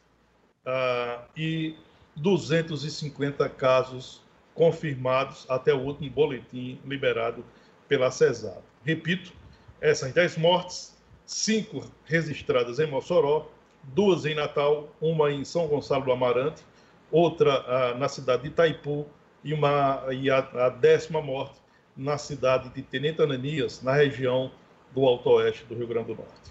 uh, 0.65 1.23
e 1.35 1.75
250 2.15 3.47
casos 3.49 4.21
confirmados 4.53 5.45
até 5.49 5.73
o 5.73 5.79
último 5.79 6.09
boletim 6.09 6.79
liberado 6.85 7.43
pela 7.87 8.11
CESAP. 8.11 8.61
Repito, 8.83 9.33
essas 9.79 10.13
10 10.13 10.37
mortes, 10.37 10.95
5 11.25 11.91
registradas 12.05 12.79
em 12.79 12.87
Mossoró, 12.87 13.49
duas 13.83 14.25
em 14.25 14.35
Natal, 14.35 14.89
uma 15.01 15.31
em 15.31 15.43
São 15.43 15.67
Gonçalo 15.67 16.05
do 16.05 16.11
Amarante, 16.11 16.63
outra 17.11 17.61
uh, 17.61 17.97
na 17.97 18.07
cidade 18.07 18.43
de 18.43 18.49
Itaipu 18.49 19.05
e, 19.43 19.53
uma, 19.53 20.05
e 20.11 20.29
a, 20.29 20.37
a, 20.37 20.69
décima 20.69 21.21
morte 21.21 21.59
na 21.95 22.17
cidade 22.17 22.69
de 22.69 22.81
Tenente 22.81 23.21
Ananias, 23.21 23.81
na 23.81 23.93
região 23.93 24.51
do 24.93 25.05
Alto 25.05 25.29
Oeste 25.31 25.65
do 25.65 25.75
Rio 25.75 25.87
Grande 25.87 26.07
do 26.07 26.15
Norte. 26.15 26.50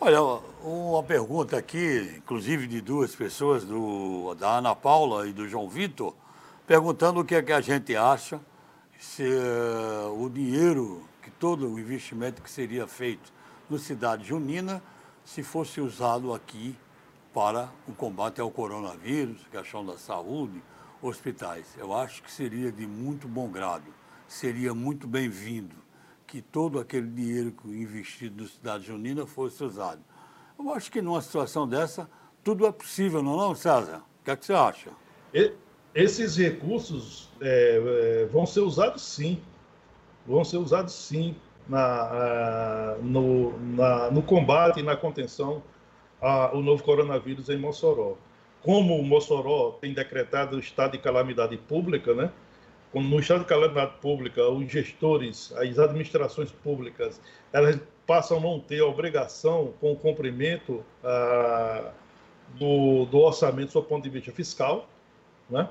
Olha, 0.00 0.22
uma 0.62 1.02
pergunta 1.02 1.56
aqui, 1.56 2.14
inclusive 2.18 2.68
de 2.68 2.80
duas 2.80 3.16
pessoas, 3.16 3.64
do, 3.64 4.32
da 4.36 4.58
Ana 4.58 4.72
Paula 4.72 5.26
e 5.26 5.32
do 5.32 5.48
João 5.48 5.68
Vitor, 5.68 6.14
perguntando 6.68 7.18
o 7.18 7.24
que 7.24 7.34
é 7.34 7.42
que 7.42 7.52
a 7.52 7.60
gente 7.60 7.96
acha 7.96 8.40
se 8.96 9.24
uh, 9.24 10.24
o 10.24 10.30
dinheiro, 10.30 11.02
que 11.20 11.32
todo 11.32 11.68
o 11.68 11.80
investimento 11.80 12.40
que 12.40 12.48
seria 12.48 12.86
feito 12.86 13.32
no 13.68 13.76
Cidade 13.76 14.24
Junina, 14.24 14.80
se 15.24 15.42
fosse 15.42 15.80
usado 15.80 16.32
aqui 16.32 16.76
para 17.34 17.68
o 17.88 17.92
combate 17.92 18.40
ao 18.40 18.52
coronavírus, 18.52 19.44
questão 19.50 19.84
da 19.84 19.98
saúde, 19.98 20.62
hospitais. 21.02 21.74
Eu 21.76 21.92
acho 21.92 22.22
que 22.22 22.30
seria 22.30 22.70
de 22.70 22.86
muito 22.86 23.26
bom 23.26 23.48
grado, 23.48 23.92
seria 24.28 24.72
muito 24.72 25.08
bem-vindo 25.08 25.87
que 26.28 26.42
todo 26.42 26.78
aquele 26.78 27.06
dinheiro 27.06 27.54
investido 27.64 28.42
no 28.42 28.48
Cidade 28.48 28.86
Junina 28.86 29.26
fosse 29.26 29.64
usado. 29.64 30.02
Eu 30.58 30.72
acho 30.74 30.92
que 30.92 31.00
numa 31.00 31.22
situação 31.22 31.66
dessa, 31.66 32.08
tudo 32.44 32.66
é 32.66 32.70
possível, 32.70 33.22
não 33.22 33.34
é, 33.34 33.36
não, 33.38 33.54
César? 33.54 34.02
O 34.20 34.24
que, 34.24 34.30
é 34.30 34.36
que 34.36 34.44
você 34.44 34.52
acha? 34.52 34.90
Esses 35.94 36.36
recursos 36.36 37.30
é, 37.40 38.22
é, 38.22 38.26
vão 38.26 38.44
ser 38.44 38.60
usados 38.60 39.02
sim. 39.02 39.40
Vão 40.26 40.44
ser 40.44 40.58
usados 40.58 40.92
sim 40.92 41.34
na, 41.66 42.96
no, 43.00 43.58
na, 43.58 44.10
no 44.10 44.22
combate 44.22 44.80
e 44.80 44.82
na 44.82 44.96
contenção 44.96 45.62
ao 46.20 46.60
novo 46.60 46.82
coronavírus 46.82 47.48
em 47.48 47.56
Mossoró. 47.56 48.16
Como 48.62 49.02
Mossoró 49.02 49.78
tem 49.80 49.94
decretado 49.94 50.56
o 50.56 50.60
estado 50.60 50.92
de 50.92 50.98
calamidade 50.98 51.56
pública, 51.56 52.12
né? 52.12 52.30
No 52.94 53.20
estado 53.20 53.40
de 53.40 53.46
calamidade 53.46 53.92
pública, 54.00 54.48
os 54.48 54.70
gestores, 54.70 55.52
as 55.52 55.78
administrações 55.78 56.50
públicas, 56.50 57.20
elas 57.52 57.78
passam 58.06 58.38
a 58.38 58.40
não 58.40 58.58
ter 58.58 58.80
obrigação 58.80 59.74
com 59.80 59.92
o 59.92 59.96
cumprimento 59.96 60.82
ah, 61.04 61.92
do, 62.58 63.04
do 63.06 63.18
orçamento 63.18 63.72
do 63.74 63.82
ponto 63.82 64.04
de 64.04 64.10
vista 64.10 64.32
fiscal, 64.32 64.88
né? 65.50 65.68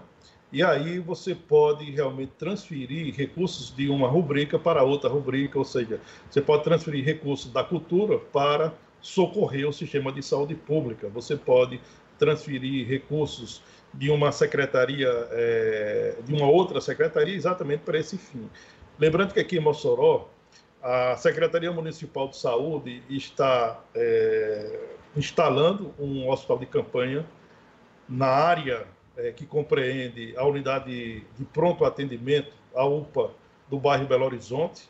E 0.52 0.64
aí 0.64 0.98
você 1.00 1.36
pode 1.36 1.92
realmente 1.92 2.32
transferir 2.38 3.14
recursos 3.14 3.76
de 3.76 3.90
uma 3.90 4.08
rubrica 4.08 4.58
para 4.58 4.82
outra 4.82 5.10
rubrica, 5.10 5.60
ou 5.60 5.66
seja, 5.66 6.00
você 6.30 6.42
pode 6.42 6.64
transferir 6.64 7.04
recursos 7.04 7.52
da 7.52 7.66
cultura 7.66 8.18
para 8.18 8.74
socorrer 9.02 9.68
o 9.68 9.74
sistema 9.74 10.10
de 10.10 10.24
saúde 10.24 10.56
pública. 10.56 11.10
Você 11.10 11.36
pode 11.36 11.82
transferir 12.18 12.88
recursos 12.88 13.62
de 13.98 14.12
uma 14.12 14.32
secretaria, 14.32 15.10
é, 15.32 16.16
de 16.24 16.34
uma 16.34 16.48
outra 16.48 16.80
secretaria, 16.80 17.36
exatamente 17.36 17.82
para 17.82 17.98
esse 17.98 18.16
fim. 18.16 18.48
Lembrando 19.00 19.34
que 19.34 19.40
aqui 19.40 19.58
em 19.58 19.60
Mossoró, 19.60 20.30
a 20.82 21.18
Secretaria 21.18 21.72
Municipal 21.72 22.28
de 22.28 22.38
Saúde 22.38 23.02
está 23.10 23.84
é, 23.96 24.80
instalando 25.16 25.96
um 26.00 26.30
hospital 26.30 26.60
de 26.60 26.68
campanha 26.68 27.26
na 28.08 28.28
área 28.28 28.86
é, 29.18 29.32
que 29.32 29.48
compreende 29.48 30.36
a 30.38 30.46
unidade 30.46 31.26
de 31.36 31.46
pronto 31.46 31.84
atendimento, 31.84 32.54
a 32.76 32.86
UPA, 32.86 33.32
do 33.68 33.80
bairro 33.80 34.06
Belo 34.06 34.26
Horizonte. 34.26 34.88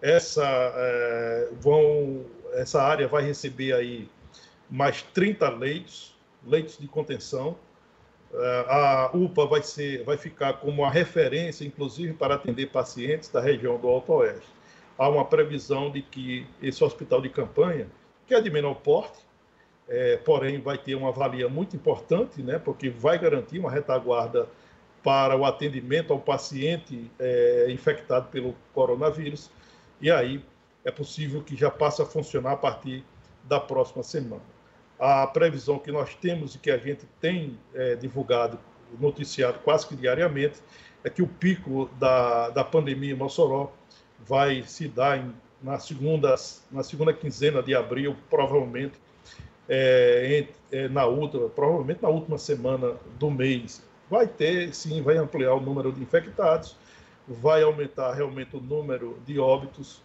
Essa, 0.00 0.46
é, 0.46 1.50
vão, 1.60 2.24
essa 2.54 2.82
área 2.82 3.06
vai 3.06 3.22
receber 3.22 3.74
aí 3.74 4.08
mais 4.70 5.02
30 5.02 5.46
leitos, 5.50 6.16
leitos 6.42 6.78
de 6.78 6.88
contenção, 6.88 7.56
a 8.68 9.10
UPA 9.12 9.46
vai, 9.46 9.62
ser, 9.62 10.04
vai 10.04 10.16
ficar 10.16 10.54
como 10.54 10.82
uma 10.82 10.90
referência, 10.90 11.64
inclusive, 11.64 12.14
para 12.14 12.34
atender 12.34 12.66
pacientes 12.66 13.28
da 13.28 13.40
região 13.40 13.78
do 13.78 13.88
Alto 13.88 14.12
Oeste. 14.12 14.48
Há 14.96 15.08
uma 15.08 15.24
previsão 15.24 15.90
de 15.90 16.02
que 16.02 16.46
esse 16.62 16.82
hospital 16.84 17.20
de 17.20 17.28
campanha, 17.28 17.88
que 18.26 18.34
é 18.34 18.40
de 18.40 18.50
menor 18.50 18.74
porte, 18.74 19.18
é, 19.88 20.16
porém 20.18 20.60
vai 20.60 20.78
ter 20.78 20.94
uma 20.94 21.10
valia 21.10 21.48
muito 21.48 21.74
importante, 21.74 22.42
né, 22.42 22.58
porque 22.58 22.88
vai 22.88 23.18
garantir 23.18 23.58
uma 23.58 23.70
retaguarda 23.70 24.48
para 25.02 25.36
o 25.36 25.44
atendimento 25.44 26.12
ao 26.12 26.20
paciente 26.20 27.10
é, 27.18 27.66
infectado 27.70 28.28
pelo 28.28 28.54
coronavírus, 28.72 29.50
e 30.00 30.10
aí 30.10 30.44
é 30.84 30.90
possível 30.90 31.42
que 31.42 31.56
já 31.56 31.70
passe 31.70 32.00
a 32.00 32.06
funcionar 32.06 32.52
a 32.52 32.56
partir 32.56 33.02
da 33.44 33.58
próxima 33.58 34.02
semana 34.02 34.59
a 35.00 35.26
previsão 35.26 35.78
que 35.78 35.90
nós 35.90 36.14
temos 36.14 36.54
e 36.54 36.58
que 36.58 36.70
a 36.70 36.76
gente 36.76 37.06
tem 37.20 37.58
é, 37.74 37.96
divulgado, 37.96 38.58
noticiado 39.00 39.58
quase 39.60 39.86
que 39.86 39.96
diariamente, 39.96 40.60
é 41.02 41.08
que 41.08 41.22
o 41.22 41.26
pico 41.26 41.88
da, 41.98 42.50
da 42.50 42.62
pandemia 42.62 43.12
em 43.12 43.16
Mossoró 43.16 43.72
vai 44.18 44.62
se 44.64 44.86
dar 44.86 45.18
em, 45.18 45.32
na, 45.62 45.78
segunda, 45.78 46.34
na 46.70 46.82
segunda 46.82 47.14
quinzena 47.14 47.62
de 47.62 47.74
abril, 47.74 48.14
provavelmente 48.28 49.00
é, 49.66 50.46
é, 50.70 50.88
na 50.88 51.06
outra, 51.06 51.48
provavelmente 51.48 52.02
na 52.02 52.10
última 52.10 52.36
semana 52.36 52.96
do 53.18 53.30
mês. 53.30 53.82
Vai 54.10 54.26
ter, 54.26 54.74
sim, 54.74 55.00
vai 55.00 55.16
ampliar 55.16 55.54
o 55.54 55.60
número 55.60 55.90
de 55.92 56.02
infectados, 56.02 56.76
vai 57.26 57.62
aumentar 57.62 58.12
realmente 58.12 58.54
o 58.54 58.60
número 58.60 59.18
de 59.24 59.38
óbitos, 59.38 60.02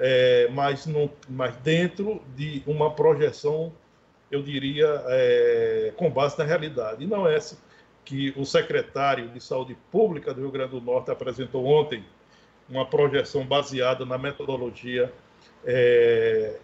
é, 0.00 0.48
mas, 0.52 0.86
não, 0.86 1.08
mas 1.28 1.54
dentro 1.58 2.20
de 2.34 2.64
uma 2.66 2.90
projeção 2.90 3.72
eu 4.30 4.42
diria, 4.42 5.02
é, 5.08 5.92
com 5.96 6.10
base 6.10 6.38
na 6.38 6.44
realidade. 6.44 7.04
E 7.04 7.06
não 7.06 7.28
essa 7.28 7.56
que 8.04 8.34
o 8.36 8.44
secretário 8.44 9.28
de 9.28 9.40
Saúde 9.40 9.76
Pública 9.90 10.34
do 10.34 10.40
Rio 10.42 10.50
Grande 10.50 10.72
do 10.72 10.80
Norte 10.80 11.10
apresentou 11.10 11.64
ontem, 11.64 12.04
uma 12.68 12.86
projeção 12.86 13.44
baseada 13.46 14.04
na 14.04 14.16
metodologia 14.16 15.12
é, 15.64 16.56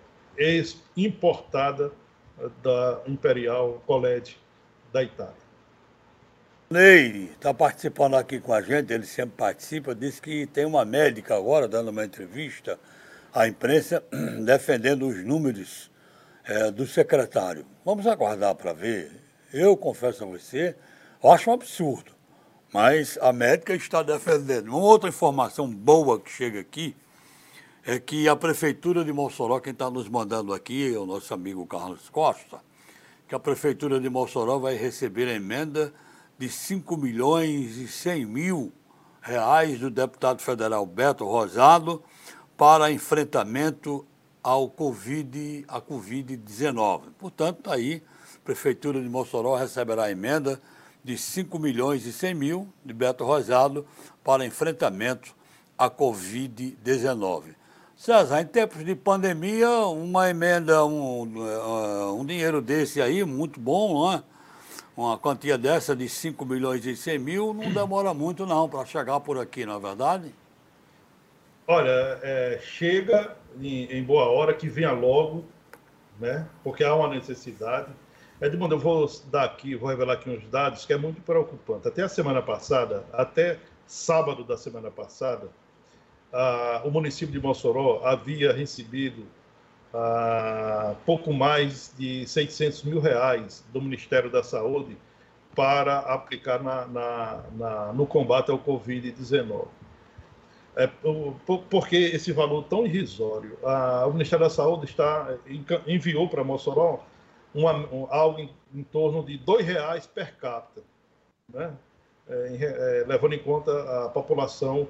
importada 0.96 1.92
da 2.62 3.02
Imperial 3.06 3.82
College 3.86 4.36
da 4.92 5.02
Itália. 5.02 5.34
Ney 6.70 7.30
está 7.32 7.52
participando 7.52 8.14
aqui 8.14 8.38
com 8.38 8.52
a 8.52 8.62
gente, 8.62 8.92
ele 8.92 9.04
sempre 9.04 9.34
participa, 9.36 9.94
disse 9.94 10.22
que 10.22 10.46
tem 10.46 10.64
uma 10.64 10.84
médica 10.84 11.36
agora 11.36 11.66
dando 11.66 11.88
uma 11.88 12.04
entrevista 12.04 12.78
à 13.34 13.48
imprensa 13.48 14.02
defendendo 14.44 15.06
os 15.06 15.22
números 15.24 15.90
é, 16.44 16.70
do 16.70 16.86
secretário. 16.86 17.66
Vamos 17.84 18.06
aguardar 18.06 18.54
para 18.54 18.72
ver. 18.72 19.10
Eu 19.52 19.76
confesso 19.76 20.24
a 20.24 20.26
você, 20.26 20.76
acho 21.22 21.50
um 21.50 21.54
absurdo. 21.54 22.12
Mas 22.72 23.18
a 23.20 23.32
médica 23.32 23.74
está 23.74 24.02
defendendo. 24.02 24.68
Uma 24.68 24.78
outra 24.78 25.08
informação 25.08 25.68
boa 25.68 26.20
que 26.20 26.30
chega 26.30 26.60
aqui 26.60 26.96
é 27.84 27.98
que 27.98 28.28
a 28.28 28.36
Prefeitura 28.36 29.04
de 29.04 29.12
Mossoró, 29.12 29.58
quem 29.58 29.72
está 29.72 29.90
nos 29.90 30.08
mandando 30.08 30.52
aqui 30.52 30.94
é 30.94 30.98
o 30.98 31.06
nosso 31.06 31.34
amigo 31.34 31.66
Carlos 31.66 32.08
Costa, 32.08 32.60
que 33.26 33.34
a 33.34 33.40
Prefeitura 33.40 33.98
de 33.98 34.08
Mossoró 34.08 34.58
vai 34.58 34.76
receber 34.76 35.26
a 35.28 35.34
emenda 35.34 35.92
de 36.38 36.48
5 36.48 36.96
milhões 36.96 37.76
e 37.76 37.88
100 37.88 38.26
mil 38.26 38.72
reais 39.20 39.78
do 39.78 39.90
deputado 39.90 40.40
federal 40.40 40.86
Beto 40.86 41.24
Rosado 41.24 42.02
para 42.56 42.90
enfrentamento 42.90 44.06
ao 44.42 44.68
COVID, 44.68 45.64
a 45.68 45.80
Covid-19. 45.80 47.02
Portanto, 47.18 47.62
tá 47.62 47.74
aí, 47.74 48.02
a 48.36 48.44
Prefeitura 48.44 49.00
de 49.00 49.08
Mossoró 49.08 49.56
receberá 49.56 50.04
a 50.04 50.10
emenda 50.10 50.60
de 51.02 51.16
5 51.16 51.58
milhões 51.58 52.06
e 52.06 52.12
100 52.12 52.34
mil 52.34 52.68
de 52.84 52.92
Beto 52.92 53.24
Rosado 53.24 53.86
para 54.22 54.44
enfrentamento 54.44 55.34
à 55.78 55.90
Covid-19. 55.90 57.54
César, 57.96 58.40
em 58.40 58.46
tempos 58.46 58.84
de 58.84 58.94
pandemia, 58.94 59.68
uma 59.86 60.30
emenda, 60.30 60.84
um, 60.86 61.22
uh, 61.22 62.18
um 62.18 62.24
dinheiro 62.24 62.62
desse 62.62 63.00
aí, 63.00 63.24
muito 63.24 63.60
bom, 63.60 63.92
não 63.94 64.12
é? 64.14 64.22
Uma 64.96 65.18
quantia 65.18 65.56
dessa 65.56 65.94
de 65.94 66.08
5 66.08 66.44
milhões 66.44 66.84
e 66.84 66.96
100 66.96 67.18
mil 67.18 67.54
não 67.54 67.72
demora 67.72 68.12
muito 68.12 68.44
não 68.46 68.68
para 68.68 68.84
chegar 68.86 69.20
por 69.20 69.38
aqui, 69.38 69.64
não 69.64 69.76
é 69.76 69.80
verdade? 69.80 70.34
Olha, 71.66 72.18
é, 72.22 72.58
chega 72.62 73.36
em, 73.58 73.84
em, 73.86 74.02
boa 74.02 74.26
hora, 74.28 74.54
que 74.54 74.68
venha 74.68 74.92
logo, 74.92 75.44
né? 76.18 76.46
Porque 76.62 76.84
há 76.84 76.94
uma 76.94 77.08
necessidade. 77.08 77.88
Edmundo, 78.40 78.74
eu 78.74 78.78
vou 78.78 79.10
dar 79.30 79.44
aqui, 79.44 79.74
vou 79.74 79.88
revelar 79.88 80.14
aqui 80.14 80.30
uns 80.30 80.46
dados 80.48 80.86
que 80.86 80.92
é 80.92 80.96
muito 80.96 81.20
preocupante. 81.22 81.88
Até 81.88 82.02
a 82.02 82.08
semana 82.08 82.40
passada, 82.40 83.04
até 83.12 83.58
sábado 83.86 84.44
da 84.44 84.56
semana 84.56 84.90
passada, 84.90 85.48
ah, 86.32 86.82
o 86.84 86.90
município 86.90 87.32
de 87.32 87.40
Mossoró 87.40 88.02
havia 88.04 88.52
recebido 88.52 89.26
ah, 89.92 90.94
pouco 91.04 91.32
mais 91.32 91.92
de 91.98 92.26
600 92.26 92.84
mil 92.84 93.00
reais 93.00 93.64
do 93.72 93.82
Ministério 93.82 94.30
da 94.30 94.42
Saúde 94.42 94.96
para 95.54 95.98
aplicar 95.98 96.62
na, 96.62 96.86
na, 96.86 97.44
na, 97.52 97.92
no 97.92 98.06
combate 98.06 98.50
ao 98.50 98.58
Covid-19. 98.58 99.66
É, 100.76 100.86
por 100.86 101.88
que 101.88 101.96
esse 101.96 102.32
valor 102.32 102.64
tão 102.64 102.86
irrisório? 102.86 103.58
Ah, 103.64 104.04
o 104.06 104.12
Ministério 104.12 104.44
da 104.44 104.50
Saúde 104.50 104.86
está, 104.86 105.36
enviou 105.86 106.28
para 106.28 106.44
Mossoró 106.44 107.04
uma, 107.54 107.72
um, 107.92 108.06
algo 108.08 108.38
em, 108.38 108.50
em, 108.74 108.82
torno 108.84 109.24
de 109.24 109.36
R$ 109.36 109.62
reais 109.62 110.06
per 110.06 110.36
capita, 110.36 110.82
né? 111.52 111.72
É, 112.28 113.02
é, 113.02 113.04
levando 113.08 113.32
em 113.32 113.40
conta 113.40 114.04
a 114.04 114.08
população 114.08 114.86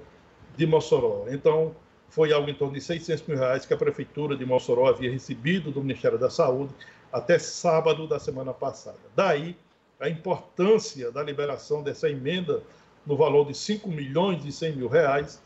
de 0.57 0.66
Mossoró. 0.66 1.24
Então, 1.28 1.74
foi 2.11 2.33
algo 2.33 2.51
em 2.51 2.55
torno 2.55 2.74
de 2.74 2.81
600 2.83 3.26
mil 3.26 3.39
reais 3.39 3.64
que 3.64 3.72
a 3.72 3.76
Prefeitura 3.76 4.37
de 4.37 4.45
Mossoró 4.45 4.87
havia 4.89 5.11
recebido 5.11 5.70
do 5.70 5.81
Ministério 5.81 6.18
da 6.18 6.28
Saúde 6.28 6.74
até 7.11 7.39
sábado 7.39 8.07
da 8.07 8.18
semana 8.18 8.53
passada. 8.53 8.99
Daí, 9.16 9.57
a 9.99 10.09
importância 10.09 11.11
da 11.11 11.22
liberação 11.22 11.83
dessa 11.83 12.11
emenda 12.11 12.62
no 13.07 13.16
valor 13.16 13.47
de 13.47 13.55
5 13.55 13.89
milhões 13.89 14.45
e 14.45 14.53
100 14.53 14.76
mil 14.76 14.89
reais, 14.89 15.41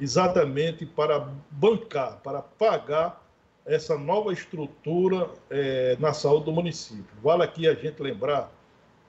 exatamente 0.00 0.86
para 0.86 1.28
bancar, 1.50 2.20
para 2.22 2.40
pagar 2.40 3.24
essa 3.66 3.96
nova 3.96 4.32
estrutura 4.32 5.28
é, 5.50 5.96
na 6.00 6.12
saúde 6.12 6.46
do 6.46 6.52
município. 6.52 7.14
Vale 7.22 7.42
aqui 7.42 7.68
a 7.68 7.74
gente 7.74 8.02
lembrar 8.02 8.50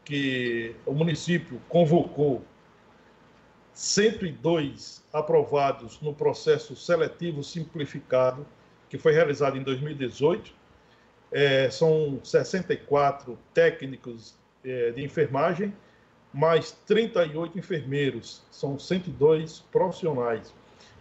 que 0.03 0.75
o 0.85 0.93
município 0.93 1.61
convocou 1.69 2.43
102 3.73 5.03
aprovados 5.13 5.99
no 6.01 6.13
processo 6.13 6.75
seletivo 6.75 7.43
simplificado, 7.43 8.45
que 8.89 8.97
foi 8.97 9.13
realizado 9.13 9.57
em 9.57 9.63
2018. 9.63 10.53
É, 11.31 11.69
são 11.69 12.19
64 12.23 13.39
técnicos 13.53 14.35
é, 14.65 14.91
de 14.91 15.01
enfermagem, 15.01 15.73
mais 16.33 16.71
38 16.85 17.57
enfermeiros, 17.57 18.43
são 18.51 18.77
102 18.77 19.61
profissionais. 19.71 20.53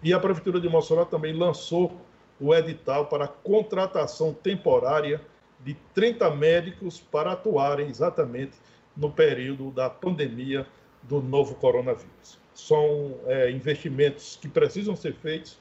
E 0.03 0.13
a 0.13 0.21
Prefeitura 0.21 0.61
de 0.61 0.69
Mossoró 0.69 1.05
também 1.05 1.33
lançou 1.33 2.01
o 2.41 2.55
edital 2.55 3.07
para 3.07 3.29
contratação 3.29 4.33
temporária 4.33 5.21
de 5.61 5.75
30 5.95 6.31
médicos 6.31 6.99
para 6.99 7.33
atuarem 7.33 7.89
exatamente 7.89 8.57
no 8.97 9.11
período 9.11 9.71
da 9.71 9.91
pandemia 9.91 10.67
do 11.03 11.21
novo 11.21 11.55
coronavírus 11.55 12.41
são 12.61 13.19
é, 13.27 13.51
investimentos 13.51 14.39
que 14.41 14.49
precisam 14.49 14.95
ser 14.95 15.15
feitos 15.15 15.59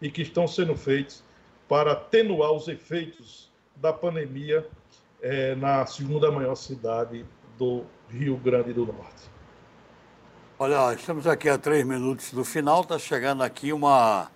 e 0.00 0.10
que 0.10 0.22
estão 0.22 0.46
sendo 0.46 0.74
feitos 0.76 1.22
para 1.68 1.92
atenuar 1.92 2.52
os 2.52 2.68
efeitos 2.68 3.50
da 3.76 3.92
pandemia 3.92 4.66
é, 5.20 5.54
na 5.54 5.86
segunda 5.86 6.30
maior 6.30 6.56
cidade 6.56 7.24
do 7.56 7.84
Rio 8.08 8.36
Grande 8.36 8.72
do 8.72 8.84
Norte. 8.84 9.30
Olha, 10.64 10.94
estamos 10.94 11.26
aqui 11.26 11.48
a 11.48 11.58
três 11.58 11.84
minutos 11.84 12.30
do 12.30 12.44
final, 12.44 12.82
está 12.82 12.96
chegando 12.96 13.42
aqui 13.42 13.72
uma. 13.72 14.30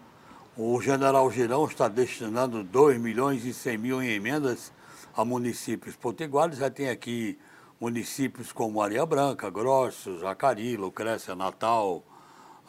O 0.57 0.83
general 0.83 1.31
Girão 1.31 1.66
está 1.66 1.87
destinando 1.87 2.64
2 2.64 2.99
milhões 2.99 3.45
e 3.45 3.55
100 3.55 3.79
mil 3.79 4.03
em 4.03 4.09
emendas 4.09 4.72
a 5.16 5.24
municípios 5.24 5.95
potiguares. 5.95 6.59
Já 6.59 6.68
tem 6.68 6.91
aqui 6.91 7.39
municípios 7.81 8.51
como 8.51 8.83
Areia 8.83 9.07
Branca, 9.07 9.49
Grossos, 9.49 10.20
Jacari, 10.20 10.77
Lucrécia, 10.77 11.37
Natal, 11.37 12.03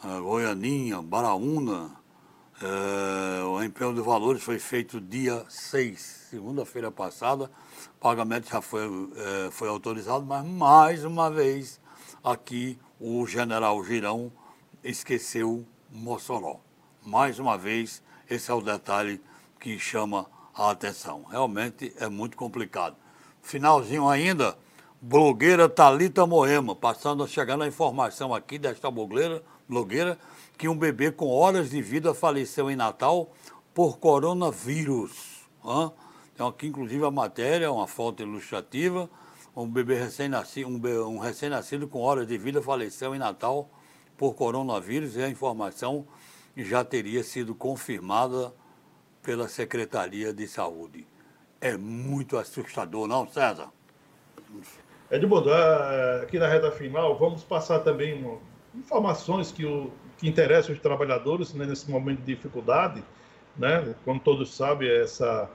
uh, 0.04 0.22
Goianinha, 0.22 1.02
Baraúna. 1.02 1.90
Uh, 2.62 3.44
o 3.48 3.64
empenho 3.64 3.92
de 3.92 4.00
valores 4.00 4.40
foi 4.40 4.60
feito 4.60 5.00
dia 5.00 5.44
6, 5.48 6.00
segunda-feira 6.30 6.92
passada. 6.92 7.50
O 7.96 7.98
pagamento 7.98 8.48
já 8.50 8.62
foi, 8.62 8.86
uh, 8.86 9.50
foi 9.50 9.68
autorizado, 9.68 10.24
mas 10.24 10.46
mais 10.46 11.04
uma 11.04 11.28
vez 11.28 11.80
aqui 12.22 12.78
o 13.00 13.26
general 13.26 13.82
Girão 13.84 14.32
esqueceu 14.82 15.64
Mossoró. 15.90 16.60
Mais 17.04 17.38
uma 17.38 17.56
vez, 17.56 18.02
esse 18.28 18.50
é 18.50 18.54
o 18.54 18.60
detalhe 18.60 19.20
que 19.60 19.78
chama 19.78 20.26
a 20.54 20.70
atenção. 20.70 21.24
Realmente 21.30 21.92
é 21.98 22.08
muito 22.08 22.36
complicado. 22.36 22.96
Finalzinho 23.42 24.08
ainda, 24.08 24.58
blogueira 25.00 25.68
Talita 25.68 26.26
Moema, 26.26 26.74
passando 26.74 27.22
a 27.22 27.28
chegar 27.28 27.56
na 27.56 27.66
informação 27.66 28.34
aqui 28.34 28.58
desta 28.58 28.90
blogueira, 28.90 29.42
blogueira 29.68 30.18
que 30.56 30.68
um 30.68 30.76
bebê 30.76 31.12
com 31.12 31.28
horas 31.28 31.70
de 31.70 31.80
vida 31.80 32.12
faleceu 32.12 32.70
em 32.70 32.76
Natal 32.76 33.32
por 33.72 33.98
coronavírus. 33.98 35.46
Hã? 35.64 35.92
Tem 36.36 36.46
aqui 36.46 36.66
inclusive 36.66 37.04
a 37.04 37.10
matéria, 37.10 37.70
uma 37.70 37.86
foto 37.86 38.22
ilustrativa. 38.22 39.08
Um 39.58 39.68
bebê 39.68 39.96
recém-nascido, 39.96 40.68
um, 40.68 41.16
um 41.16 41.18
recém-nascido 41.18 41.88
com 41.88 42.00
horas 42.00 42.28
de 42.28 42.38
vida 42.38 42.62
faleceu 42.62 43.12
em 43.12 43.18
Natal 43.18 43.68
por 44.16 44.34
coronavírus 44.34 45.16
e 45.16 45.22
a 45.22 45.28
informação 45.28 46.06
já 46.56 46.84
teria 46.84 47.24
sido 47.24 47.56
confirmada 47.56 48.52
pela 49.20 49.48
Secretaria 49.48 50.32
de 50.32 50.46
Saúde. 50.46 51.04
É 51.60 51.76
muito 51.76 52.38
assustador, 52.38 53.08
não, 53.08 53.26
César? 53.26 53.68
Edmundo, 55.10 55.50
é, 55.50 56.22
aqui 56.22 56.38
na 56.38 56.46
reta 56.46 56.70
final, 56.70 57.18
vamos 57.18 57.42
passar 57.42 57.80
também 57.80 58.38
informações 58.72 59.50
que, 59.50 59.66
o, 59.66 59.90
que 60.18 60.28
interessam 60.28 60.72
os 60.72 60.80
trabalhadores 60.80 61.52
né, 61.52 61.66
nesse 61.66 61.90
momento 61.90 62.20
de 62.20 62.32
dificuldade. 62.36 63.02
Né? 63.56 63.92
Como 64.04 64.20
todos 64.20 64.54
sabem, 64.54 64.88
essa, 64.88 65.50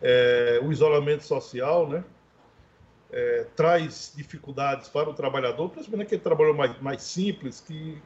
é, 0.00 0.58
o 0.60 0.72
isolamento 0.72 1.22
social 1.22 1.88
né, 1.88 2.02
é, 3.12 3.46
traz 3.54 4.12
dificuldades 4.16 4.88
para 4.88 5.10
o 5.10 5.14
trabalhador, 5.14 5.68
principalmente 5.68 6.06
aquele 6.06 6.22
trabalhador 6.22 6.56
mais, 6.56 6.80
mais 6.80 7.02
simples, 7.02 7.60
que 7.60 7.98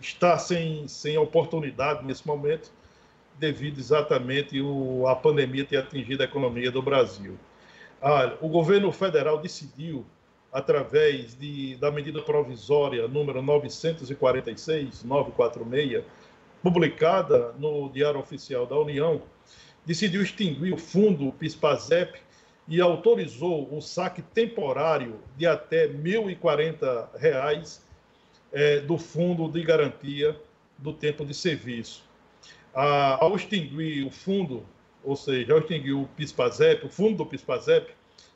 está 0.00 0.38
sem, 0.38 0.88
sem 0.88 1.18
oportunidade 1.18 2.04
nesse 2.04 2.26
momento, 2.26 2.72
devido 3.38 3.78
exatamente 3.78 4.60
o, 4.60 5.06
a 5.06 5.14
pandemia 5.14 5.64
ter 5.64 5.76
atingido 5.76 6.22
a 6.22 6.24
economia 6.24 6.70
do 6.70 6.80
Brasil. 6.80 7.38
Ah, 8.00 8.34
o 8.40 8.48
governo 8.48 8.90
federal 8.90 9.38
decidiu 9.38 10.04
através 10.52 11.34
de, 11.34 11.76
da 11.76 11.90
medida 11.90 12.22
provisória 12.22 13.08
número 13.08 13.42
946, 13.42 15.02
946, 15.02 16.04
publicada 16.62 17.52
no 17.58 17.90
Diário 17.90 18.20
Oficial 18.20 18.64
da 18.64 18.78
União, 18.78 19.20
decidiu 19.84 20.22
extinguir 20.22 20.72
o 20.72 20.78
fundo 20.78 21.32
PISPAZEP 21.32 22.20
e 22.66 22.80
autorizou 22.80 23.68
o 23.74 23.80
saque 23.80 24.22
temporário 24.22 25.20
de 25.36 25.46
até 25.46 25.86
R$ 25.86 25.94
1.040 25.94 27.80
é, 28.52 28.80
do 28.80 28.96
fundo 28.96 29.48
de 29.48 29.62
garantia 29.62 30.40
do 30.78 30.92
tempo 30.92 31.24
de 31.24 31.34
serviço. 31.34 32.04
Ah, 32.74 33.18
ao 33.20 33.36
extinguir 33.36 34.06
o 34.06 34.10
fundo, 34.10 34.64
ou 35.02 35.16
seja, 35.16 35.52
ao 35.52 35.58
extinguir 35.58 35.92
o 35.92 36.06
PISPAZEP, 36.16 36.86
o 36.86 36.88
fundo 36.88 37.18
do 37.18 37.26
PISPAZEP, 37.26 37.92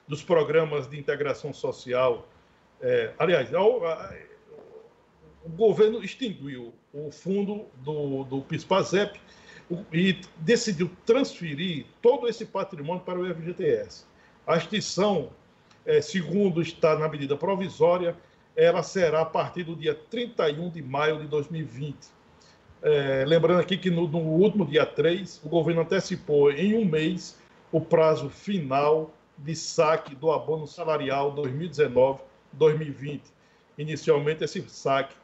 dos 0.06 0.22
programas 0.22 0.88
de 0.88 0.98
integração 0.98 1.52
social. 1.52 2.26
É, 2.80 3.12
aliás, 3.18 3.52
o, 3.52 3.80
o, 5.44 5.48
governo 5.50 6.02
extinguiu 6.02 6.72
o 6.92 7.10
fundo 7.10 7.66
do, 7.76 8.24
do 8.24 8.42
PISPAZEP 8.42 9.20
e 9.92 10.18
decidiu 10.38 10.90
transferir 11.04 11.86
todo 12.00 12.26
esse 12.26 12.46
patrimônio 12.46 13.02
para 13.02 13.20
o 13.20 13.34
FGTS. 13.34 14.07
A 14.49 14.57
extinção, 14.57 15.28
é, 15.84 16.01
segundo 16.01 16.62
está 16.62 16.99
na 16.99 17.07
medida 17.07 17.36
provisória, 17.36 18.16
ela 18.57 18.82
será 18.82 19.20
a 19.20 19.26
partir 19.26 19.62
do 19.62 19.76
dia 19.76 19.94
31 19.94 20.70
de 20.70 20.80
maio 20.82 21.20
de 21.20 21.26
2020. 21.26 21.94
É, 22.80 23.26
lembrando 23.26 23.61
aqui 23.61 23.76
que 23.76 23.90
no, 23.90 24.09
no, 24.09 24.20
último 24.20 24.64
dia 24.64 24.86
3, 24.86 25.42
o 25.44 25.51
governo 25.51 25.82
antecipou 25.82 26.51
em 26.51 26.74
um 26.74 26.86
mês 26.86 27.38
o 27.70 27.78
prazo 27.78 28.30
final 28.30 29.12
de 29.36 29.55
saque 29.55 30.14
do 30.14 30.32
abono 30.32 30.66
salarial 30.66 31.34
2019-2020. 31.34 33.20
Inicialmente, 33.76 34.44
esse 34.44 34.66
saque 34.66 35.14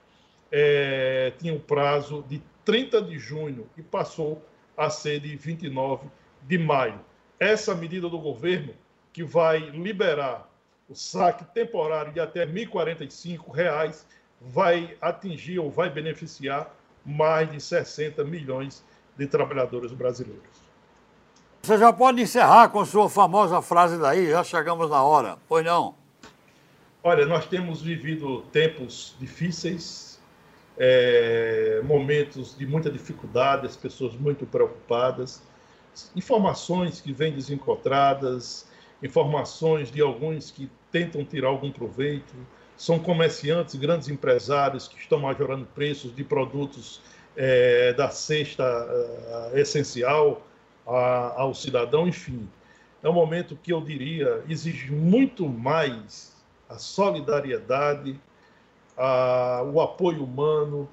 é, 0.53 1.33
tinha 1.39 1.55
um 1.55 1.59
prazo 1.59 2.23
de 2.29 2.43
30 2.63 3.01
de 3.01 3.19
junho 3.19 3.67
e 3.75 3.81
passou 3.81 4.45
a 4.77 4.91
ser 4.91 5.19
de 5.21 5.35
29 5.35 6.09
de 6.43 6.59
maio. 6.59 7.01
Essa 7.41 7.75
medida 7.75 8.07
do 8.07 8.19
governo, 8.19 8.75
que 9.15 9.23
vai 9.23 9.61
liberar 9.71 10.51
o 10.89 10.95
saque 10.95 11.45
temporário 11.55 12.13
de 12.13 12.21
até 12.21 12.45
R$ 12.45 12.67
1.045, 12.67 14.05
vai 14.41 14.97
atingir 15.01 15.61
ou 15.61 15.71
vai 15.71 15.89
beneficiar 15.89 16.75
mais 17.07 17.51
de 17.51 17.61
60 17.61 18.25
milhões 18.25 18.85
de 19.17 19.27
trabalhadores 19.27 19.93
brasileiros. 19.93 20.43
Você 21.63 21.79
já 21.79 21.93
pode 21.93 22.21
encerrar 22.21 22.69
com 22.69 22.85
sua 22.85 23.09
famosa 23.09 23.63
frase 23.63 23.99
daí, 23.99 24.29
já 24.29 24.43
chegamos 24.43 24.91
na 24.91 25.03
hora, 25.03 25.39
pois 25.49 25.65
não? 25.65 25.95
Olha, 27.03 27.25
nós 27.25 27.47
temos 27.47 27.81
vivido 27.81 28.43
tempos 28.53 29.15
difíceis, 29.21 30.21
é, 30.77 31.81
momentos 31.85 32.59
de 32.59 32.67
muita 32.67 32.91
dificuldade, 32.91 33.67
as 33.67 33.77
pessoas 33.77 34.15
muito 34.15 34.45
preocupadas, 34.45 35.41
informações 36.17 37.01
que 37.01 37.13
vêm 37.13 37.33
desencontradas, 37.33 38.67
informações 39.03 39.91
de 39.91 40.01
alguns 40.01 40.51
que 40.51 40.71
tentam 40.91 41.25
tirar 41.25 41.49
algum 41.49 41.71
proveito, 41.71 42.35
são 42.77 42.99
comerciantes, 42.99 43.75
grandes 43.77 44.09
empresários 44.09 44.89
que 44.89 44.99
estão 44.99 45.21
majorando 45.21 45.67
preços 45.75 46.15
de 46.15 46.25
produtos 46.25 47.01
é, 47.37 47.93
da 47.93 48.11
cesta 48.11 48.65
é, 49.53 49.61
essencial 49.61 50.43
a, 50.87 51.41
ao 51.41 51.55
cidadão, 51.55 52.07
enfim. 52.07 52.49
É 53.03 53.09
um 53.09 53.13
momento 53.13 53.57
que 53.63 53.73
eu 53.73 53.81
diria 53.81 54.43
exige 54.49 54.91
muito 54.91 55.49
mais 55.49 56.35
a 56.69 56.79
solidariedade, 56.79 58.19
a, 58.97 59.63
o 59.73 59.81
apoio 59.81 60.25
humano, 60.25 60.89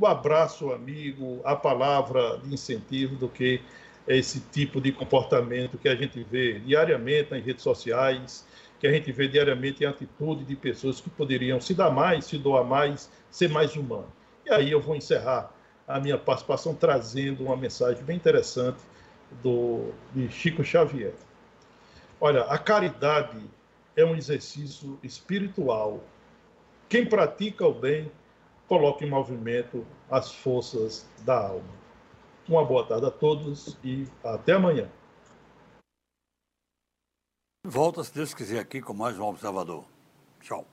o 0.00 0.06
abraço 0.06 0.72
amigo, 0.72 1.40
a 1.44 1.56
palavra 1.56 2.38
de 2.38 2.54
incentivo 2.54 3.16
do 3.16 3.28
que 3.28 3.60
esse 4.08 4.40
tipo 4.40 4.80
de 4.80 4.90
comportamento 4.90 5.76
que 5.76 5.88
a 5.88 5.94
gente 5.94 6.22
vê 6.22 6.58
diariamente 6.58 7.30
nas 7.30 7.44
redes 7.44 7.62
sociais, 7.62 8.46
que 8.80 8.86
a 8.86 8.92
gente 8.92 9.12
vê 9.12 9.28
diariamente 9.28 9.84
em 9.84 9.86
atitude 9.86 10.44
de 10.44 10.56
pessoas 10.56 11.00
que 11.00 11.10
poderiam 11.10 11.60
se 11.60 11.74
dar 11.74 11.90
mais, 11.90 12.24
se 12.24 12.38
doar 12.38 12.64
mais, 12.64 13.10
ser 13.30 13.50
mais 13.50 13.76
humano. 13.76 14.10
E 14.46 14.50
aí 14.50 14.70
eu 14.70 14.80
vou 14.80 14.96
encerrar 14.96 15.52
a 15.86 16.00
minha 16.00 16.16
participação 16.16 16.74
trazendo 16.74 17.44
uma 17.44 17.56
mensagem 17.56 18.02
bem 18.02 18.16
interessante 18.16 18.78
do, 19.42 19.92
de 20.14 20.30
Chico 20.30 20.64
Xavier. 20.64 21.12
Olha, 22.20 22.42
a 22.44 22.56
caridade 22.56 23.38
é 23.94 24.04
um 24.04 24.16
exercício 24.16 24.98
espiritual. 25.02 26.02
Quem 26.88 27.04
pratica 27.04 27.66
o 27.66 27.74
bem 27.74 28.10
coloca 28.66 29.04
em 29.04 29.08
movimento 29.08 29.86
as 30.10 30.32
forças 30.32 31.06
da 31.24 31.48
alma. 31.48 31.77
Uma 32.48 32.64
boa 32.64 32.86
tarde 32.86 33.04
a 33.04 33.10
todos 33.10 33.76
e 33.84 34.06
até 34.24 34.54
amanhã. 34.54 34.90
Volta, 37.62 38.02
se 38.02 38.14
Deus 38.14 38.32
quiser, 38.32 38.60
aqui 38.60 38.80
com 38.80 38.94
mais 38.94 39.18
um 39.18 39.24
Observador. 39.24 39.84
Tchau. 40.40 40.66